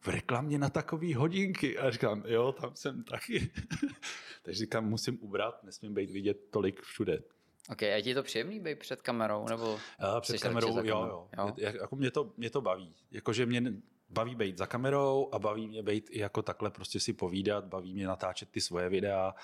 V 0.00 0.08
reklamě 0.08 0.58
na 0.58 0.68
takové 0.68 1.16
hodinky. 1.16 1.78
A 1.78 1.90
říkám, 1.90 2.22
jo, 2.26 2.52
tam 2.52 2.76
jsem 2.76 3.04
taky. 3.04 3.50
Takže 4.42 4.58
říkám, 4.58 4.88
musím 4.88 5.18
ubrat, 5.20 5.64
nesmím 5.64 5.94
být 5.94 6.10
vidět 6.10 6.50
tolik 6.50 6.82
všude. 6.82 7.22
Ok, 7.68 7.82
a 7.82 8.00
ti 8.02 8.08
je 8.08 8.14
to 8.14 8.22
příjemný 8.22 8.60
být 8.60 8.78
před 8.78 9.02
kamerou? 9.02 9.46
Nebo 9.48 9.78
a 9.98 10.20
před 10.20 10.40
kamerou, 10.40 10.76
jo, 10.76 10.84
jo. 10.84 11.28
jo? 11.38 11.52
Je, 11.56 11.74
jako 11.80 11.96
mě, 11.96 12.10
to, 12.10 12.32
mě 12.36 12.50
to 12.50 12.60
baví. 12.60 12.94
Jakože 13.10 13.46
mě 13.46 13.62
baví 14.10 14.34
být 14.34 14.58
za 14.58 14.66
kamerou 14.66 15.28
a 15.32 15.38
baví 15.38 15.68
mě 15.68 15.82
být 15.82 16.08
i 16.10 16.18
jako 16.18 16.42
takhle 16.42 16.70
prostě 16.70 17.00
si 17.00 17.12
povídat, 17.12 17.64
baví 17.64 17.94
mě 17.94 18.06
natáčet 18.06 18.50
ty 18.50 18.60
svoje 18.60 18.88
videa 18.88 19.34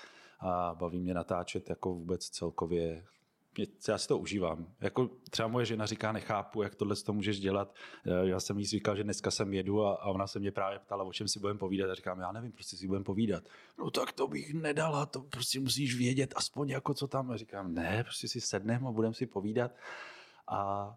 a 0.41 0.75
baví 0.75 1.01
mě 1.01 1.15
natáčet 1.15 1.71
jako 1.71 1.95
vůbec 1.95 2.29
celkově 2.29 3.05
já 3.89 3.99
si 3.99 4.09
to 4.09 4.19
užívám. 4.19 4.67
Jako 4.81 5.11
třeba 5.31 5.49
moje 5.49 5.67
žena 5.67 5.87
říká, 5.87 6.13
nechápu, 6.13 6.63
jak 6.63 6.75
tohle 6.75 6.97
to 6.97 7.13
můžeš 7.13 7.41
dělat. 7.41 7.75
Eh, 8.07 8.29
já 8.29 8.41
jsem 8.41 8.59
jí 8.59 8.67
říkal, 8.67 8.97
že 8.97 9.05
dneska 9.05 9.31
sem 9.31 9.55
jedu 9.55 9.85
a, 9.85 9.95
a 9.95 10.07
ona 10.07 10.27
se 10.27 10.39
mě 10.39 10.53
právě 10.53 10.79
ptala, 10.79 11.05
o 11.05 11.13
čem 11.13 11.29
si 11.29 11.41
budeme 11.41 11.59
povídat. 11.59 11.91
A 11.91 11.95
říkám, 11.95 12.21
já 12.21 12.33
nevím, 12.33 12.53
prostě 12.53 12.77
si 12.77 12.87
budeme 12.87 13.05
povídat. 13.05 13.45
No 13.79 13.91
tak 13.91 14.13
to 14.13 14.29
bych 14.29 14.55
nedala, 14.55 15.07
to 15.07 15.21
prostě 15.21 15.61
musíš 15.61 15.97
vědět 15.97 16.35
aspoň 16.37 16.69
jako 16.69 16.95
co 16.95 17.09
tam. 17.09 17.31
A 17.31 17.37
říkám, 17.37 17.75
ne, 17.75 18.05
prostě 18.05 18.29
si 18.29 18.41
sedneme 18.41 18.89
a 18.89 18.93
budeme 18.93 19.15
si 19.15 19.27
povídat. 19.27 19.73
A 20.49 20.95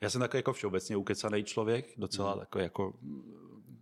já 0.00 0.10
jsem 0.10 0.20
takový 0.20 0.38
jako 0.38 0.52
všeobecně 0.52 0.96
ukecaný 0.96 1.44
člověk, 1.44 1.92
docela 1.96 2.34
mm. 2.34 2.40
takový 2.40 2.64
jako 2.64 2.94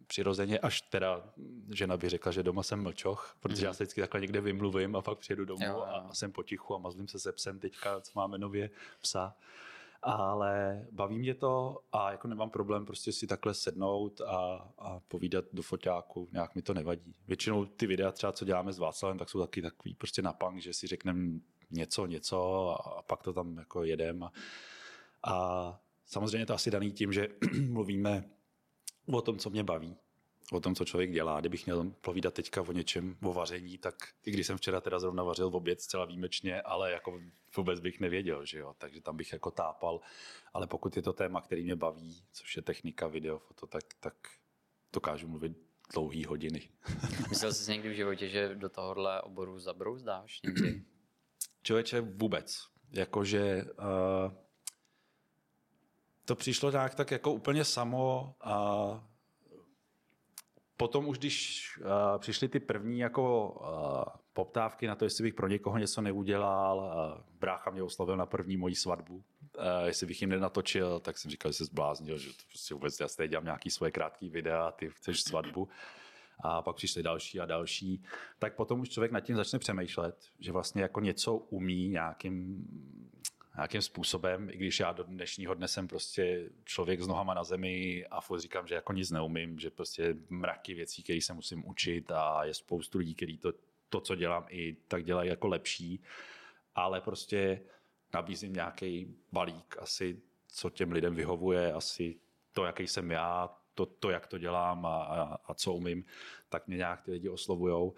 přirozeně, 0.06 0.58
až 0.58 0.80
teda 0.80 1.30
žena 1.70 1.96
by 1.96 2.08
řekla, 2.08 2.32
že 2.32 2.42
doma 2.42 2.62
jsem 2.62 2.82
mlčoch, 2.82 3.36
protože 3.40 3.62
mm. 3.62 3.66
já 3.66 3.74
se 3.74 3.84
vždycky 3.84 4.00
takhle 4.00 4.20
někde 4.20 4.40
vymluvím 4.40 4.96
a 4.96 5.02
pak 5.02 5.18
přijedu 5.18 5.44
domů 5.44 5.66
jo, 5.66 5.72
jo. 5.72 5.82
a 5.82 6.14
jsem 6.14 6.32
potichu 6.32 6.74
a 6.74 6.78
mazlím 6.78 7.08
se 7.08 7.18
se 7.18 7.32
psem 7.32 7.58
teďka, 7.58 8.00
co 8.00 8.12
máme 8.14 8.38
nově 8.38 8.70
psa. 9.00 9.36
Ale 10.02 10.86
baví 10.90 11.18
mě 11.18 11.34
to 11.34 11.80
a 11.92 12.10
jako 12.10 12.28
nemám 12.28 12.50
problém 12.50 12.86
prostě 12.86 13.12
si 13.12 13.26
takhle 13.26 13.54
sednout 13.54 14.20
a, 14.20 14.68
a 14.78 15.00
povídat 15.08 15.44
do 15.52 15.62
foťáku, 15.62 16.28
nějak 16.32 16.54
mi 16.54 16.62
to 16.62 16.74
nevadí. 16.74 17.14
Většinou 17.28 17.64
ty 17.64 17.86
videa 17.86 18.12
třeba, 18.12 18.32
co 18.32 18.44
děláme 18.44 18.72
s 18.72 18.78
Václavem, 18.78 19.18
tak 19.18 19.30
jsou 19.30 19.40
taky 19.40 19.62
takový 19.62 19.94
prostě 19.94 20.22
na 20.22 20.32
punk, 20.32 20.62
že 20.62 20.72
si 20.72 20.86
řekneme 20.86 21.40
něco, 21.70 22.06
něco 22.06 22.68
a, 22.68 23.02
pak 23.02 23.22
to 23.22 23.32
tam 23.32 23.58
jako 23.58 23.84
jedem. 23.84 24.22
A, 24.22 24.32
a 25.22 25.78
samozřejmě 26.06 26.46
to 26.46 26.54
asi 26.54 26.70
daný 26.70 26.92
tím, 26.92 27.12
že 27.12 27.28
mluvíme 27.68 28.30
o 29.06 29.22
tom, 29.22 29.38
co 29.38 29.50
mě 29.50 29.64
baví, 29.64 29.96
o 30.52 30.60
tom, 30.60 30.74
co 30.74 30.84
člověk 30.84 31.12
dělá. 31.12 31.40
Kdybych 31.40 31.66
měl 31.66 31.90
povídat 32.00 32.34
teďka 32.34 32.62
o 32.62 32.72
něčem, 32.72 33.16
o 33.22 33.32
vaření, 33.32 33.78
tak 33.78 33.94
i 34.24 34.30
když 34.30 34.46
jsem 34.46 34.56
včera 34.56 34.80
teda 34.80 34.98
zrovna 34.98 35.22
vařil 35.22 35.50
v 35.50 35.56
oběd 35.56 35.80
zcela 35.80 36.04
výjimečně, 36.04 36.62
ale 36.62 36.92
jako 36.92 37.20
vůbec 37.56 37.80
bych 37.80 38.00
nevěděl, 38.00 38.44
že 38.44 38.58
jo, 38.58 38.74
takže 38.78 39.00
tam 39.00 39.16
bych 39.16 39.32
jako 39.32 39.50
tápal. 39.50 40.00
Ale 40.54 40.66
pokud 40.66 40.96
je 40.96 41.02
to 41.02 41.12
téma, 41.12 41.40
který 41.40 41.64
mě 41.64 41.76
baví, 41.76 42.22
což 42.32 42.56
je 42.56 42.62
technika, 42.62 43.06
video, 43.06 43.38
foto, 43.38 43.66
tak, 43.66 43.84
tak 44.00 44.14
dokážu 44.92 45.28
mluvit 45.28 45.52
dlouhý 45.92 46.24
hodiny. 46.24 46.68
Myslel 47.28 47.54
jsi 47.54 47.72
někdy 47.72 47.88
v 47.88 47.96
životě, 47.96 48.28
že 48.28 48.54
do 48.54 48.68
tohohle 48.68 49.22
oboru 49.22 49.58
zabrouzdáš 49.58 50.42
někdy? 50.42 50.82
Člověče 51.62 52.00
vůbec. 52.00 52.62
Jakože 52.92 53.64
uh, 53.64 54.45
to 56.26 56.34
přišlo 56.34 56.70
nějak 56.70 56.94
tak 56.94 57.10
jako 57.10 57.32
úplně 57.32 57.64
samo 57.64 58.34
a 58.40 59.04
potom 60.76 61.08
už 61.08 61.18
když 61.18 61.70
uh, 61.78 62.18
přišly 62.18 62.48
ty 62.48 62.60
první 62.60 62.98
jako 62.98 63.50
uh, 63.50 64.20
poptávky 64.32 64.86
na 64.86 64.94
to, 64.94 65.04
jestli 65.04 65.22
bych 65.22 65.34
pro 65.34 65.48
někoho 65.48 65.78
něco 65.78 66.00
neudělal, 66.00 66.78
uh, 66.78 67.38
brácha 67.40 67.70
mě 67.70 67.82
oslovil 67.82 68.16
na 68.16 68.26
první 68.26 68.56
moji 68.56 68.74
svatbu, 68.74 69.14
uh, 69.16 69.22
jestli 69.84 70.06
bych 70.06 70.20
jim 70.20 70.30
nenatočil, 70.30 71.00
tak 71.00 71.18
jsem 71.18 71.30
říkal, 71.30 71.52
že 71.52 71.58
se 71.58 71.64
zbláznil, 71.64 72.18
že 72.18 72.28
to 72.28 72.42
prostě 72.48 72.74
vůbec 72.74 73.00
já 73.00 73.26
dělám 73.26 73.44
nějaký 73.44 73.70
svoje 73.70 73.92
krátké 73.92 74.30
videa, 74.30 74.70
ty 74.70 74.90
chceš 74.90 75.20
svatbu. 75.20 75.68
A 76.40 76.62
pak 76.62 76.76
přišly 76.76 77.02
další 77.02 77.40
a 77.40 77.46
další. 77.46 78.02
Tak 78.38 78.54
potom 78.54 78.80
už 78.80 78.88
člověk 78.88 79.12
nad 79.12 79.20
tím 79.20 79.36
začne 79.36 79.58
přemýšlet, 79.58 80.16
že 80.38 80.52
vlastně 80.52 80.82
jako 80.82 81.00
něco 81.00 81.36
umí 81.36 81.88
nějakým 81.88 82.66
nějakým 83.56 83.82
způsobem, 83.82 84.50
i 84.50 84.56
když 84.56 84.80
já 84.80 84.92
do 84.92 85.02
dnešního 85.02 85.54
dne 85.54 85.68
jsem 85.68 85.88
prostě 85.88 86.50
člověk 86.64 87.00
s 87.02 87.06
nohama 87.06 87.34
na 87.34 87.44
zemi 87.44 88.06
a 88.10 88.20
furt 88.20 88.40
říkám, 88.40 88.66
že 88.66 88.74
jako 88.74 88.92
nic 88.92 89.10
neumím, 89.10 89.58
že 89.58 89.70
prostě 89.70 90.16
mraky 90.28 90.74
věcí, 90.74 91.02
které 91.02 91.20
se 91.20 91.34
musím 91.34 91.68
učit 91.68 92.10
a 92.10 92.44
je 92.44 92.54
spoustu 92.54 92.98
lidí, 92.98 93.14
kteří 93.14 93.38
to, 93.38 93.52
to, 93.88 94.00
co 94.00 94.14
dělám, 94.14 94.46
i 94.48 94.76
tak 94.88 95.04
dělají 95.04 95.30
jako 95.30 95.48
lepší, 95.48 96.02
ale 96.74 97.00
prostě 97.00 97.62
nabízím 98.14 98.52
nějaký 98.52 99.16
balík 99.32 99.76
asi, 99.78 100.20
co 100.48 100.70
těm 100.70 100.92
lidem 100.92 101.14
vyhovuje, 101.14 101.72
asi 101.72 102.16
to, 102.52 102.64
jaký 102.64 102.86
jsem 102.86 103.10
já, 103.10 103.56
to, 103.74 103.86
to 103.86 104.10
jak 104.10 104.26
to 104.26 104.38
dělám 104.38 104.86
a, 104.86 105.02
a, 105.02 105.38
a 105.46 105.54
co 105.54 105.72
umím, 105.72 106.04
tak 106.48 106.66
mě 106.66 106.76
nějak 106.76 107.02
ty 107.02 107.10
lidi 107.10 107.28
oslovujou 107.28 107.94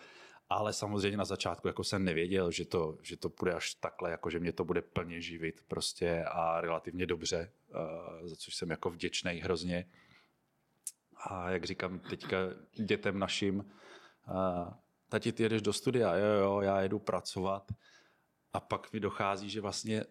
ale 0.49 0.73
samozřejmě 0.73 1.17
na 1.17 1.25
začátku 1.25 1.69
jako 1.69 1.85
jsem 1.85 2.05
nevěděl, 2.05 2.51
že 2.51 2.65
to, 2.65 2.99
že 3.03 3.17
to 3.17 3.29
bude 3.29 3.55
až 3.55 3.75
takhle, 3.75 4.11
jako 4.11 4.31
že 4.31 4.39
mě 4.39 4.53
to 4.53 4.65
bude 4.65 4.83
plně 4.83 5.21
živit 5.21 5.65
prostě 5.69 6.25
a 6.25 6.61
relativně 6.61 7.07
dobře, 7.07 7.53
uh, 7.69 8.29
za 8.29 8.37
což 8.37 8.55
jsem 8.55 8.71
jako 8.71 8.91
vděčný 8.91 9.31
hrozně. 9.31 9.91
A 11.17 11.51
jak 11.51 11.65
říkám 11.65 11.99
teďka 11.99 12.37
dětem 12.73 13.19
našim, 13.19 13.59
uh, 13.59 13.65
tati, 15.09 15.33
ty 15.33 15.43
jedeš 15.43 15.63
do 15.63 15.73
studia, 15.73 16.15
jo, 16.15 16.27
jo, 16.27 16.61
já 16.61 16.81
jedu 16.81 16.99
pracovat 16.99 17.73
a 18.53 18.61
pak 18.61 18.93
mi 18.93 19.01
dochází, 19.01 19.51
že 19.51 19.61
vlastně 19.61 20.05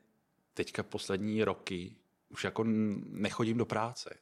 teďka 0.54 0.84
poslední 0.84 1.44
roky 1.44 1.96
už 2.30 2.44
jako 2.44 2.64
nechodím 2.64 3.58
do 3.58 3.66
práce, 3.66 4.18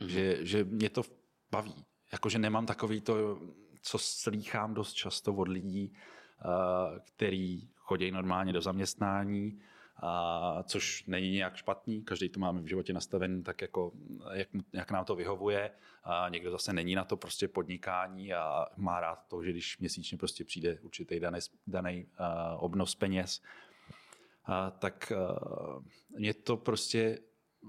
mm-hmm. 0.00 0.06
že, 0.06 0.46
že 0.46 0.64
mě 0.64 0.90
to 0.90 1.02
baví, 1.50 1.84
jakože 2.12 2.38
nemám 2.38 2.66
takový 2.66 3.00
to, 3.00 3.38
co 3.82 3.98
slýchám 3.98 4.74
dost 4.74 4.92
často 4.92 5.34
od 5.34 5.48
lidí, 5.48 5.92
eh, 5.92 7.00
který 7.00 7.68
chodí 7.76 8.10
normálně 8.10 8.52
do 8.52 8.60
zaměstnání, 8.60 9.60
a 10.02 10.62
což 10.62 11.04
není 11.06 11.30
nějak 11.30 11.56
špatný, 11.56 12.02
každý 12.02 12.28
to 12.28 12.40
máme 12.40 12.60
v 12.60 12.66
životě 12.66 12.92
nastavený 12.92 13.42
tak, 13.42 13.62
jako, 13.62 13.92
jak, 14.32 14.48
jak 14.72 14.90
nám 14.90 15.04
to 15.04 15.14
vyhovuje. 15.14 15.70
A 16.04 16.28
někdo 16.28 16.50
zase 16.50 16.72
není 16.72 16.94
na 16.94 17.04
to 17.04 17.16
prostě 17.16 17.48
podnikání 17.48 18.34
a 18.34 18.66
má 18.76 19.00
rád 19.00 19.26
to, 19.28 19.42
že 19.42 19.50
když 19.50 19.78
měsíčně 19.78 20.18
prostě 20.18 20.44
přijde 20.44 20.78
určitý 20.80 21.20
daný, 21.20 21.38
daný 21.66 22.04
uh, 22.04 22.64
obnos 22.64 22.94
peněz, 22.94 23.42
uh, 24.48 24.54
tak 24.78 25.12
uh, 25.16 25.82
mě 26.18 26.34
to 26.34 26.56
prostě 26.56 27.18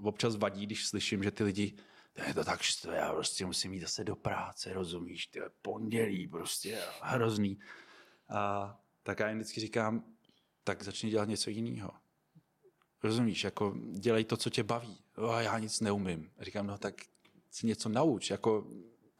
občas 0.02 0.36
vadí, 0.36 0.66
když 0.66 0.86
slyším, 0.86 1.22
že 1.22 1.30
ty 1.30 1.44
lidi 1.44 1.74
to 2.12 2.22
je 2.22 2.34
to 2.34 2.44
tak 2.44 2.62
štve, 2.62 2.96
já 2.96 3.12
prostě 3.12 3.46
musím 3.46 3.72
jít 3.72 3.80
zase 3.80 4.04
do 4.04 4.16
práce, 4.16 4.72
rozumíš, 4.72 5.26
ty 5.26 5.40
pondělí 5.62 6.28
prostě 6.28 6.82
hrozný. 7.00 7.58
A 8.28 8.80
tak 9.02 9.20
já 9.20 9.28
jim 9.28 9.38
vždycky 9.38 9.60
říkám, 9.60 10.04
tak 10.64 10.82
začni 10.82 11.10
dělat 11.10 11.28
něco 11.28 11.50
jiného. 11.50 11.90
Rozumíš, 13.02 13.44
jako 13.44 13.76
dělej 13.92 14.24
to, 14.24 14.36
co 14.36 14.50
tě 14.50 14.62
baví. 14.62 14.98
A 15.30 15.40
já 15.40 15.58
nic 15.58 15.80
neumím. 15.80 16.30
Říkám, 16.40 16.66
no 16.66 16.78
tak 16.78 16.94
si 17.50 17.66
něco 17.66 17.88
nauč, 17.88 18.30
jako 18.30 18.66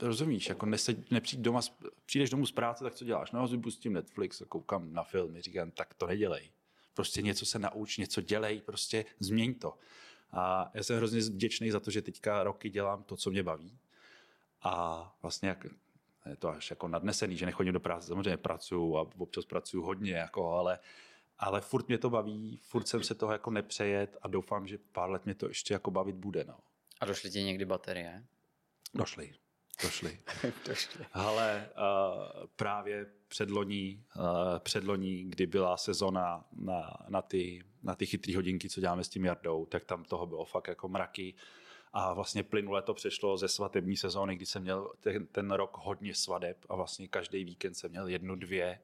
rozumíš, 0.00 0.48
jako 0.48 0.66
neseď, 0.66 1.10
nepřijď 1.10 1.40
doma, 1.40 1.60
přijdeš 2.06 2.30
domů 2.30 2.46
z 2.46 2.52
práce, 2.52 2.84
tak 2.84 2.94
co 2.94 3.04
děláš? 3.04 3.32
No, 3.32 3.48
pustím 3.62 3.92
Netflix 3.92 4.42
a 4.42 4.44
koukám 4.44 4.92
na 4.92 5.02
filmy. 5.02 5.42
Říkám, 5.42 5.70
tak 5.70 5.94
to 5.94 6.06
nedělej. 6.06 6.50
Prostě 6.94 7.22
něco 7.22 7.46
se 7.46 7.58
nauč, 7.58 7.96
něco 7.96 8.20
dělej, 8.20 8.60
prostě 8.60 9.04
změň 9.20 9.54
to. 9.54 9.78
A 10.32 10.70
já 10.74 10.82
jsem 10.82 10.96
hrozně 10.96 11.20
vděčný 11.20 11.70
za 11.70 11.80
to, 11.80 11.90
že 11.90 12.02
teďka 12.02 12.42
roky 12.42 12.70
dělám 12.70 13.02
to, 13.02 13.16
co 13.16 13.30
mě 13.30 13.42
baví. 13.42 13.78
A 14.62 15.14
vlastně 15.22 15.48
jak, 15.48 15.66
je 16.26 16.36
to 16.36 16.48
až 16.48 16.70
jako 16.70 16.88
nadnesený, 16.88 17.36
že 17.36 17.46
nechodím 17.46 17.72
do 17.72 17.80
práce, 17.80 18.06
samozřejmě 18.06 18.36
pracuju 18.36 18.96
a 18.96 19.10
občas 19.18 19.44
pracuju 19.44 19.82
hodně, 19.82 20.12
jako, 20.12 20.52
ale, 20.52 20.78
ale 21.38 21.60
furt 21.60 21.88
mě 21.88 21.98
to 21.98 22.10
baví, 22.10 22.56
furt 22.62 22.88
jsem 22.88 23.02
se 23.02 23.14
toho 23.14 23.32
jako 23.32 23.50
nepřejet 23.50 24.16
a 24.22 24.28
doufám, 24.28 24.66
že 24.66 24.78
pár 24.92 25.10
let 25.10 25.24
mě 25.24 25.34
to 25.34 25.48
ještě 25.48 25.74
jako 25.74 25.90
bavit 25.90 26.16
bude. 26.16 26.44
No. 26.44 26.58
A 27.00 27.04
došly 27.04 27.30
ti 27.30 27.42
někdy 27.42 27.64
baterie? 27.64 28.24
Došly. 28.94 29.34
Došly. 29.82 30.18
Došly. 30.68 31.06
Ale 31.12 31.68
uh, 31.76 32.46
právě 32.56 33.06
předloní, 33.28 34.04
uh, 34.16 34.22
předloní, 34.58 35.24
kdy 35.30 35.46
byla 35.46 35.76
sezona 35.76 36.44
na, 36.52 36.96
na, 37.08 37.22
ty, 37.22 37.64
na 37.82 37.94
ty 37.94 38.06
chytré 38.06 38.36
hodinky, 38.36 38.68
co 38.68 38.80
děláme 38.80 39.04
s 39.04 39.08
tím 39.08 39.24
Jardou, 39.24 39.66
tak 39.66 39.84
tam 39.84 40.04
toho 40.04 40.26
bylo 40.26 40.44
fakt 40.44 40.68
jako 40.68 40.88
mraky. 40.88 41.34
A 41.92 42.12
vlastně 42.12 42.42
plynule 42.42 42.82
to 42.82 42.94
přešlo 42.94 43.36
ze 43.36 43.48
svatební 43.48 43.96
sezóny, 43.96 44.36
kdy 44.36 44.46
jsem 44.46 44.62
měl 44.62 44.92
ten, 45.00 45.26
ten 45.26 45.50
rok 45.50 45.78
hodně 45.78 46.14
svadeb 46.14 46.56
a 46.68 46.76
vlastně 46.76 47.08
každý 47.08 47.44
víkend 47.44 47.74
jsem 47.74 47.90
měl 47.90 48.08
jednu, 48.08 48.36
dvě. 48.36 48.80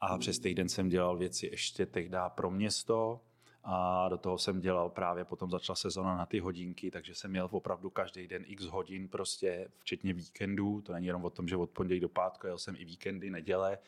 A 0.00 0.18
přes 0.18 0.38
týden 0.38 0.68
jsem 0.68 0.88
dělal 0.88 1.16
věci 1.16 1.46
ještě 1.46 1.86
tehdy 1.86 2.18
pro 2.34 2.50
město 2.50 3.20
a 3.64 4.08
do 4.08 4.18
toho 4.18 4.38
jsem 4.38 4.60
dělal 4.60 4.90
právě, 4.90 5.24
potom 5.24 5.50
začala 5.50 5.76
sezona 5.76 6.16
na 6.16 6.26
ty 6.26 6.38
hodinky, 6.38 6.90
takže 6.90 7.14
jsem 7.14 7.30
měl 7.30 7.48
opravdu 7.50 7.90
každý 7.90 8.26
den 8.26 8.44
x 8.46 8.64
hodin 8.64 9.08
prostě, 9.08 9.68
včetně 9.78 10.12
víkendů, 10.12 10.80
to 10.80 10.92
není 10.92 11.06
jenom 11.06 11.24
o 11.24 11.30
tom, 11.30 11.48
že 11.48 11.56
od 11.56 11.70
pondělí 11.70 12.00
do 12.00 12.08
pátku, 12.08 12.46
jel 12.46 12.58
jsem 12.58 12.76
i 12.78 12.84
víkendy, 12.84 13.30
neděle, 13.30 13.78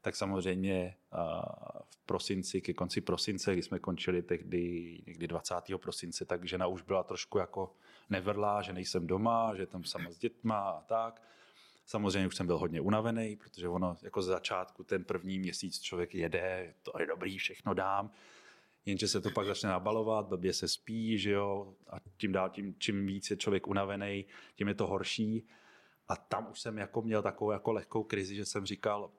tak 0.00 0.16
samozřejmě 0.16 0.94
v 1.90 2.06
prosinci, 2.06 2.60
ke 2.60 2.72
konci 2.72 3.00
prosince, 3.00 3.52
kdy 3.52 3.62
jsme 3.62 3.78
končili 3.78 4.22
tehdy 4.22 4.98
někdy 5.06 5.26
20. 5.26 5.54
prosince, 5.76 6.24
tak 6.24 6.44
žena 6.44 6.66
už 6.66 6.82
byla 6.82 7.02
trošku 7.02 7.38
jako 7.38 7.74
nevrlá, 8.10 8.62
že 8.62 8.72
nejsem 8.72 9.06
doma, 9.06 9.54
že 9.56 9.66
tam 9.66 9.84
sama 9.84 10.10
s 10.10 10.18
dětma 10.18 10.70
a 10.70 10.80
tak. 10.80 11.22
Samozřejmě 11.86 12.26
už 12.26 12.36
jsem 12.36 12.46
byl 12.46 12.58
hodně 12.58 12.80
unavený, 12.80 13.36
protože 13.36 13.68
ono 13.68 13.96
jako 14.02 14.22
z 14.22 14.26
začátku 14.26 14.84
ten 14.84 15.04
první 15.04 15.38
měsíc 15.38 15.80
člověk 15.80 16.14
jede, 16.14 16.74
to 16.82 16.92
je 17.00 17.06
dobrý, 17.06 17.38
všechno 17.38 17.74
dám, 17.74 18.10
jenže 18.86 19.08
se 19.08 19.20
to 19.20 19.30
pak 19.30 19.46
začne 19.46 19.68
nabalovat, 19.68 20.26
blbě 20.26 20.52
se 20.52 20.68
spí, 20.68 21.18
že 21.18 21.30
jo, 21.30 21.74
a 21.90 21.96
tím 22.16 22.32
dál, 22.32 22.50
tím, 22.50 22.74
čím 22.78 23.06
víc 23.06 23.30
je 23.30 23.36
člověk 23.36 23.66
unavený, 23.66 24.26
tím 24.56 24.68
je 24.68 24.74
to 24.74 24.86
horší. 24.86 25.48
A 26.08 26.16
tam 26.16 26.50
už 26.50 26.60
jsem 26.60 26.78
jako 26.78 27.02
měl 27.02 27.22
takovou 27.22 27.50
jako 27.50 27.72
lehkou 27.72 28.02
krizi, 28.02 28.34
že 28.34 28.44
jsem 28.44 28.66
říkal, 28.66 29.10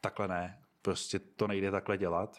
takhle 0.00 0.28
ne, 0.28 0.62
prostě 0.82 1.18
to 1.18 1.46
nejde 1.46 1.70
takhle 1.70 1.98
dělat. 1.98 2.36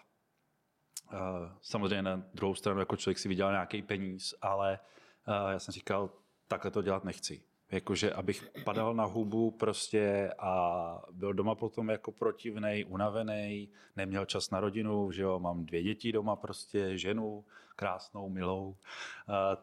Uh, 1.14 1.20
samozřejmě 1.62 2.02
na 2.02 2.24
druhou 2.34 2.56
stranu 2.56 2.80
jako 2.80 2.96
člověk 2.96 3.20
si 3.20 3.30
vydělal 3.30 3.52
nějaký 3.52 3.82
peníz, 3.82 4.34
ale 4.42 4.80
uh, 5.28 5.52
já 5.52 5.60
jsem 5.60 5.72
říkal, 5.72 6.10
takhle 6.48 6.72
to 6.72 6.82
dělat 6.82 7.04
nechci 7.04 7.44
jakože 7.72 8.14
abych 8.14 8.52
padal 8.64 8.94
na 8.94 9.06
hubu 9.06 9.52
prostě 9.52 10.34
a 10.40 11.02
byl 11.12 11.34
doma 11.34 11.56
potom 11.56 11.90
jako 11.90 12.12
protivnej, 12.12 12.86
unavený, 12.90 13.70
neměl 13.96 14.26
čas 14.26 14.50
na 14.50 14.60
rodinu, 14.60 15.12
že 15.12 15.22
jo, 15.22 15.40
mám 15.40 15.66
dvě 15.66 15.84
děti 15.84 16.12
doma 16.12 16.36
prostě, 16.36 16.98
ženu 16.98 17.46
krásnou, 17.82 18.30
milou, 18.30 18.68
uh, 18.70 18.76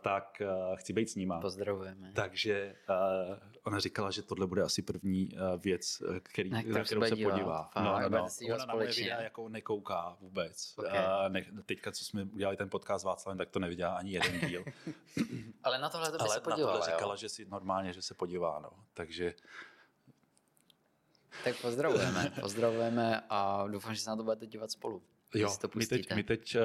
tak 0.01 0.43
uh, 0.43 0.77
chci 0.77 0.93
být 0.93 1.11
s 1.11 1.15
nima. 1.15 1.41
Pozdravujeme. 1.41 2.13
Takže 2.15 2.75
uh, 2.89 3.37
ona 3.63 3.79
říkala, 3.79 4.11
že 4.11 4.23
tohle 4.23 4.47
bude 4.47 4.63
asi 4.63 4.83
první 4.83 5.31
věc, 5.59 6.03
který, 6.23 6.51
na, 6.51 6.63
na 6.67 6.85
kterou 6.85 7.03
se 7.03 7.17
dívat. 7.17 7.31
podívá. 7.31 7.71
Fakt, 7.73 7.85
no, 7.85 8.01
no, 8.01 8.19
no. 8.19 8.55
Ona 8.55 8.67
na 8.67 8.75
moje 8.75 8.89
videa 8.89 9.23
jako 9.23 9.49
nekouká 9.49 10.17
vůbec. 10.21 10.75
Okay. 10.79 11.29
Ne, 11.29 11.47
teďka, 11.67 11.93
co 11.93 12.05
jsme 12.05 12.25
udělali 12.25 12.57
ten 12.57 12.71
podcast 12.71 13.03
s 13.03 13.05
Václavem, 13.05 13.39
tak 13.39 13.51
to 13.51 13.59
neviděla 13.59 13.95
ani 13.95 14.13
jeden 14.13 14.49
díl. 14.49 14.65
Ale 15.65 15.79
na 15.79 15.89
tohle 15.89 16.11
to 16.11 16.17
by 16.17 16.21
Ale 16.21 16.35
se 16.35 16.41
podívala, 16.41 16.73
na 16.73 16.79
tohle 16.79 16.93
říkala, 16.97 17.17
že 17.17 17.29
si 17.29 17.45
normálně, 17.45 17.93
že 17.93 18.03
se 18.03 18.15
podívá, 18.15 18.59
no. 18.59 18.71
Takže 18.95 19.35
tak 21.45 21.61
pozdravujeme, 21.61 22.33
pozdravujeme 22.41 23.23
a 23.31 23.67
doufám, 23.67 23.95
že 23.95 24.01
se 24.01 24.11
na 24.11 24.17
to 24.17 24.23
budete 24.23 24.47
dívat 24.47 24.71
spolu. 24.71 25.03
Jo, 25.35 25.57
my 25.77 25.87
teď, 25.87 26.15
my 26.15 26.25
teď 26.25 26.57
uh, 26.57 26.63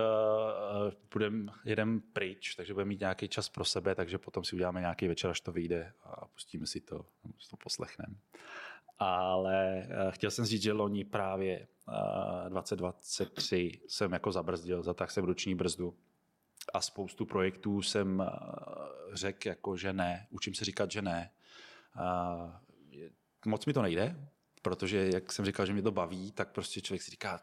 budem, 1.13 1.51
jedem 1.65 2.01
pryč, 2.01 2.55
takže 2.55 2.73
budeme 2.73 2.89
mít 2.89 2.99
nějaký 2.99 3.27
čas 3.27 3.49
pro 3.49 3.65
sebe, 3.65 3.95
takže 3.95 4.17
potom 4.17 4.43
si 4.43 4.55
uděláme 4.55 4.79
nějaký 4.79 5.07
večer, 5.07 5.29
až 5.29 5.41
to 5.41 5.51
vyjde 5.51 5.93
a 6.03 6.25
pustíme 6.25 6.67
si 6.67 6.81
to, 6.81 7.05
si 7.39 7.49
to 7.49 7.57
poslechneme. 7.57 8.15
Ale 8.99 9.87
uh, 9.87 10.11
chtěl 10.11 10.31
jsem 10.31 10.45
říct, 10.45 10.61
že 10.61 10.73
loni 10.73 11.05
právě 11.05 11.67
uh, 11.87 12.49
2023 12.49 13.81
jsem 13.87 14.13
jako 14.13 14.31
zabrzdil, 14.31 14.83
zatáhl 14.83 15.11
jsem 15.11 15.25
ruční 15.25 15.55
brzdu 15.55 15.97
a 16.73 16.81
spoustu 16.81 17.25
projektů 17.25 17.81
jsem 17.81 18.19
uh, 18.19 18.25
řekl 19.13 19.47
jako, 19.47 19.77
že 19.77 19.93
ne, 19.93 20.27
učím 20.29 20.53
se 20.53 20.65
říkat, 20.65 20.91
že 20.91 21.01
ne. 21.01 21.31
Uh, 21.99 22.51
moc 23.45 23.65
mi 23.65 23.73
to 23.73 23.81
nejde, 23.81 24.29
protože 24.61 25.09
jak 25.13 25.31
jsem 25.31 25.45
říkal, 25.45 25.65
že 25.65 25.73
mě 25.73 25.81
to 25.81 25.91
baví, 25.91 26.31
tak 26.31 26.51
prostě 26.51 26.81
člověk 26.81 27.01
si 27.01 27.11
říká, 27.11 27.39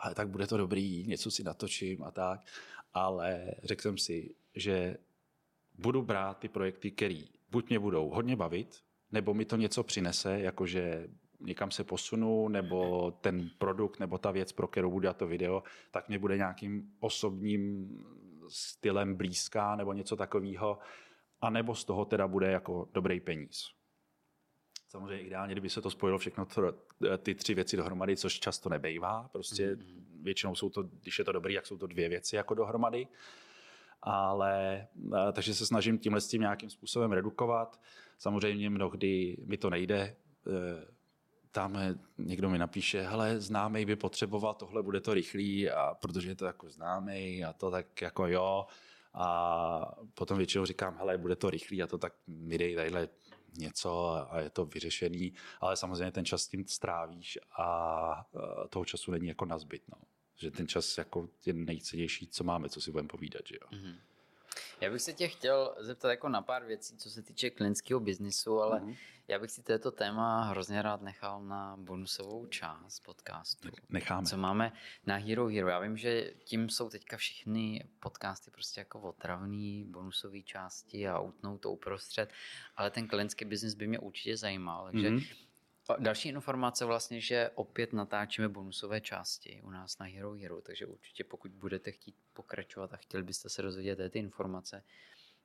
ale 0.00 0.14
tak 0.14 0.28
bude 0.28 0.46
to 0.46 0.56
dobrý, 0.56 1.06
něco 1.06 1.30
si 1.30 1.44
natočím 1.44 2.02
a 2.02 2.10
tak. 2.10 2.40
Ale 2.94 3.54
řekl 3.62 3.82
jsem 3.82 3.98
si, 3.98 4.34
že 4.54 4.96
budu 5.78 6.02
brát 6.02 6.38
ty 6.38 6.48
projekty, 6.48 6.90
které 6.90 7.22
buď 7.50 7.68
mě 7.68 7.78
budou 7.78 8.08
hodně 8.08 8.36
bavit, 8.36 8.82
nebo 9.12 9.34
mi 9.34 9.44
to 9.44 9.56
něco 9.56 9.82
přinese, 9.82 10.40
jakože 10.40 11.08
někam 11.40 11.70
se 11.70 11.84
posunu, 11.84 12.48
nebo 12.48 13.10
ten 13.10 13.50
produkt, 13.58 14.00
nebo 14.00 14.18
ta 14.18 14.30
věc, 14.30 14.52
pro 14.52 14.68
kterou 14.68 14.90
budu 14.90 15.12
to 15.12 15.26
video, 15.26 15.62
tak 15.90 16.08
mě 16.08 16.18
bude 16.18 16.36
nějakým 16.36 16.92
osobním 17.00 17.88
stylem 18.48 19.14
blízká, 19.14 19.76
nebo 19.76 19.92
něco 19.92 20.16
takového, 20.16 20.78
a 21.40 21.50
nebo 21.50 21.74
z 21.74 21.84
toho 21.84 22.04
teda 22.04 22.28
bude 22.28 22.50
jako 22.50 22.88
dobrý 22.92 23.20
peníz. 23.20 23.79
Samozřejmě 24.90 25.20
ideálně, 25.20 25.54
kdyby 25.54 25.70
se 25.70 25.82
to 25.82 25.90
spojilo 25.90 26.18
všechno 26.18 26.46
to, 26.46 26.62
ty 27.18 27.34
tři 27.34 27.54
věci 27.54 27.76
dohromady, 27.76 28.16
což 28.16 28.40
často 28.40 28.68
nebejvá. 28.68 29.28
Prostě 29.32 29.74
mm-hmm. 29.74 30.02
většinou 30.22 30.54
jsou 30.54 30.70
to, 30.70 30.82
když 30.82 31.18
je 31.18 31.24
to 31.24 31.32
dobrý, 31.32 31.54
jak 31.54 31.66
jsou 31.66 31.78
to 31.78 31.86
dvě 31.86 32.08
věci 32.08 32.36
jako 32.36 32.54
dohromady. 32.54 33.06
Ale 34.02 34.86
takže 35.32 35.54
se 35.54 35.66
snažím 35.66 35.98
tímhle 35.98 36.20
s 36.20 36.28
tím 36.28 36.40
nějakým 36.40 36.70
způsobem 36.70 37.12
redukovat. 37.12 37.80
Samozřejmě 38.18 38.70
mnohdy 38.70 39.36
mi 39.44 39.56
to 39.56 39.70
nejde. 39.70 39.96
E, 39.98 40.16
tam 41.52 41.78
někdo 42.18 42.50
mi 42.50 42.58
napíše, 42.58 43.02
hele, 43.02 43.40
známej 43.40 43.84
by 43.84 43.96
potřeboval, 43.96 44.54
tohle 44.54 44.82
bude 44.82 45.00
to 45.00 45.14
rychlý, 45.14 45.70
a 45.70 45.94
protože 45.94 46.28
je 46.28 46.34
to 46.34 46.44
jako 46.44 46.70
známej 46.70 47.44
a 47.44 47.52
to 47.52 47.70
tak 47.70 48.02
jako 48.02 48.26
jo. 48.26 48.66
A 49.14 49.94
potom 50.14 50.36
většinou 50.36 50.66
říkám, 50.66 50.96
hele, 50.98 51.18
bude 51.18 51.36
to 51.36 51.50
rychlý 51.50 51.82
a 51.82 51.86
to 51.86 51.98
tak 51.98 52.12
mi 52.26 52.58
dej 52.58 52.74
tadyhle 52.74 53.08
něco 53.58 54.08
a 54.32 54.40
je 54.40 54.50
to 54.50 54.64
vyřešený, 54.64 55.32
ale 55.60 55.76
samozřejmě 55.76 56.12
ten 56.12 56.24
čas 56.24 56.48
tím 56.48 56.66
strávíš 56.66 57.38
a 57.58 58.26
toho 58.70 58.84
času 58.84 59.10
není 59.10 59.28
jako 59.28 59.44
nazbyt. 59.44 59.82
No. 59.88 59.96
Že 60.36 60.50
ten 60.50 60.68
čas 60.68 60.98
jako 60.98 61.28
je 61.46 61.52
nejcennější, 61.52 62.26
co 62.26 62.44
máme, 62.44 62.68
co 62.68 62.80
si 62.80 62.90
budeme 62.90 63.08
povídat. 63.08 63.42
Že 63.46 63.58
jo? 63.60 63.68
Mm-hmm. 63.70 63.96
Já 64.80 64.90
bych 64.90 65.02
se 65.02 65.12
tě 65.12 65.28
chtěl 65.28 65.74
zeptat 65.78 66.10
jako 66.10 66.28
na 66.28 66.42
pár 66.42 66.64
věcí, 66.64 66.96
co 66.96 67.10
se 67.10 67.22
týče 67.22 67.50
klientského 67.50 68.00
biznisu, 68.00 68.60
ale 68.60 68.80
mm-hmm. 68.80 68.96
já 69.28 69.38
bych 69.38 69.50
si 69.50 69.62
této 69.62 69.90
téma 69.90 70.44
hrozně 70.44 70.82
rád 70.82 71.02
nechal 71.02 71.42
na 71.42 71.76
bonusovou 71.76 72.46
část 72.46 73.00
podcastu. 73.00 73.68
Necháme. 73.88 74.26
Co 74.26 74.36
máme 74.36 74.72
na 75.06 75.16
Hero 75.16 75.48
Hero. 75.48 75.68
Já 75.68 75.78
vím, 75.78 75.96
že 75.96 76.32
tím 76.44 76.68
jsou 76.68 76.90
teďka 76.90 77.16
všechny 77.16 77.84
podcasty 78.00 78.50
prostě 78.50 78.80
jako 78.80 79.00
otravný, 79.00 79.84
bonusové 79.84 80.42
části 80.42 81.08
a 81.08 81.18
utnou 81.18 81.58
to 81.58 81.70
uprostřed, 81.70 82.30
ale 82.76 82.90
ten 82.90 83.08
klientský 83.08 83.44
biznis 83.44 83.74
by 83.74 83.86
mě 83.86 83.98
určitě 83.98 84.36
zajímal, 84.36 84.84
takže 84.84 85.10
mm-hmm 85.10 85.49
Další 85.98 86.28
informace 86.28 86.84
vlastně, 86.84 87.20
že 87.20 87.50
opět 87.54 87.92
natáčíme 87.92 88.48
bonusové 88.48 89.00
části 89.00 89.60
u 89.64 89.70
nás 89.70 89.98
na 89.98 90.06
Hero 90.06 90.32
Hero, 90.32 90.60
takže 90.60 90.86
určitě 90.86 91.24
pokud 91.24 91.50
budete 91.50 91.92
chtít 91.92 92.14
pokračovat 92.32 92.92
a 92.92 92.96
chtěli 92.96 93.22
byste 93.22 93.48
se 93.48 93.62
dozvědět 93.62 94.12
ty 94.12 94.18
informace, 94.18 94.84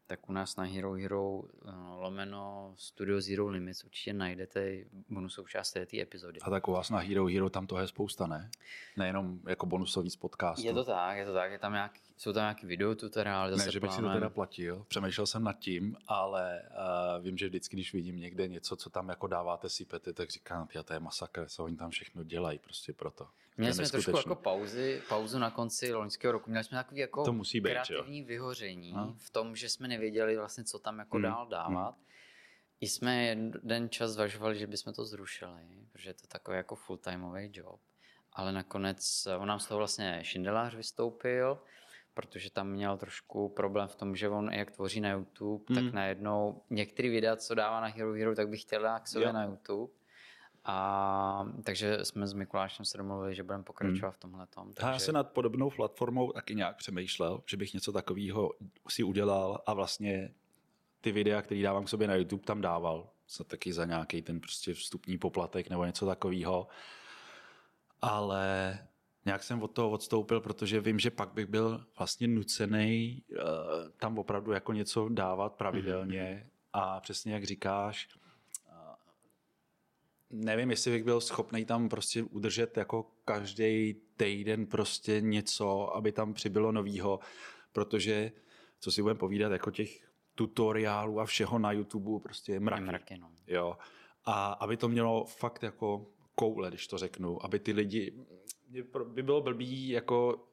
tak 0.08 0.30
u 0.30 0.34
nás 0.34 0.56
na 0.56 0.64
Hero 0.64 0.94
Hero 0.94 1.44
eh, 1.44 1.72
lomeno 1.96 2.74
Studio 2.78 3.22
Zero 3.22 3.48
Limits 3.48 3.84
určitě 3.84 4.14
najdete 4.14 4.78
bonusovou 5.10 5.48
část 5.48 5.72
té 5.72 6.02
epizody. 6.02 6.40
A 6.40 6.50
tak 6.50 6.68
u 6.68 6.72
vás 6.72 6.90
na 6.90 7.00
Hero 7.00 7.26
Hero 7.26 7.50
tam 7.50 7.68
toho 7.68 7.82
je 7.82 7.88
spousta, 7.88 8.28
ne? 8.28 8.50
Nejenom 8.98 9.40
jako 9.48 9.66
bonusový 9.66 10.10
z 10.10 10.16
podcastu. 10.16 10.68
Je 10.68 10.74
to 10.74 10.84
tak, 10.84 11.18
je 11.18 11.26
to 11.26 11.34
tak, 11.34 11.52
je 11.52 11.60
tam 11.60 11.74
nějaký, 11.74 12.02
jsou 12.18 12.34
tam 12.34 12.42
nějaký 12.42 12.66
videotutoriály. 12.66 13.58
Ne, 13.58 13.72
že 13.72 13.80
bych 13.80 13.90
plánem. 13.90 14.06
si 14.06 14.10
to 14.10 14.14
teda 14.14 14.30
platil, 14.30 14.86
přemýšlel 14.88 15.28
jsem 15.28 15.44
nad 15.44 15.60
tím, 15.60 15.98
ale 16.08 16.62
uh, 17.18 17.24
vím, 17.24 17.38
že 17.38 17.48
vždycky, 17.48 17.76
když 17.76 17.94
vidím 17.94 18.20
někde 18.20 18.48
něco, 18.48 18.76
co 18.76 18.90
tam 18.90 19.10
jako 19.10 19.28
dáváte, 19.28 19.70
sypete, 19.70 20.14
tak 20.14 20.30
říkám, 20.30 20.68
to 20.86 20.94
je 20.94 21.00
masakr, 21.00 21.46
co 21.50 21.64
oni 21.64 21.78
tam 21.78 21.90
všechno 21.90 22.24
dělají 22.24 22.60
prostě 22.60 22.94
proto. 22.94 23.28
Měli 23.58 23.74
jsme 23.74 23.90
trošku 23.90 24.18
jako 24.18 24.36
pauzy, 24.36 25.02
pauzu 25.10 25.40
na 25.40 25.52
konci 25.52 25.94
loňského 25.94 26.32
roku. 26.32 26.50
Měli 26.50 26.64
jsme 26.64 26.78
takový 26.78 27.00
jako 27.00 27.26
to 27.26 27.34
musí 27.34 27.62
být, 27.62 27.70
kreativní 27.70 28.20
jo? 28.20 28.26
vyhoření 28.26 28.94
no. 28.94 29.16
v 29.18 29.30
tom, 29.30 29.56
že 29.56 29.70
jsme 29.70 29.88
nevěděli 29.88 30.38
vlastně, 30.38 30.64
co 30.64 30.80
tam 30.80 31.00
jako 31.00 31.18
hmm. 31.18 31.24
dál 31.24 31.48
dávat. 31.48 31.96
Hmm. 31.96 32.06
I 32.82 32.88
jsme 32.88 33.24
jeden 33.26 33.90
čas 33.90 34.12
zvažovali, 34.12 34.60
že 34.60 34.68
bychom 34.68 34.94
to 34.94 35.06
zrušili, 35.06 35.88
protože 35.92 36.10
je 36.10 36.14
to 36.14 36.28
takový 36.28 36.58
jako 36.58 36.76
full-timeový 36.76 37.50
job. 37.54 37.80
Ale 38.34 38.52
nakonec 38.52 39.28
on 39.38 39.48
nám 39.48 39.60
z 39.60 39.68
toho 39.68 39.78
vlastně 39.78 40.20
Šindelář 40.24 40.76
vystoupil, 40.76 41.62
protože 42.14 42.52
tam 42.52 42.70
měl 42.70 42.98
trošku 42.98 43.50
problém 43.50 43.88
v 43.88 43.96
tom, 43.96 44.16
že 44.16 44.30
on 44.30 44.54
jak 44.54 44.72
tvoří 44.72 45.02
na 45.02 45.12
YouTube, 45.12 45.66
hmm. 45.70 45.86
tak 45.86 45.94
najednou 45.94 46.64
některé 46.70 47.10
videa, 47.10 47.36
co 47.36 47.56
dává 47.56 47.82
na 47.82 47.88
Hero 47.88 48.14
Hero, 48.14 48.36
tak 48.36 48.50
bych 48.50 48.62
chtěl 48.62 48.82
dát 48.82 49.00
k 49.00 49.08
sobě 49.08 49.28
jo. 49.28 49.34
na 49.34 49.44
YouTube 49.44 49.94
a 50.66 51.48
takže 51.64 52.06
jsme 52.06 52.28
s 52.28 52.34
Mikulášem 52.34 52.86
se 52.86 52.98
domluvili, 52.98 53.36
že 53.36 53.44
budeme 53.44 53.64
pokračovat 53.64 54.10
hmm. 54.10 54.12
v 54.12 54.18
tomhle. 54.18 54.48
Takže... 54.48 54.92
Já 54.92 55.00
se 55.00 55.12
nad 55.12 55.32
podobnou 55.32 55.70
platformou 55.70 56.32
taky 56.32 56.56
nějak 56.56 56.78
přemýšlel, 56.78 57.44
že 57.50 57.58
bych 57.58 57.74
něco 57.74 57.92
takového 57.92 58.52
si 58.90 59.04
udělal 59.04 59.62
a 59.66 59.74
vlastně 59.74 60.34
ty 61.02 61.12
videa, 61.12 61.42
které 61.42 61.62
dávám 61.62 61.86
k 61.86 61.90
sobě 61.90 62.08
na 62.08 62.16
YouTube, 62.16 62.44
tam 62.44 62.62
dával. 62.62 63.10
Se 63.28 63.44
taky 63.44 63.74
za 63.74 63.86
nějaký 63.86 64.22
ten 64.22 64.40
prostě 64.40 64.74
vstupní 64.74 65.18
poplatek 65.18 65.70
nebo 65.70 65.86
něco 65.86 66.06
takového. 66.06 66.68
Ale 68.02 68.80
nějak 69.26 69.44
jsem 69.44 69.64
od 69.64 69.72
toho 69.72 69.90
odstoupil, 69.90 70.42
protože 70.42 70.82
vím, 70.82 71.00
že 71.00 71.12
pak 71.12 71.34
bych 71.34 71.46
byl 71.46 71.86
vlastně 71.98 72.28
nucený 72.28 73.24
uh, 73.30 73.38
tam 73.98 74.18
opravdu 74.18 74.52
jako 74.52 74.74
něco 74.74 75.10
dávat 75.10 75.54
pravidelně. 75.56 76.44
Mm-hmm. 76.46 76.50
A 76.74 77.00
přesně 77.00 77.34
jak 77.34 77.44
říkáš, 77.44 78.10
nevím, 80.30 80.72
jestli 80.72 80.92
bych 80.92 81.04
byl 81.04 81.22
schopný 81.22 81.66
tam 81.66 81.90
prostě 81.90 82.24
udržet 82.24 82.78
jako 82.78 83.12
každý 83.26 83.96
týden 84.18 84.66
prostě 84.66 85.22
něco, 85.22 85.96
aby 85.96 86.12
tam 86.12 86.34
přibylo 86.34 86.72
novýho, 86.72 87.20
protože, 87.72 88.32
co 88.80 88.92
si 88.92 89.02
budeme 89.02 89.20
povídat, 89.20 89.52
jako 89.52 89.72
těch 89.72 90.10
tutoriálů 90.36 91.20
a 91.20 91.26
všeho 91.26 91.60
na 91.60 91.72
YouTube 91.72 92.24
prostě 92.24 92.52
je 92.52 92.60
mraky. 92.60 92.84
Mraky, 92.84 93.18
no. 93.18 93.32
Jo. 93.48 93.78
A 94.26 94.54
aby 94.54 94.78
to 94.78 94.90
mělo 94.90 95.26
fakt 95.26 95.64
jako 95.64 96.06
koule, 96.36 96.70
když 96.70 96.88
to 96.88 96.98
řeknu, 96.98 97.46
aby 97.46 97.60
ty 97.60 97.72
lidi, 97.72 98.14
by 99.06 99.24
bylo 99.24 99.42
blbý 99.42 99.90
jako 99.90 100.48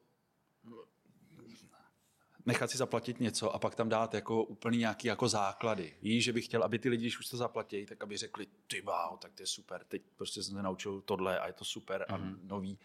nechat 2.45 2.69
si 2.71 2.77
zaplatit 2.77 3.19
něco 3.19 3.51
a 3.55 3.59
pak 3.59 3.75
tam 3.75 3.89
dát 3.89 4.13
jako 4.13 4.43
úplný 4.43 4.77
nějaký 4.77 5.07
jako 5.07 5.27
základy. 5.27 5.93
Víš, 6.01 6.23
že 6.23 6.33
bych 6.33 6.45
chtěl, 6.45 6.63
aby 6.63 6.79
ty 6.79 6.89
lidi, 6.89 7.03
když 7.03 7.19
už 7.19 7.29
to 7.29 7.37
zaplatí, 7.37 7.85
tak 7.85 8.03
aby 8.03 8.17
řekli, 8.17 8.47
ty 8.67 8.81
wow, 8.81 9.17
tak 9.19 9.33
to 9.33 9.43
je 9.43 9.47
super, 9.47 9.83
teď 9.87 10.01
prostě 10.15 10.43
jsem 10.43 10.55
se 10.55 10.61
naučil 10.63 11.01
tohle 11.01 11.39
a 11.39 11.47
je 11.47 11.53
to 11.53 11.65
super 11.65 12.05
a 12.09 12.17
Mhm. 12.17 12.39
nový. 12.43 12.79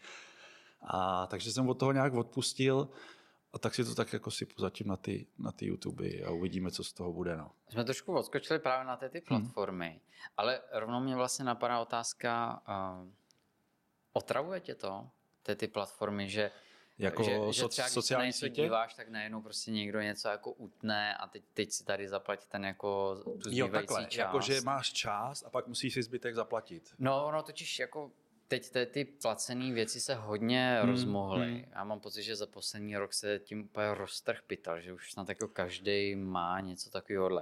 A 0.81 1.27
takže 1.27 1.53
jsem 1.53 1.69
od 1.69 1.75
toho 1.79 1.93
nějak 1.93 2.15
odpustil 2.15 2.89
a 3.53 3.59
tak 3.59 3.75
si 3.75 3.85
to 3.85 3.95
tak 3.95 4.13
jako 4.13 4.31
sypu 4.31 4.61
zatím 4.63 4.87
na 4.89 4.97
ty, 4.97 5.27
na 5.39 5.53
ty 5.53 5.67
YouTube 5.67 6.05
a 6.27 6.31
uvidíme, 6.31 6.71
co 6.71 6.85
z 6.85 6.93
toho 6.93 7.13
bude. 7.13 7.37
No. 7.37 7.51
Jsme 7.69 7.85
trošku 7.85 8.15
odskočili 8.15 8.59
právě 8.59 8.87
na 8.87 8.97
ty, 8.97 9.09
ty 9.09 9.21
platformy, 9.21 10.01
ale 10.37 10.61
rovnou 10.73 11.01
mě 11.01 11.17
vlastně 11.17 11.45
napadá 11.45 11.81
otázka, 11.81 12.63
uh, 12.69 13.09
otravuje 14.13 14.61
tě 14.61 14.75
to, 14.75 15.09
ty, 15.43 15.57
ty 15.57 15.69
platformy, 15.69 16.31
že 16.31 16.51
Jako 16.99 17.23
že, 17.23 17.31
že 17.31 17.37
soc- 17.63 17.69
třeba 17.69 17.87
když 17.87 17.95
sociální 17.95 18.27
něco 18.27 18.47
sítě? 18.47 18.63
díváš, 18.63 18.95
tak 18.95 19.09
najednou 19.09 19.43
prostě 19.43 19.71
někdo 19.71 20.01
něco 20.01 20.29
jako 20.29 20.53
utne 20.53 21.17
a 21.17 21.27
teď, 21.27 21.43
teď 21.55 21.73
si 21.73 21.85
tady 21.85 22.09
zaplatí 22.09 22.47
ten 22.49 22.65
jako 22.65 23.15
tu 23.43 23.49
Jo, 23.51 23.69
takhle, 23.69 24.01
část. 24.05 24.15
jako 24.15 24.41
že 24.41 24.61
máš 24.61 24.93
část 24.93 25.43
a 25.47 25.51
pak 25.51 25.67
musíš 25.67 25.95
si 25.95 26.03
zbytek 26.03 26.35
zaplatit. 26.35 26.95
No, 26.99 27.27
ono 27.27 27.43
totiž 27.43 27.79
jako 27.79 28.11
teď 28.49 28.71
ty, 28.71 28.87
ty 28.87 29.05
placené 29.05 29.73
věci 29.73 30.01
se 30.01 30.15
hodně 30.15 30.79
Hmm, 30.81 30.91
rozmohly. 30.91 31.47
hmm. 31.53 31.65
Já 31.75 31.85
mám 31.85 32.01
pocit, 32.01 32.23
že 32.23 32.37
za 32.37 32.47
poslední 32.47 32.97
rok 32.97 33.15
se 33.15 33.39
tím 33.39 33.61
úplně 33.65 33.95
roztrh 33.95 34.43
pytal, 34.47 34.81
že 34.81 34.93
už 34.93 35.13
snad 35.13 35.29
jako 35.29 35.49
každý 35.49 36.17
má 36.17 36.61
něco 36.61 36.91
takového. 36.91 37.41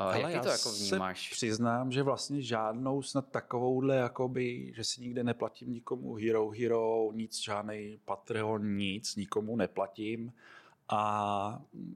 Uh, 0.00 0.16
jak 0.16 0.26
ty 0.26 0.36
já 0.36 0.42
to 0.42 0.48
jako 0.48 0.68
se 0.68 0.84
vnímáš? 0.84 1.30
přiznám, 1.30 1.92
že 1.92 2.02
vlastně 2.02 2.42
žádnou 2.42 3.02
snad 3.02 3.28
takovouhle, 3.30 3.96
jakoby, 3.96 4.72
že 4.76 4.84
si 4.84 5.00
nikde 5.00 5.24
neplatím 5.24 5.72
nikomu 5.72 6.14
Hero 6.14 6.50
Hero, 6.50 7.10
nic, 7.12 7.42
žádný 7.42 8.00
Patreon, 8.04 8.76
nic, 8.76 9.16
nikomu 9.16 9.56
neplatím 9.56 10.32
a 10.88 11.62
mm, 11.72 11.94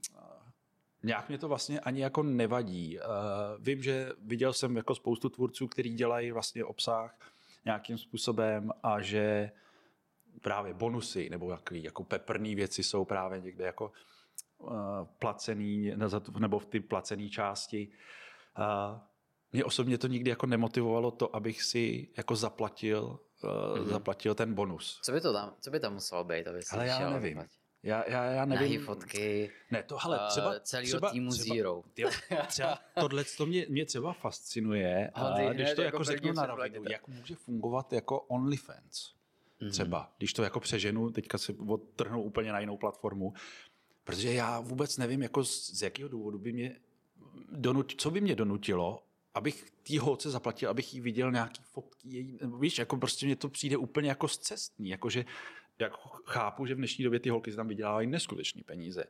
nějak 1.03 1.29
mě 1.29 1.37
to 1.37 1.47
vlastně 1.47 1.79
ani 1.79 2.01
jako 2.01 2.23
nevadí. 2.23 2.99
Uh, 2.99 3.03
vím, 3.59 3.83
že 3.83 4.11
viděl 4.21 4.53
jsem 4.53 4.77
jako 4.77 4.95
spoustu 4.95 5.29
tvůrců, 5.29 5.67
kteří 5.67 5.93
dělají 5.93 6.31
vlastně 6.31 6.65
obsah 6.65 7.19
nějakým 7.65 7.97
způsobem 7.97 8.71
a 8.83 9.01
že 9.01 9.51
právě 10.41 10.73
bonusy 10.73 11.29
nebo 11.29 11.51
jaký, 11.51 11.83
jako 11.83 12.03
peprný 12.03 12.55
věci 12.55 12.83
jsou 12.83 13.05
právě 13.05 13.41
někde 13.41 13.65
jako 13.65 13.91
placený, 15.19 15.93
za 16.05 16.19
to- 16.19 16.39
nebo 16.39 16.59
v 16.59 16.65
ty 16.65 16.79
placené 16.79 17.29
části. 17.29 17.87
Uh, 18.59 18.99
mě 19.51 19.63
osobně 19.63 19.97
to 19.97 20.07
nikdy 20.07 20.29
jako 20.29 20.45
nemotivovalo 20.45 21.11
to, 21.11 21.35
abych 21.35 21.63
si 21.63 22.07
jako 22.17 22.35
zaplatil, 22.35 23.19
uh, 23.43 23.79
Mhm. 23.79 23.89
zaplatil 23.89 24.35
ten 24.35 24.53
bonus. 24.53 24.99
Co 25.03 25.11
by 25.11 25.21
to 25.21 25.33
tam, 25.33 25.55
co 25.59 25.71
by 25.71 25.79
tam 25.79 25.93
muselo 25.93 26.23
být, 26.23 26.47
aby 26.47 26.59
Ale 26.71 26.87
já 26.87 27.09
nevím. 27.09 27.33
zaplatit? 27.33 27.51
Já, 27.83 28.09
já, 28.09 28.23
já 28.25 28.45
Nahý 28.45 28.61
nevím. 28.61 28.85
fotky 28.85 29.51
Ne, 29.71 29.83
to 29.83 29.97
hele, 29.97 30.19
uh, 30.19 30.27
třeba, 30.27 30.59
celého 30.59 30.87
třeba, 30.87 31.11
týmu 31.11 31.31
třeba, 31.31 31.55
Zero. 31.55 31.83
Tyjo, 31.93 32.09
třeba 32.47 32.79
tohle 32.99 33.23
to 33.37 33.45
mě, 33.45 33.65
mě 33.69 33.85
třeba 33.85 34.13
fascinuje, 34.13 35.09
a 35.13 35.37
když 35.53 35.65
hned 35.65 35.75
to 35.75 35.81
jako 35.81 35.95
jako 35.97 36.03
řeknu 36.03 36.33
na 36.33 36.45
rovinu, 36.45 36.83
jak 36.91 37.07
může 37.07 37.35
fungovat 37.35 37.93
jako 37.93 38.21
OnlyFans. 38.21 39.13
Mhm. 39.61 39.71
Třeba, 39.71 40.11
když 40.17 40.33
to 40.33 40.43
jako 40.43 40.59
přeženu, 40.59 41.11
teďka 41.11 41.37
se 41.37 41.53
odtrhnu 41.67 42.23
úplně 42.23 42.51
na 42.51 42.59
jinou 42.59 42.77
platformu, 42.77 43.33
protože 44.05 44.33
já 44.33 44.59
vůbec 44.59 44.97
nevím, 44.97 45.21
jako 45.21 45.43
z, 45.43 45.71
z 45.73 45.81
jakého 45.81 46.09
důvodu 46.09 46.39
by 46.39 46.53
mě 46.53 46.75
donut, 47.51 47.95
co 47.97 48.11
by 48.11 48.21
mě 48.21 48.35
donutilo, 48.35 49.03
abych 49.33 49.71
té 49.87 49.99
holce 49.99 50.29
zaplatil, 50.29 50.69
abych 50.69 50.93
jí 50.93 51.01
viděl 51.01 51.31
nějaký 51.31 51.63
fotky 51.63 52.09
její, 52.09 52.39
víš, 52.59 52.77
jako 52.77 52.97
prostě 52.97 53.25
mně 53.25 53.35
to 53.35 53.49
přijde 53.49 53.77
úplně 53.77 54.09
jako 54.09 54.27
zcestný, 54.27 54.89
jakože 54.89 55.25
jako 55.79 56.09
chápu, 56.25 56.65
že 56.65 56.73
v 56.73 56.77
dnešní 56.77 57.03
době 57.03 57.19
ty 57.19 57.29
holky 57.29 57.51
si 57.51 57.57
tam 57.57 57.67
vydělávají 57.67 58.07
neskutečné 58.07 58.63
peníze. 58.63 59.03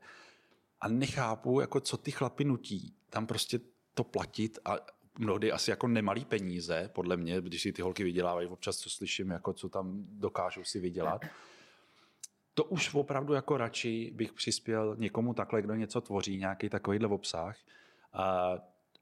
A 0.81 0.87
nechápu, 0.87 1.59
jako 1.59 1.79
co 1.79 1.97
ty 1.97 2.11
chlapy 2.11 2.43
nutí 2.43 2.93
tam 3.09 3.27
prostě 3.27 3.59
to 3.93 4.03
platit 4.03 4.59
a 4.65 4.75
mnohdy 5.19 5.51
asi 5.51 5.71
jako 5.71 5.87
nemalý 5.87 6.25
peníze, 6.25 6.89
podle 6.93 7.17
mě, 7.17 7.41
když 7.41 7.61
si 7.61 7.73
ty 7.73 7.81
holky 7.81 8.03
vydělávají, 8.03 8.47
občas 8.47 8.77
co 8.77 8.89
slyším, 8.89 9.29
jako 9.29 9.53
co 9.53 9.69
tam 9.69 10.05
dokážou 10.09 10.63
si 10.63 10.79
vydělat. 10.79 11.21
To 12.55 12.63
už 12.63 12.93
opravdu 12.93 13.33
jako 13.33 13.57
radši 13.57 14.11
bych 14.15 14.33
přispěl 14.33 14.95
někomu 14.99 15.33
takhle, 15.33 15.61
kdo 15.61 15.75
něco 15.75 16.01
tvoří, 16.01 16.37
nějaký 16.37 16.69
takovýhle 16.69 17.07
obsah. 17.07 17.57
A 18.13 18.53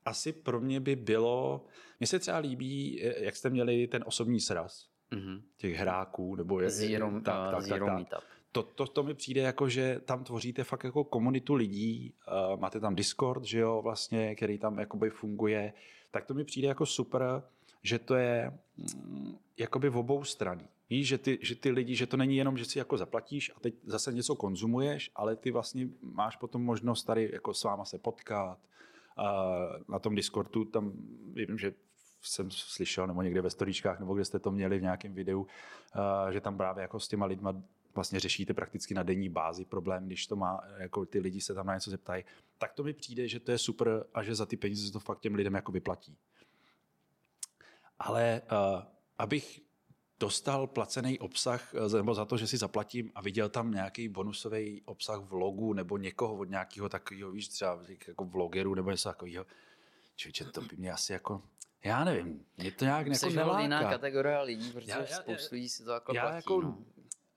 asi 0.06 0.34
pro 0.34 0.62
mě 0.62 0.80
by 0.80 0.95
bylo, 0.95 1.66
mně 1.99 2.08
se 2.08 2.20
třeba 2.20 2.38
líbí, 2.38 3.01
jak 3.18 3.36
jste 3.36 3.49
měli 3.49 3.88
ten 3.88 4.04
osobní 4.08 4.39
sraz 4.39 4.93
Mhm. 5.12 5.41
těch 5.58 5.76
hráků, 5.76 6.36
nebo 6.36 6.60
je, 6.60 6.70
Zero, 6.70 7.06
tak, 7.06 7.16
uh, 7.16 7.22
tak, 7.22 7.51
tak, 7.51 7.62
zero 7.62 7.86
tak. 7.86 7.95
Meetup. 7.95 8.20
To, 8.51 8.64
to, 8.64 8.88
to 8.88 9.04
mi 9.04 9.14
přijde 9.14 9.41
jako, 9.41 9.70
že 9.70 10.01
tam 10.06 10.24
tvoříte 10.24 10.64
fakt 10.64 10.84
jako 10.84 11.04
komunitu 11.04 11.54
lidí, 11.54 12.14
uh, 12.54 12.60
máte 12.60 12.80
tam 12.80 12.95
Discord, 12.95 13.43
že 13.43 13.60
jo, 13.60 13.82
vlastně, 13.82 14.36
který 14.36 14.58
tam 14.58 14.80
jakoby 14.80 15.10
funguje, 15.10 15.74
tak 16.12 16.26
to 16.26 16.34
mi 16.34 16.43
přijde 16.43 16.68
jako 16.68 16.86
super, 16.86 17.43
že 17.84 17.99
to 17.99 18.16
je 18.16 18.60
mm, 18.78 19.38
jakoby 19.58 19.89
v 19.89 19.97
obou 19.97 20.24
straní. 20.24 20.68
Víš, 20.94 21.08
že 21.08 21.18
ty, 21.18 21.39
že 21.41 21.56
ty 21.56 21.72
lidi, 21.72 21.96
že 21.96 22.08
to 22.08 22.18
není 22.18 22.38
jenom, 22.38 22.58
že 22.58 22.66
si 22.66 22.80
jako 22.80 22.98
zaplatíš 22.98 23.52
a 23.56 23.60
teď 23.60 23.76
zase 23.84 24.14
něco 24.14 24.36
konzumuješ, 24.36 25.12
ale 25.16 25.36
ty 25.36 25.52
vlastně 25.52 25.88
máš 26.02 26.36
potom 26.36 26.64
možnost 26.64 27.04
tady 27.04 27.30
jako 27.34 27.54
s 27.54 27.64
váma 27.64 27.86
se 27.86 27.98
potkat. 27.98 28.60
Uh, 29.18 29.26
na 29.88 30.00
tom 30.00 30.16
Discordu 30.16 30.66
tam 30.66 30.94
vím, 31.34 31.58
že 31.58 31.74
jsem 32.22 32.52
slyšel, 32.52 33.08
nebo 33.08 33.22
někde 33.22 33.41
ve 33.41 33.50
storíčkách, 33.50 34.00
nebo 34.00 34.14
kde 34.14 34.26
jste 34.26 34.39
to 34.39 34.52
měli 34.52 34.80
v 34.80 34.82
nějakém 34.82 35.14
videu, 35.14 35.48
že 36.32 36.41
tam 36.41 36.58
právě 36.58 36.82
jako 36.82 37.00
s 37.00 37.08
těma 37.08 37.26
lidma 37.26 37.62
vlastně 37.96 38.20
řešíte 38.20 38.54
prakticky 38.54 38.94
na 38.94 39.04
denní 39.04 39.30
bázi 39.30 39.66
problém, 39.66 40.06
když 40.06 40.28
to 40.28 40.36
má, 40.36 40.62
jako 40.78 41.06
ty 41.06 41.20
lidi 41.20 41.41
se 41.41 41.54
tam 41.54 41.66
na 41.66 41.74
něco 41.74 41.89
zeptají, 41.89 42.24
tak 42.58 42.74
to 42.74 42.84
mi 42.84 42.94
přijde, 42.94 43.28
že 43.28 43.39
to 43.39 43.52
je 43.52 43.58
super 43.58 44.06
a 44.14 44.24
že 44.24 44.36
za 44.36 44.46
ty 44.46 44.58
peníze 44.58 44.88
se 44.88 44.94
to 44.94 45.00
fakt 45.00 45.20
těm 45.20 45.36
lidem 45.36 45.54
jako 45.54 45.72
vyplatí. 45.72 46.18
Ale 48.00 48.41
uh, 48.52 48.84
abych 49.18 49.62
dostal 50.24 50.67
placený 50.67 51.19
obsah, 51.19 51.74
eh, 51.76 51.97
nebo 51.97 52.13
za 52.13 52.26
to, 52.26 52.38
že 52.38 52.47
si 52.47 52.57
zaplatím 52.57 53.11
a 53.15 53.21
viděl 53.21 53.49
tam 53.49 53.71
nějaký 53.71 54.07
bonusový 54.09 54.82
obsah 54.86 55.19
vlogu 55.19 55.74
nebo 55.74 55.97
někoho 55.97 56.36
od 56.36 56.49
nějakého 56.49 56.89
takového, 56.89 57.32
víš, 57.32 57.47
třeba 57.47 57.80
jako 58.07 58.26
vlogerů 58.26 58.76
nebo 58.76 58.91
něco 58.91 59.09
takového. 59.09 59.45
Člověče, 60.15 60.45
to 60.45 60.61
by 60.61 60.76
mě 60.78 60.91
asi 60.91 61.13
jako, 61.13 61.41
já 61.84 62.03
nevím, 62.03 62.45
mě 62.57 62.71
to 62.71 62.86
nějak 62.86 63.07
jako 63.07 63.17
Jsi 63.19 63.28
jiná 63.28 63.57
neláká. 63.67 63.89
kategorie 63.89 64.41
lidí, 64.41 64.71
protože 64.71 64.91
Já- 64.91 64.99
já, 64.99 65.05
spoustu 65.07 65.55
lidí 65.55 65.69
si 65.69 65.84
to 65.84 65.91
jako 65.91 66.13
já 66.15 66.21
platí. 66.21 66.36
jako- 66.36 66.61
no. 66.61 66.78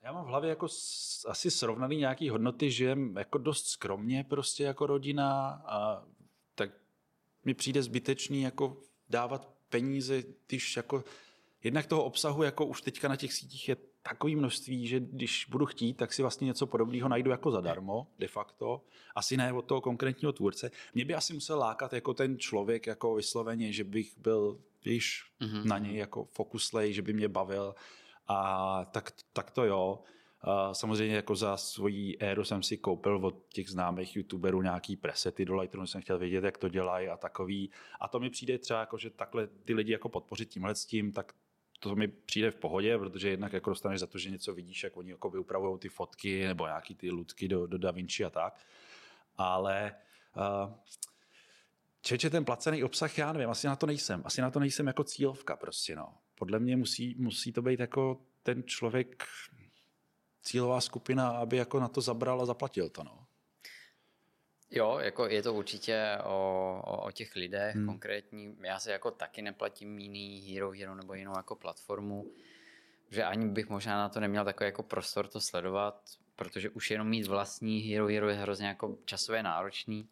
Já 0.01 0.11
mám 0.13 0.25
v 0.25 0.27
hlavě 0.27 0.49
jako 0.49 0.67
s, 0.67 1.25
asi 1.29 1.51
srovnaný 1.51 1.97
nějaký 1.97 2.29
hodnoty, 2.29 2.71
žijem 2.71 3.17
jako 3.17 3.37
dost 3.37 3.67
skromně 3.67 4.23
prostě 4.23 4.63
jako 4.63 4.87
rodina 4.87 5.61
a 5.65 6.03
tak 6.55 6.69
mi 7.45 7.53
přijde 7.53 7.83
zbytečný 7.83 8.41
jako 8.41 8.77
dávat 9.09 9.49
peníze, 9.69 10.23
když 10.47 10.77
jako 10.77 11.03
jednak 11.63 11.85
toho 11.87 12.03
obsahu 12.03 12.43
jako 12.43 12.65
už 12.65 12.81
teďka 12.81 13.07
na 13.07 13.15
těch 13.15 13.33
sítích 13.33 13.69
je 13.69 13.77
takový 14.03 14.35
množství, 14.35 14.87
že 14.87 14.99
když 14.99 15.45
budu 15.49 15.65
chtít, 15.65 15.93
tak 15.93 16.13
si 16.13 16.21
vlastně 16.21 16.45
něco 16.45 16.67
podobného 16.67 17.09
najdu 17.09 17.31
jako 17.31 17.51
zadarmo, 17.51 18.07
de 18.19 18.27
facto. 18.27 18.81
Asi 19.15 19.37
ne 19.37 19.53
od 19.53 19.61
toho 19.61 19.81
konkrétního 19.81 20.31
tvůrce. 20.33 20.71
Mě 20.93 21.05
by 21.05 21.13
asi 21.15 21.33
musel 21.33 21.59
lákat 21.59 21.93
jako 21.93 22.13
ten 22.13 22.39
člověk 22.39 22.87
jako 22.87 23.15
vysloveně, 23.15 23.73
že 23.73 23.83
bych 23.83 24.17
byl, 24.17 24.59
víš, 24.85 25.23
Mhm. 25.39 25.67
na 25.67 25.77
něj 25.77 25.95
jako 25.95 26.25
fokuslej, 26.25 26.93
že 26.93 27.01
by 27.01 27.13
mě 27.13 27.27
bavil 27.27 27.75
a 28.27 28.85
tak, 28.85 29.11
tak 29.33 29.51
to 29.51 29.65
jo. 29.65 29.99
A 30.41 30.73
samozřejmě 30.73 31.15
jako 31.15 31.35
za 31.35 31.57
svoji 31.57 32.17
éru 32.19 32.43
jsem 32.43 32.63
si 32.63 32.77
koupil 32.77 33.25
od 33.25 33.35
těch 33.53 33.69
známých 33.69 34.15
youtuberů 34.15 34.61
nějaký 34.61 34.95
presety 34.95 35.45
do 35.45 35.55
Lightroomu, 35.55 35.87
jsem 35.87 36.01
chtěl 36.01 36.17
vědět, 36.19 36.43
jak 36.43 36.57
to 36.57 36.69
dělají 36.69 37.07
a 37.07 37.17
takový. 37.17 37.71
A 37.99 38.07
to 38.07 38.19
mi 38.19 38.29
přijde 38.29 38.57
třeba 38.57 38.79
jako, 38.79 38.97
že 38.97 39.09
takhle 39.09 39.47
ty 39.47 39.73
lidi 39.73 39.91
jako 39.91 40.09
podpořit 40.09 40.49
tímhle 40.49 40.75
s 40.75 40.85
tím, 40.85 41.11
tak 41.11 41.33
to 41.79 41.95
mi 41.95 42.07
přijde 42.07 42.51
v 42.51 42.55
pohodě, 42.55 42.97
protože 42.97 43.29
jednak 43.29 43.53
jako 43.53 43.69
dostaneš 43.69 43.99
za 43.99 44.07
to, 44.07 44.17
že 44.17 44.29
něco 44.29 44.53
vidíš, 44.53 44.83
jak 44.83 44.97
oni 44.97 45.11
jako 45.11 45.29
upravují 45.29 45.79
ty 45.79 45.89
fotky 45.89 46.47
nebo 46.47 46.65
nějaký 46.65 46.95
ty 46.95 47.11
ludky 47.11 47.47
do, 47.47 47.67
do 47.67 47.77
Da 47.77 47.91
Vinci 47.91 48.25
a 48.25 48.29
tak. 48.29 48.65
Ale 49.37 49.95
uh, 50.37 50.73
Čeče, 52.01 52.29
ten 52.29 52.45
placený 52.45 52.83
obsah, 52.83 53.17
já 53.17 53.33
nevím, 53.33 53.49
asi 53.49 53.67
na 53.67 53.75
to 53.75 53.85
nejsem. 53.85 54.21
Asi 54.25 54.41
na 54.41 54.51
to 54.51 54.59
nejsem 54.59 54.87
jako 54.87 55.03
cílovka 55.03 55.55
prostě, 55.55 55.95
no. 55.95 56.13
Podle 56.35 56.59
mě 56.59 56.77
musí, 56.77 57.15
musí 57.19 57.51
to 57.51 57.61
být 57.61 57.79
jako 57.79 58.21
ten 58.43 58.63
člověk, 58.63 59.25
cílová 60.41 60.81
skupina, 60.81 61.29
aby 61.29 61.57
jako 61.57 61.79
na 61.79 61.87
to 61.87 62.01
zabral 62.01 62.41
a 62.41 62.45
zaplatil 62.45 62.89
to, 62.89 63.03
no. 63.03 63.26
Jo, 64.71 64.97
jako 65.01 65.27
je 65.27 65.43
to 65.43 65.53
určitě 65.53 66.17
o, 66.23 66.81
o, 66.85 67.01
o 67.07 67.11
těch 67.11 67.35
lidech 67.35 67.75
hmm. 67.75 67.85
konkrétní. 67.85 68.57
Já 68.63 68.79
si 68.79 68.89
jako 68.89 69.11
taky 69.11 69.41
neplatím 69.41 69.99
jiný 69.99 70.39
Hero 70.39 70.71
Hero 70.71 70.95
nebo 70.95 71.13
jinou 71.13 71.33
jako 71.37 71.55
platformu, 71.55 72.31
že 73.09 73.23
ani 73.23 73.47
bych 73.47 73.69
možná 73.69 73.97
na 73.97 74.09
to 74.09 74.19
neměl 74.19 74.45
takový 74.45 74.67
jako 74.67 74.83
prostor 74.83 75.27
to 75.27 75.41
sledovat, 75.41 76.01
protože 76.35 76.69
už 76.69 76.91
jenom 76.91 77.09
mít 77.09 77.27
vlastní 77.27 77.79
Hero 77.79 78.07
Hero 78.07 78.29
je 78.29 78.35
hrozně 78.35 78.67
jako 78.67 78.97
časově 79.05 79.43
náročný. 79.43 80.09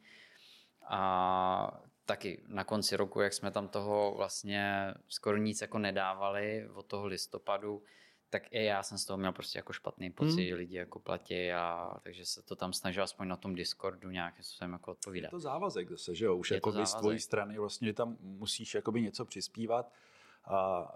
A 0.88 1.82
taky 2.06 2.44
na 2.48 2.64
konci 2.64 2.96
roku, 2.98 3.22
jak 3.22 3.34
jsme 3.34 3.52
tam 3.52 3.68
toho 3.68 4.14
vlastně 4.18 4.94
skoro 5.08 5.38
nic 5.38 5.62
jako 5.62 5.80
nedávali 5.80 6.70
od 6.74 6.86
toho 6.86 7.06
listopadu, 7.06 7.84
tak 8.40 8.54
i 8.54 8.64
já 8.64 8.84
jsem 8.84 8.98
z 8.98 9.06
toho 9.06 9.18
měl 9.18 9.32
prostě 9.32 9.60
jako 9.60 9.74
špatný 9.74 10.12
pocit, 10.12 10.50
hmm. 10.50 10.58
lidi 10.58 10.76
jako 10.76 11.00
platí 11.00 11.52
a 11.52 11.94
takže 12.04 12.26
se 12.26 12.42
to 12.42 12.56
tam 12.56 12.74
snažil 12.74 13.04
aspoň 13.04 13.28
na 13.28 13.36
tom 13.36 13.56
Discordu 13.56 14.10
nějakým 14.10 14.44
způsobem 14.44 14.72
jako 14.74 14.92
odpovídat. 14.92 15.28
Je 15.28 15.32
to 15.32 15.40
závazek 15.40 15.90
zase, 15.90 16.16
že 16.16 16.26
jo? 16.26 16.36
Už 16.36 16.52
jako 16.52 16.86
z 16.86 16.94
tvojí 16.94 17.20
strany 17.20 17.60
vlastně 17.60 17.94
tam 17.94 18.18
musíš 18.20 18.76
jakoby 18.76 19.02
něco 19.02 19.26
přispívat 19.26 19.92
a 20.46 20.88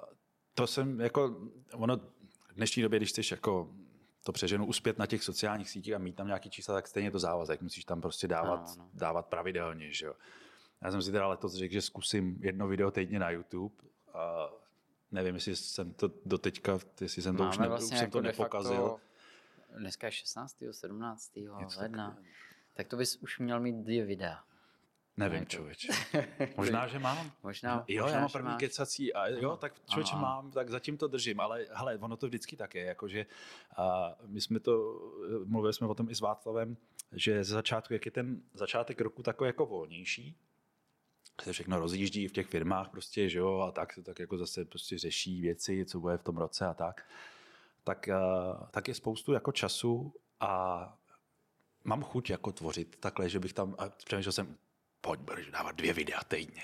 to 0.54 0.68
jsem 0.68 1.02
jako, 1.02 1.50
ono 1.74 1.98
v 1.98 2.54
dnešní 2.56 2.84
době, 2.84 3.00
když 3.00 3.10
chceš 3.10 3.32
jako 3.32 3.70
to 4.24 4.32
přeženu 4.32 4.66
uspět 4.66 4.98
na 4.98 5.06
těch 5.06 5.24
sociálních 5.24 5.70
sítích 5.70 5.94
a 5.94 5.98
mít 5.98 6.16
tam 6.16 6.28
nějaký 6.28 6.50
čísla, 6.50 6.76
tak 6.76 6.88
stejně 6.88 7.12
to 7.12 7.20
závazek. 7.20 7.62
Musíš 7.62 7.86
tam 7.86 8.02
prostě 8.02 8.28
dávat, 8.28 8.68
no, 8.78 8.84
no. 8.84 8.90
dávat 8.94 9.28
pravidelně, 9.28 9.94
že 9.94 10.06
jo. 10.06 10.14
Já 10.82 10.92
jsem 10.92 11.02
si 11.02 11.12
teda 11.12 11.28
letos 11.28 11.54
řekl, 11.54 11.74
že 11.74 11.82
zkusím 11.82 12.38
jedno 12.42 12.68
video 12.68 12.92
týdně 12.92 13.20
na 13.20 13.30
YouTube 13.30 13.76
a 14.14 14.50
nevím, 15.12 15.36
jestli 15.36 15.56
jsem 15.56 15.94
to 15.94 16.12
do 16.26 16.38
teďka, 16.38 16.80
jestli 17.02 17.22
jsem 17.22 17.38
to 17.38 17.44
Máme 17.44 17.50
už, 17.50 17.58
ne, 17.58 17.68
vlastně 17.68 17.96
už 17.96 18.00
jsem 18.00 18.06
jako 18.06 18.18
to 18.18 18.22
nepokazil. 18.22 18.90
Facto, 18.90 19.00
dneska 19.78 20.08
je 20.08 20.12
16. 20.12 20.64
17. 20.72 21.32
ledna. 21.78 22.18
Tak 22.74 22.88
to 22.88 22.98
bys 22.98 23.16
už 23.16 23.40
měl 23.40 23.60
mít 23.60 23.76
dvě 23.76 24.06
videa. 24.06 24.44
Nevím, 25.18 25.46
člověče. 25.46 25.88
Možná, 26.58 26.88
že 26.88 27.00
mám. 27.00 27.32
Možná, 27.44 27.86
jo, 27.88 28.04
možná, 28.04 28.16
já 28.16 28.22
mám 28.22 28.32
první 28.32 28.56
kecací 28.58 29.14
a 29.14 29.28
jo, 29.28 29.58
tak 29.58 29.74
člověče 29.90 30.16
mám, 30.16 30.52
tak 30.52 30.70
zatím 30.70 30.98
to 30.98 31.08
držím, 31.08 31.40
ale 31.40 31.66
hele, 31.72 31.98
ono 31.98 32.18
to 32.18 32.28
vždycky 32.28 32.58
tak 32.58 32.76
je, 32.76 32.84
jakože 32.84 33.26
a 33.78 34.16
my 34.26 34.42
jsme 34.42 34.60
to, 34.60 35.02
mluvili 35.46 35.74
jsme 35.74 35.88
o 35.88 35.96
tom 35.96 36.10
i 36.10 36.16
s 36.16 36.22
Václavem, 36.22 36.78
že 37.12 37.44
ze 37.44 37.54
začátku, 37.54 37.94
jak 37.94 38.06
je 38.06 38.12
ten 38.12 38.42
začátek 38.54 39.02
roku 39.02 39.24
takový 39.24 39.48
jako 39.48 39.66
volnější, 39.66 40.36
se 41.42 41.54
všechno 41.54 41.80
rozjíždí 41.80 42.28
v 42.28 42.32
těch 42.32 42.48
firmách 42.48 42.90
prostě, 42.90 43.30
že 43.30 43.40
jo, 43.40 43.60
a 43.60 43.72
tak 43.72 43.94
se 43.94 44.04
tak 44.04 44.20
jako 44.20 44.38
zase 44.38 44.66
prostě 44.66 44.98
řeší 44.98 45.42
věci, 45.42 45.86
co 45.86 46.00
bude 46.00 46.18
v 46.18 46.24
tom 46.24 46.38
roce 46.38 46.66
a 46.66 46.74
tak, 46.74 47.06
tak, 47.84 48.10
tak 48.72 48.88
je 48.88 48.94
spoustu 48.94 49.34
jako 49.34 49.52
času 49.52 50.14
a 50.40 50.84
mám 51.84 52.04
chuť 52.04 52.30
jako 52.30 52.52
tvořit 52.52 52.96
takhle, 53.00 53.30
že 53.30 53.40
bych 53.40 53.54
tam, 53.54 53.76
a 53.78 53.90
přemýšlel 53.90 54.34
jsem, 54.34 54.58
pojď, 55.02 55.20
budeš 55.20 55.52
dávat 55.52 55.76
dvě 55.76 55.94
videa 55.94 56.24
týdně. 56.24 56.64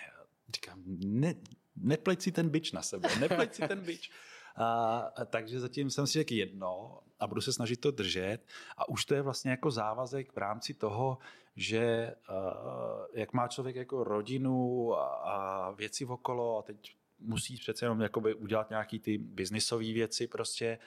Říkám, 0.54 0.84
ne, 1.06 1.36
nepleť 1.76 2.22
si 2.22 2.32
ten 2.32 2.50
bič 2.50 2.72
na 2.72 2.82
sebe, 2.82 3.10
nepleť 3.20 3.54
si 3.54 3.68
ten 3.68 3.82
bič. 3.82 4.12
A, 4.56 5.00
a 5.16 5.26
takže 5.26 5.60
zatím 5.60 5.90
jsem 5.90 6.08
si 6.08 6.14
řekl 6.14 6.34
jedno 6.34 7.00
a 7.20 7.28
budu 7.28 7.42
se 7.42 7.54
snažit 7.54 7.82
to 7.82 7.92
držet 7.92 8.38
a 8.78 8.90
už 8.90 9.06
to 9.06 9.16
je 9.16 9.22
vlastně 9.22 9.52
jako 9.52 9.72
závazek 9.72 10.34
v 10.34 10.38
rámci 10.38 10.74
toho, 10.74 11.18
že 11.56 12.16
uh, 12.30 13.06
jak 13.14 13.34
má 13.34 13.48
člověk 13.48 13.76
jako 13.76 14.04
rodinu 14.04 14.94
a, 14.94 15.06
a 15.06 15.72
věci 15.72 16.06
okolo 16.06 16.58
a 16.58 16.62
teď 16.62 16.96
musí 17.20 17.58
přece 17.58 17.86
jenom 17.86 18.02
jakoby 18.02 18.34
udělat 18.34 18.70
nějaký 18.70 19.00
ty 19.00 19.18
biznisové 19.18 19.94
věci 19.94 20.28
prostě, 20.28 20.80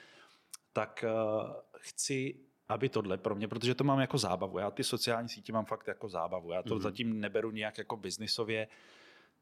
tak 0.73 1.05
uh, 1.07 1.51
chci 1.77 2.39
aby 2.69 2.89
tohle 2.89 3.17
pro 3.17 3.35
mě, 3.35 3.47
protože 3.47 3.75
to 3.75 3.83
mám 3.83 3.99
jako 3.99 4.17
zábavu. 4.17 4.59
Já 4.59 4.71
ty 4.71 4.83
sociální 4.83 5.29
sítě 5.29 5.53
mám 5.53 5.65
fakt 5.65 5.87
jako 5.87 6.09
zábavu. 6.09 6.51
Já 6.51 6.63
to 6.63 6.75
mm-hmm. 6.75 6.81
zatím 6.81 7.19
neberu 7.19 7.51
nějak 7.51 7.77
jako 7.77 7.97
biznisově, 7.97 8.67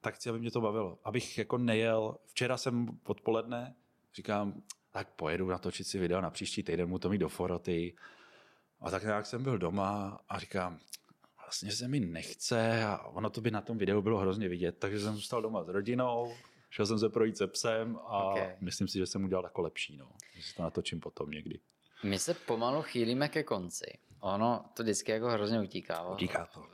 tak 0.02 0.16
chci, 0.16 0.30
aby 0.30 0.40
mě 0.40 0.52
to 0.52 0.62
bavilo. 0.62 1.00
Abych 1.04 1.38
jako 1.38 1.58
nejel. 1.58 2.18
Včera 2.26 2.58
jsem 2.58 3.00
odpoledne, 3.04 3.76
říkám, 4.16 4.62
tak 4.92 5.10
pojedu 5.10 5.48
natočit 5.48 5.88
si 5.88 6.00
video 6.00 6.22
na 6.22 6.30
příští 6.30 6.64
týden, 6.64 6.90
mu 6.90 7.00
to 7.00 7.10
mít 7.10 7.18
do 7.18 7.30
foroty. 7.30 7.96
A 8.80 8.92
tak 8.92 9.04
nějak 9.04 9.26
jsem 9.26 9.44
byl 9.44 9.58
doma 9.58 10.20
a 10.30 10.40
říkám, 10.40 10.80
vlastně 11.48 11.72
se 11.72 11.88
mi 11.88 12.00
nechce 12.00 12.84
a 12.84 12.98
ono 13.04 13.30
to 13.30 13.42
by 13.42 13.52
na 13.52 13.62
tom 13.62 13.78
videu 13.78 14.02
bylo 14.02 14.18
hrozně 14.18 14.50
vidět, 14.50 14.78
takže 14.80 15.00
jsem 15.00 15.16
zůstal 15.16 15.42
doma 15.42 15.64
s 15.64 15.68
rodinou, 15.68 16.34
šel 16.70 16.86
jsem 16.86 17.00
se 17.00 17.10
projít 17.10 17.38
se 17.38 17.48
psem 17.48 17.98
a 17.98 18.24
okay. 18.24 18.56
myslím 18.62 18.88
si, 18.88 18.98
že 18.98 19.06
jsem 19.06 19.24
udělal 19.24 19.44
jako 19.44 19.62
lepší, 19.62 19.98
no. 19.98 20.12
Že 20.36 20.44
si 20.44 20.56
to 20.56 20.64
natočím 20.64 21.00
potom 21.00 21.32
někdy. 21.32 21.60
My 22.04 22.20
se 22.20 22.34
pomalu 22.34 22.82
chýlíme 22.82 23.30
ke 23.30 23.44
konci. 23.44 23.98
Ono 24.20 24.66
to 24.74 24.84
vždycky 24.84 25.12
jako 25.12 25.30
hrozně 25.30 25.62
utíká. 25.62 26.10
Utíká 26.10 26.46
to. 26.46 26.66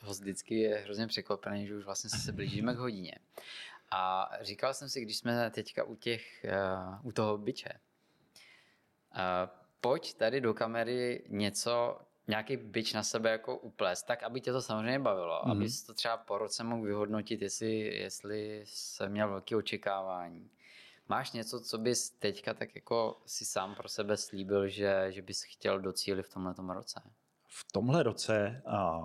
Host 0.00 0.20
vždycky 0.20 0.58
je 0.58 0.76
hrozně 0.76 1.06
překvapený, 1.06 1.66
že 1.66 1.76
už 1.76 1.84
vlastně 1.84 2.10
se 2.10 2.32
blížíme 2.32 2.74
k 2.74 2.78
hodině. 2.78 3.14
A 3.90 4.30
říkal 4.40 4.74
jsem 4.74 4.88
si, 4.88 5.00
když 5.00 5.16
jsme 5.16 5.50
teďka 5.50 5.84
u, 5.84 5.94
těch, 5.94 6.44
uh, 6.44 7.06
u 7.06 7.12
toho 7.12 7.38
byče, 7.38 7.70
uh, 7.72 9.20
pojď 9.80 10.14
tady 10.14 10.40
do 10.40 10.54
kamery 10.54 11.24
něco, 11.28 11.98
nějaký 12.28 12.56
byč 12.56 12.92
na 12.92 13.02
sebe 13.02 13.30
jako 13.30 13.56
uplést, 13.56 14.06
tak 14.06 14.22
aby 14.22 14.40
tě 14.40 14.52
to 14.52 14.62
samozřejmě 14.62 14.98
bavilo, 14.98 15.42
mm-hmm. 15.42 15.50
abys 15.50 15.82
to 15.82 15.94
třeba 15.94 16.16
po 16.16 16.38
roce 16.38 16.64
mohl 16.64 16.82
vyhodnotit, 16.82 17.42
jestli, 17.42 17.78
jestli 17.78 18.62
se 18.64 19.08
měl 19.08 19.28
velké 19.28 19.56
očekávání. 19.56 20.50
Máš 21.08 21.32
něco, 21.32 21.60
co 21.60 21.78
bys 21.78 22.10
teďka 22.10 22.54
tak 22.54 22.74
jako 22.74 23.22
si 23.26 23.44
sám 23.44 23.74
pro 23.74 23.88
sebe 23.88 24.16
slíbil, 24.16 24.68
že, 24.68 25.06
že 25.08 25.22
bys 25.22 25.42
chtěl 25.42 25.80
docílit 25.80 26.22
v 26.22 26.32
tomhle 26.32 26.74
roce? 26.74 27.02
V 27.46 27.72
tomhle 27.72 28.02
roce 28.02 28.62
a 28.66 29.00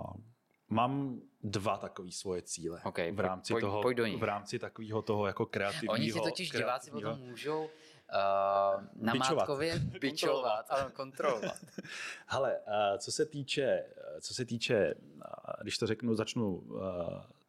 mám 0.68 1.20
dva 1.42 1.76
takové 1.76 2.12
svoje 2.12 2.42
cíle 2.42 2.80
okay, 2.84 3.12
v 3.12 3.20
rámci 3.20 3.52
pojď, 3.52 3.60
toho, 3.60 3.82
pojď 3.82 3.96
do 3.96 4.18
v 4.18 4.22
rámci 4.22 4.58
takového 4.58 5.02
toho 5.02 5.26
jako 5.26 5.46
kreativního. 5.46 5.92
Oni 5.92 6.12
ti 6.12 6.20
totiž 6.20 6.50
diváci 6.50 6.90
potom 6.90 7.18
můžou 7.18 7.68
uh, 8.12 8.84
namátkově 8.94 9.78
bičovat, 9.78 10.66
ale 10.68 10.90
kontrolovat. 10.94 11.58
Hele, 12.26 12.58
uh, 12.58 12.98
co 12.98 13.12
se 13.12 13.26
týče, 13.26 13.84
co 14.20 14.34
se 14.34 14.44
týče, 14.44 14.94
uh, 14.94 15.22
když 15.62 15.78
to 15.78 15.86
řeknu, 15.86 16.14
začnu 16.14 16.56
uh, 16.56 16.80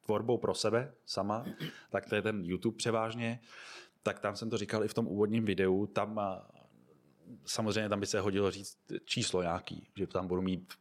tvorbou 0.06 0.38
pro 0.38 0.54
sebe 0.54 0.94
sama, 1.06 1.46
tak 1.90 2.06
to 2.06 2.16
je 2.16 2.22
ten 2.22 2.46
YouTube 2.46 2.78
převážně. 2.78 3.40
Uh, 3.42 3.48
tak 4.08 4.20
tam 4.20 4.36
jsem 4.36 4.50
to 4.50 4.58
říkal 4.58 4.84
i 4.84 4.88
v 4.88 4.94
tom 4.94 5.08
úvodním 5.08 5.46
videu, 5.46 5.86
tam 5.86 6.22
samozřejmě 7.46 7.90
tam 7.90 8.00
by 8.00 8.06
se 8.06 8.20
hodilo 8.20 8.52
říct 8.52 8.78
číslo 9.06 9.42
nějaký, 9.42 9.88
že 9.96 10.08
tam 10.08 10.28
budu 10.28 10.42
mít 10.42 10.74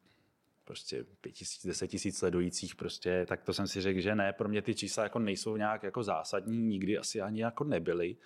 prostě 0.64 1.04
pět 1.20 1.32
tisíc, 1.32 1.66
deset 1.66 1.88
tisíc 1.88 2.18
sledujících 2.18 2.74
prostě, 2.74 3.26
tak 3.28 3.42
to 3.42 3.52
jsem 3.52 3.68
si 3.68 3.80
řekl, 3.80 4.00
že 4.00 4.14
ne, 4.14 4.32
pro 4.32 4.48
mě 4.48 4.62
ty 4.62 4.74
čísla 4.74 5.02
jako 5.02 5.18
nejsou 5.18 5.56
nějak 5.56 5.82
jako 5.82 6.02
zásadní, 6.02 6.58
nikdy 6.58 6.98
asi 6.98 7.20
ani 7.20 7.42
jako 7.42 7.64
nebyly, 7.64 8.16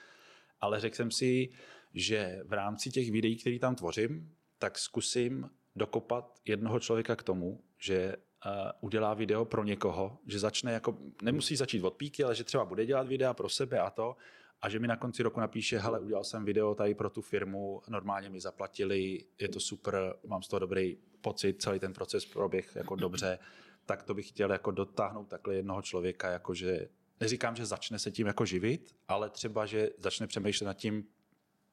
ale 0.61 0.81
řekl 0.81 0.97
jsem 0.97 1.11
si, 1.11 1.49
že 1.95 2.41
v 2.45 2.53
rámci 2.53 2.91
těch 2.91 3.11
videí, 3.11 3.37
které 3.37 3.59
tam 3.59 3.75
tvořím, 3.75 4.35
tak 4.59 4.79
zkusím 4.79 5.51
dokopat 5.77 6.39
jednoho 6.45 6.81
člověka 6.81 7.17
k 7.17 7.23
tomu, 7.23 7.65
že 7.79 8.17
uh, 8.17 8.53
udělá 8.81 9.15
video 9.15 9.45
pro 9.45 9.65
někoho, 9.65 10.19
že 10.27 10.39
začne 10.39 10.73
jako, 10.73 10.99
nemusí 11.23 11.57
začít 11.57 11.85
od 11.85 11.95
píky, 11.95 12.25
ale 12.25 12.35
že 12.35 12.45
třeba 12.45 12.65
bude 12.65 12.87
dělat 12.87 13.09
videa 13.09 13.35
pro 13.35 13.49
sebe 13.49 13.79
a 13.79 13.91
to 13.91 14.17
a 14.63 14.69
že 14.69 14.79
mi 14.79 14.89
na 14.89 14.97
konci 14.97 15.23
roku 15.23 15.41
napíše, 15.41 15.79
hele, 15.79 16.01
udělal 16.01 16.25
jsem 16.25 16.45
video 16.45 16.75
tady 16.75 16.95
pro 16.95 17.11
tu 17.11 17.23
firmu, 17.23 17.83
normálně 17.89 18.29
mi 18.29 18.41
zaplatili, 18.41 19.25
je 19.41 19.49
to 19.49 19.61
super, 19.61 20.15
mám 20.27 20.43
z 20.43 20.49
toho 20.49 20.61
dobrý 20.61 20.97
pocit, 21.21 21.63
celý 21.63 21.79
ten 21.79 21.93
proces 21.93 22.27
proběh 22.27 22.77
jako 22.77 22.97
dobře, 22.97 23.39
tak 23.87 24.03
to 24.03 24.15
bych 24.15 24.29
chtěl 24.29 24.53
jako 24.53 24.71
dotáhnout 24.71 25.29
takhle 25.29 25.55
jednoho 25.55 25.83
člověka, 25.83 26.31
jakože 26.31 26.89
neříkám, 27.21 27.57
že 27.57 27.67
začne 27.67 27.99
se 27.99 28.11
tím 28.11 28.27
jako 28.27 28.45
živit, 28.45 28.95
ale 29.09 29.31
třeba, 29.31 29.67
že 29.67 29.91
začne 29.99 30.27
přemýšlet 30.27 30.67
nad 30.67 30.75
tím, 30.75 31.05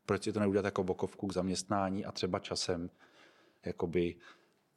proč 0.05 0.23
si 0.23 0.33
to 0.33 0.39
neudělat 0.39 0.65
jako 0.65 0.83
bokovku 0.83 1.27
k 1.27 1.33
zaměstnání 1.33 2.05
a 2.05 2.11
třeba 2.11 2.39
časem 2.39 2.89
jakoby 3.65 4.15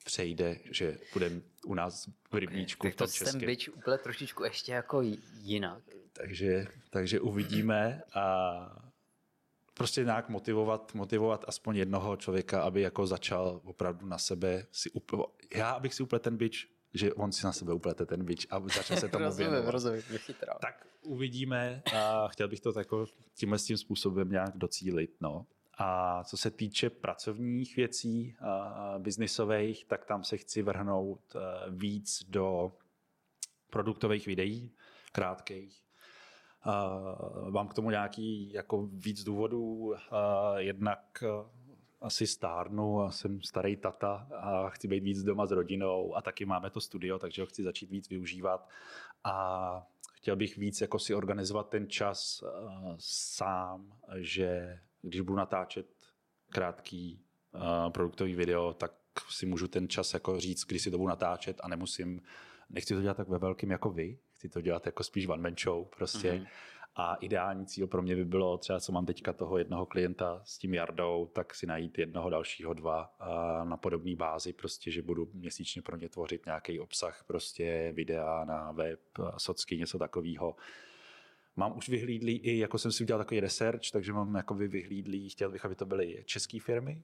přejde, 0.04 0.58
že 0.70 0.98
bude 1.12 1.30
u 1.64 1.74
nás 1.74 2.08
v 2.30 2.34
rybníčku 2.34 2.80
okay, 2.80 2.92
v 2.92 2.96
tom 2.96 3.06
to 3.06 3.12
českém. 3.12 3.40
ten 3.40 3.46
byč 3.46 3.68
úplně 3.68 3.98
trošičku 3.98 4.44
ještě 4.44 4.72
jako 4.72 5.02
jinak. 5.40 5.82
Takže, 6.12 6.66
takže 6.90 7.20
uvidíme 7.20 8.02
a 8.14 8.90
prostě 9.74 10.04
nějak 10.04 10.28
motivovat, 10.28 10.94
motivovat 10.94 11.44
aspoň 11.48 11.76
jednoho 11.76 12.16
člověka, 12.16 12.62
aby 12.62 12.80
jako 12.80 13.06
začal 13.06 13.60
opravdu 13.64 14.06
na 14.06 14.18
sebe 14.18 14.66
si 14.72 14.90
upl... 14.90 15.24
Já, 15.54 15.70
abych 15.70 15.94
si 15.94 16.02
uplet 16.02 16.22
ten 16.22 16.36
byč, 16.36 16.68
že 16.94 17.14
on 17.14 17.32
si 17.32 17.46
na 17.46 17.52
sebe 17.52 17.72
uplete 17.72 18.06
ten 18.06 18.24
byč 18.24 18.46
a 18.50 18.60
začne 18.60 18.96
se 18.96 19.08
tomu 19.08 19.24
rozumím, 19.28 19.50
věnovat. 19.50 19.70
Rozumím, 19.70 20.02
tak 20.60 20.86
uvidíme 21.02 21.82
a 21.96 22.28
chtěl 22.28 22.48
bych 22.48 22.60
to 22.60 22.78
jako 22.78 23.06
tímhle 23.34 23.58
s 23.58 23.64
tím 23.64 23.76
způsobem 23.76 24.30
nějak 24.30 24.56
docílit. 24.56 25.16
No. 25.20 25.46
A 25.78 26.24
co 26.24 26.36
se 26.36 26.50
týče 26.50 26.90
pracovních 26.90 27.76
věcí, 27.76 28.36
a 28.40 28.94
biznisových, 28.98 29.84
tak 29.84 30.04
tam 30.04 30.24
se 30.24 30.36
chci 30.36 30.62
vrhnout 30.62 31.20
eh, 31.36 31.40
víc 31.70 32.24
do 32.28 32.72
produktových 33.70 34.26
videí, 34.26 34.72
krátkých. 35.12 35.82
Uh, 36.66 37.50
mám 37.50 37.68
k 37.68 37.74
tomu 37.74 37.90
nějaký 37.90 38.52
jako 38.52 38.86
víc 38.92 39.24
důvodů. 39.24 39.62
Uh, 39.62 39.94
jednak 40.56 41.24
asi 42.00 42.26
stárnu 42.26 43.00
a 43.00 43.10
jsem 43.10 43.42
starý 43.42 43.76
tata 43.76 44.28
a 44.36 44.68
chci 44.68 44.88
být 44.88 45.02
víc 45.02 45.22
doma 45.22 45.46
s 45.46 45.50
rodinou 45.50 46.16
a 46.16 46.22
taky 46.22 46.44
máme 46.44 46.70
to 46.70 46.80
studio, 46.80 47.18
takže 47.18 47.42
ho 47.42 47.46
chci 47.46 47.62
začít 47.62 47.90
víc 47.90 48.08
využívat 48.08 48.68
a 49.24 49.86
chtěl 50.14 50.36
bych 50.36 50.56
víc 50.56 50.80
jako 50.80 50.98
si 50.98 51.14
organizovat 51.14 51.68
ten 51.68 51.88
čas 51.88 52.42
uh, 52.42 52.94
sám, 52.98 53.92
že 54.16 54.78
když 55.02 55.20
budu 55.20 55.36
natáčet 55.36 55.86
krátký 56.50 57.20
uh, 57.54 57.90
produktový 57.90 58.34
video, 58.34 58.72
tak 58.74 58.92
si 59.28 59.46
můžu 59.46 59.68
ten 59.68 59.88
čas 59.88 60.14
jako 60.14 60.40
říct, 60.40 60.64
kdy 60.64 60.78
si 60.78 60.90
to 60.90 60.98
budu 60.98 61.08
natáčet 61.08 61.60
a 61.62 61.68
nemusím, 61.68 62.22
nechci 62.70 62.94
to 62.94 63.02
dělat 63.02 63.16
tak 63.16 63.28
ve 63.28 63.38
velkým 63.38 63.70
jako 63.70 63.90
vy, 63.90 64.18
chci 64.32 64.48
to 64.48 64.60
dělat 64.60 64.86
jako 64.86 65.04
spíš 65.04 65.26
one 65.26 65.42
man 65.42 65.54
show 65.64 65.88
prostě. 65.96 66.32
Mm-hmm. 66.32 66.46
A 66.94 67.14
ideální 67.14 67.66
cíl 67.66 67.86
pro 67.86 68.02
mě 68.02 68.16
by 68.16 68.24
bylo 68.24 68.58
třeba, 68.58 68.80
co 68.80 68.92
mám 68.92 69.06
teďka 69.06 69.32
toho 69.32 69.58
jednoho 69.58 69.86
klienta 69.86 70.42
s 70.44 70.58
tím 70.58 70.74
Jardou, 70.74 71.30
tak 71.34 71.54
si 71.54 71.66
najít 71.66 71.98
jednoho 71.98 72.30
dalšího 72.30 72.74
dva 72.74 73.14
na 73.64 73.76
podobné 73.76 74.16
bázi, 74.16 74.52
prostě, 74.52 74.90
že 74.90 75.02
budu 75.02 75.28
měsíčně 75.32 75.82
pro 75.82 75.96
ně 75.96 76.08
tvořit 76.08 76.46
nějaký 76.46 76.80
obsah, 76.80 77.24
prostě 77.26 77.92
videa 77.96 78.44
na 78.44 78.72
web, 78.72 79.00
socky, 79.38 79.76
něco 79.76 79.98
takového. 79.98 80.56
Mám 81.56 81.76
už 81.76 81.88
vyhlídlý 81.88 82.36
i, 82.36 82.58
jako 82.58 82.78
jsem 82.78 82.92
si 82.92 83.04
udělal 83.04 83.20
takový 83.20 83.40
research, 83.40 83.90
takže 83.92 84.12
mám 84.12 84.34
jako 84.34 84.54
vyhlídlý, 84.54 85.28
chtěl 85.28 85.50
bych, 85.50 85.64
aby 85.64 85.74
to 85.74 85.86
byly 85.86 86.22
české 86.26 86.60
firmy, 86.60 87.02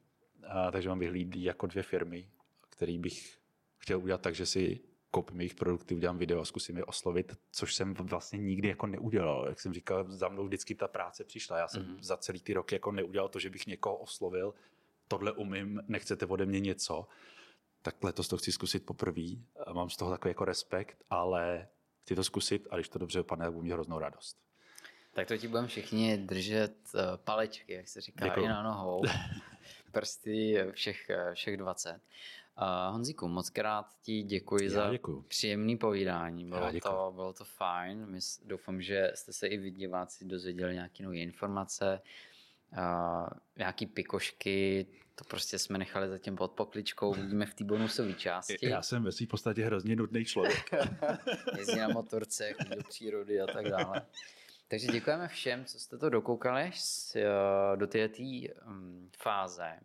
a, 0.49 0.71
takže 0.71 0.89
mám 0.89 0.99
vyhlídlý 0.99 1.43
jako 1.43 1.67
dvě 1.67 1.83
firmy, 1.83 2.29
které 2.71 2.99
bych 2.99 3.39
chtěl 3.79 3.99
udělat 3.99 4.21
tak, 4.21 4.35
že 4.35 4.47
si 4.47 4.81
koupím 5.17 5.41
jejich 5.41 5.55
produkty, 5.55 5.95
udělám 5.95 6.19
video 6.19 6.41
a 6.41 6.45
zkusím 6.45 6.77
je 6.77 6.85
oslovit, 6.85 7.37
což 7.51 7.75
jsem 7.75 7.95
vlastně 7.95 8.39
nikdy 8.39 8.69
jako 8.69 8.87
neudělal. 8.87 9.47
Jak 9.49 9.61
jsem 9.61 9.73
říkal, 9.73 10.05
za 10.09 10.29
mnou 10.29 10.45
vždycky 10.45 10.75
ta 10.75 10.89
práce 10.89 11.25
přišla. 11.25 11.59
Já 11.59 11.69
jsem 11.69 11.83
mm-hmm. 11.83 12.03
za 12.03 12.17
celý 12.17 12.41
ty 12.41 12.55
roky 12.55 12.75
jako 12.75 12.93
neudělal 12.93 13.29
to, 13.29 13.39
že 13.39 13.51
bych 13.51 13.67
někoho 13.67 13.97
oslovil. 13.97 14.55
Tohle 15.09 15.33
umím, 15.33 15.83
nechcete 15.89 16.27
ode 16.27 16.47
mě 16.47 16.61
něco. 16.61 17.07
Tak 17.83 18.05
letos 18.05 18.29
to 18.29 18.37
chci 18.37 18.53
zkusit 18.53 18.87
poprvé. 18.87 19.23
Mám 19.73 19.91
z 19.91 19.97
toho 19.97 20.11
takový 20.11 20.31
jako 20.31 20.45
respekt, 20.45 20.99
ale 21.11 21.69
chci 22.03 22.15
to 22.15 22.25
zkusit 22.25 22.69
a 22.71 22.77
když 22.77 22.89
to 22.89 22.99
dobře 22.99 23.19
dopadne, 23.19 23.45
tak 23.45 23.53
budu 23.53 23.63
mít 23.63 23.73
hroznou 23.73 23.99
radost. 23.99 24.37
Tak 25.13 25.29
to 25.29 25.37
ti 25.37 25.49
budeme 25.49 25.69
všichni 25.69 26.17
držet 26.17 26.77
uh, 26.95 27.01
palečky, 27.17 27.73
jak 27.73 27.89
se 27.89 28.01
říká, 28.01 28.25
Děkuju. 28.25 28.47
i 28.47 28.49
na 28.49 28.63
nohou. 28.63 29.03
Prsty 29.93 30.57
všech, 30.73 31.11
eh, 31.11 31.35
všech 31.35 31.57
20. 31.57 32.01
Uh, 32.63 32.93
Honzíku, 32.93 33.29
moc 33.29 33.51
krát 33.51 33.87
ti 34.03 34.23
děkuji 34.23 34.65
Já 34.65 34.71
za 34.71 34.91
děkuju. 34.91 35.23
příjemný 35.23 35.77
povídání. 35.77 36.45
Bylo 36.45 36.73
to, 36.83 37.13
bylo 37.15 37.33
to 37.33 37.45
fajn. 37.45 38.07
My 38.07 38.19
doufám, 38.45 38.83
že 38.83 39.13
jste 39.15 39.33
se 39.33 39.47
i 39.47 39.57
vy 39.57 39.71
diváci 39.71 40.25
dozvěděli 40.25 40.75
nějaké 40.75 41.03
nové 41.03 41.17
informace, 41.17 42.01
uh, 42.73 43.29
nějaký 43.57 43.87
pikošky, 43.87 44.87
to 45.15 45.25
prostě 45.25 45.59
jsme 45.59 45.79
nechali 45.79 46.09
zatím 46.09 46.37
pod 46.37 46.53
pokličkou, 46.53 47.15
vidíme 47.15 47.47
v 47.47 47.55
té 47.55 47.65
bonusové 47.65 48.13
části. 48.13 48.69
Já 48.69 48.83
jsem 48.83 49.03
ve 49.03 49.13
své 49.13 49.27
podstatě 49.27 49.65
hrozně 49.65 49.97
nudný 49.97 50.25
člověk. 50.25 50.71
Jezdí 51.59 51.79
na 51.79 51.89
motorce, 51.89 52.55
do 52.77 52.83
přírody 52.89 53.41
a 53.41 53.47
tak 53.47 53.69
dále. 53.69 54.07
Takže 54.69 54.87
děkujeme 54.87 55.29
všem, 55.29 55.65
co 55.65 55.79
jste 55.79 55.99
to 55.99 56.11
dokoukali 56.11 56.71
do 57.77 57.87
této 57.87 58.23
mm, 58.67 59.11
fáze. 59.17 59.81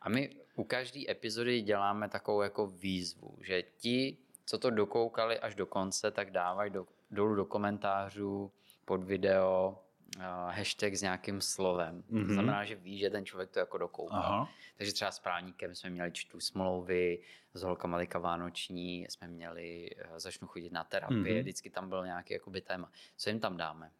A 0.00 0.08
my 0.08 0.36
u 0.60 0.64
každé 0.64 1.00
epizody 1.08 1.62
děláme 1.62 2.08
takovou 2.08 2.42
jako 2.42 2.66
výzvu, 2.66 3.38
že 3.40 3.62
ti, 3.62 4.16
co 4.44 4.58
to 4.58 4.70
dokoukali 4.70 5.38
až 5.38 5.54
do 5.54 5.66
konce, 5.66 6.10
tak 6.10 6.30
dávají 6.30 6.70
do, 6.70 6.86
dolů 7.10 7.34
do 7.34 7.44
komentářů 7.44 8.52
pod 8.84 9.04
video 9.04 9.78
uh, 10.16 10.22
hashtag 10.52 10.94
s 10.94 11.02
nějakým 11.02 11.40
slovem. 11.40 12.02
Mm-hmm. 12.02 12.08
To 12.08 12.16
mhm. 12.16 12.32
znamená, 12.32 12.64
že 12.64 12.74
ví, 12.74 12.98
že 12.98 13.10
ten 13.10 13.24
člověk 13.24 13.50
to 13.50 13.58
jako 13.58 13.78
dokoukal. 13.78 14.18
Aha. 14.18 14.50
Takže 14.76 14.92
třeba 14.92 15.10
s 15.10 15.18
práníkem 15.18 15.74
jsme 15.74 15.90
měli 15.90 16.12
čtu 16.12 16.40
smlouvy, 16.40 17.18
s 17.54 17.62
holkama 17.62 17.96
Lika 17.96 18.18
Vánoční 18.18 19.06
jsme 19.08 19.28
měli, 19.28 19.90
uh, 20.10 20.18
začnu 20.18 20.48
chodit 20.48 20.72
na 20.72 20.84
terapii, 20.84 21.16
mm-hmm. 21.16 21.40
vždycky 21.40 21.70
tam 21.70 21.88
byl 21.88 22.04
nějaký 22.04 22.32
jakoby 22.34 22.60
téma. 22.60 22.90
Co 23.16 23.30
jim 23.30 23.40
tam 23.40 23.56
dáme? 23.56 23.90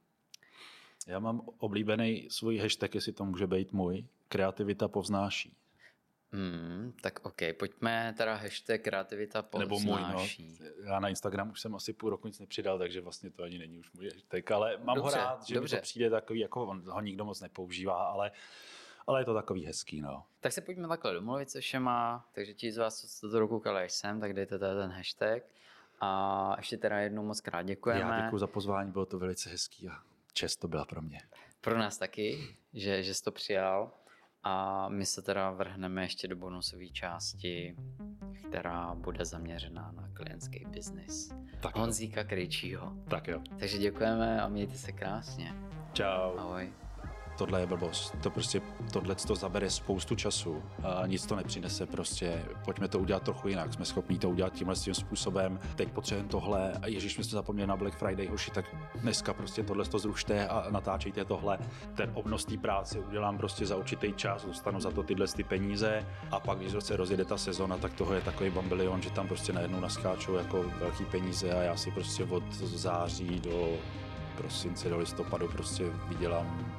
Já 1.06 1.18
mám 1.18 1.40
oblíbený 1.58 2.28
svůj 2.30 2.58
hashtag, 2.58 2.94
jestli 2.94 3.12
to 3.12 3.24
může 3.24 3.46
být 3.46 3.72
můj, 3.72 4.04
kreativita 4.28 4.88
povznáší. 4.88 5.56
Hmm, 6.32 6.92
tak 7.00 7.26
OK, 7.26 7.42
pojďme 7.58 8.14
teda 8.16 8.34
hashtag 8.34 8.80
kreativita. 8.80 9.44
Nebo 9.58 9.80
můj, 9.80 10.00
no. 10.00 10.26
Já 10.84 11.00
na 11.00 11.08
Instagram 11.08 11.50
už 11.50 11.60
jsem 11.60 11.74
asi 11.74 11.92
půl 11.92 12.10
roku 12.10 12.26
nic 12.26 12.38
nepřidal, 12.38 12.78
takže 12.78 13.00
vlastně 13.00 13.30
to 13.30 13.42
ani 13.42 13.58
není 13.58 13.78
už 13.78 13.92
můj 13.92 14.10
hashtag, 14.10 14.50
ale 14.50 14.78
mám 14.84 14.96
dobře, 14.96 15.18
ho 15.18 15.24
rád, 15.24 15.46
že 15.46 15.54
dobře. 15.54 15.76
mi 15.76 15.80
to 15.80 15.82
přijde 15.82 16.10
takový, 16.10 16.40
jako 16.40 16.66
on 16.66 16.90
ho 16.90 17.00
nikdo 17.00 17.24
moc 17.24 17.40
nepoužívá, 17.40 18.04
ale 18.04 18.30
ale 19.06 19.20
je 19.20 19.24
to 19.24 19.34
takový 19.34 19.66
hezký, 19.66 20.00
no. 20.00 20.26
Tak 20.40 20.52
se 20.52 20.60
pojďme 20.60 20.88
takhle 20.88 21.14
domluvit 21.14 21.50
se 21.50 21.60
všema, 21.60 22.28
takže 22.32 22.54
ti 22.54 22.72
z 22.72 22.78
vás, 22.78 23.00
co 23.00 23.08
jste 23.08 23.28
to 23.28 23.38
dokoukali 23.38 23.82
až 23.82 23.92
sem, 23.92 24.20
tak 24.20 24.32
dejte 24.32 24.58
teda 24.58 24.74
ten 24.74 24.90
hashtag. 24.90 25.42
A 26.00 26.54
ještě 26.56 26.76
teda 26.76 26.98
jednou 26.98 27.22
moc 27.22 27.40
krát 27.40 27.62
děkujeme. 27.62 28.00
Já 28.00 28.24
děkuji 28.24 28.38
za 28.38 28.46
pozvání, 28.46 28.92
bylo 28.92 29.06
to 29.06 29.18
velice 29.18 29.50
hezký 29.50 29.88
a 29.88 29.92
čest 30.32 30.56
to 30.56 30.68
byla 30.68 30.84
pro 30.84 31.02
mě. 31.02 31.20
Pro 31.60 31.78
nás 31.78 31.98
taky, 31.98 32.56
že, 32.72 33.02
že 33.02 33.14
jsi 33.14 33.22
to 33.22 33.32
přijal. 33.32 33.92
A 34.42 34.88
my 34.88 35.06
se 35.06 35.22
teda 35.22 35.50
vrhneme 35.50 36.02
ještě 36.02 36.28
do 36.28 36.36
bonusové 36.36 36.88
části, 36.88 37.76
která 38.48 38.94
bude 38.94 39.24
zaměřená 39.24 39.92
na 39.92 40.08
klientský 40.12 40.64
biznis. 40.68 41.32
Tak 41.60 41.76
Honzíka 41.76 42.24
Krejčího. 42.24 42.92
Tak 43.08 43.28
jo. 43.28 43.42
Takže 43.58 43.78
děkujeme 43.78 44.40
a 44.40 44.48
mějte 44.48 44.74
se 44.74 44.92
krásně. 44.92 45.54
Čau. 45.92 46.38
Ahoj 46.38 46.72
tohle 47.40 47.60
je 47.60 47.66
blbost. 47.66 48.16
To 48.22 48.30
prostě, 48.30 48.60
tohle 48.92 49.14
to 49.14 49.34
zabere 49.34 49.70
spoustu 49.70 50.14
času 50.14 50.62
a 50.84 51.06
nic 51.06 51.26
to 51.26 51.36
nepřinese 51.36 51.86
prostě. 51.86 52.44
Pojďme 52.64 52.88
to 52.88 52.98
udělat 52.98 53.22
trochu 53.22 53.48
jinak. 53.48 53.72
Jsme 53.72 53.84
schopni 53.84 54.18
to 54.18 54.30
udělat 54.30 54.52
tímhle 54.52 54.76
tím 54.76 54.94
způsobem. 54.94 55.60
Teď 55.76 55.92
potřebujeme 55.92 56.28
tohle 56.28 56.72
a 56.82 56.86
Ježíš, 56.86 57.14
jsme 57.14 57.24
se 57.24 57.30
zapomněli 57.30 57.66
na 57.66 57.76
Black 57.76 57.96
Friday, 57.96 58.26
hoši, 58.26 58.50
tak 58.50 58.64
dneska 58.94 59.34
prostě 59.34 59.62
tohle 59.62 59.84
to 59.84 59.98
zrušte 59.98 60.48
a 60.48 60.66
natáčejte 60.70 61.24
tohle. 61.24 61.58
Ten 61.94 62.10
obnos 62.14 62.44
té 62.44 62.56
práce 62.56 62.98
udělám 62.98 63.38
prostě 63.38 63.66
za 63.66 63.76
určitý 63.76 64.12
čas, 64.12 64.44
dostanu 64.44 64.80
za 64.80 64.90
to 64.90 65.02
tyhle 65.02 65.26
ty 65.28 65.44
peníze 65.44 66.06
a 66.30 66.40
pak, 66.40 66.58
když 66.58 66.72
se 66.78 66.96
rozjede 66.96 67.24
ta 67.24 67.36
sezona, 67.36 67.76
tak 67.76 67.92
toho 67.92 68.14
je 68.14 68.20
takový 68.20 68.50
bambilion, 68.50 69.02
že 69.02 69.10
tam 69.10 69.28
prostě 69.28 69.52
najednou 69.52 69.80
naskáčou 69.80 70.34
jako 70.34 70.64
velký 70.78 71.04
peníze 71.04 71.52
a 71.52 71.62
já 71.62 71.76
si 71.76 71.90
prostě 71.90 72.24
od 72.24 72.52
září 72.52 73.40
do 73.40 73.78
prosince 74.36 74.88
do 74.88 74.98
listopadu 74.98 75.48
prostě 75.48 75.84
vydělám 76.08 76.74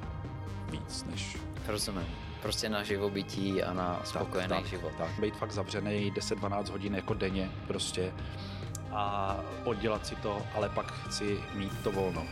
víc 0.71 1.05
než... 1.11 1.37
Rozumím. 1.67 2.05
Prostě 2.41 2.69
na 2.69 2.83
živobytí 2.83 3.63
a 3.63 3.73
na 3.73 4.01
spokojený 4.03 4.49
tak, 4.49 4.61
tak, 4.61 4.69
život. 4.69 4.91
Tak, 4.97 5.09
být 5.19 5.35
fakt 5.35 5.51
zavřený 5.51 6.11
10-12 6.11 6.71
hodin 6.71 6.95
jako 6.95 7.13
denně 7.13 7.51
prostě 7.67 8.13
a 8.91 9.35
oddělat 9.63 10.07
si 10.07 10.15
to, 10.15 10.41
ale 10.55 10.69
pak 10.69 10.91
chci 10.91 11.39
mít 11.53 11.83
to 11.83 11.91
volno. 11.91 12.25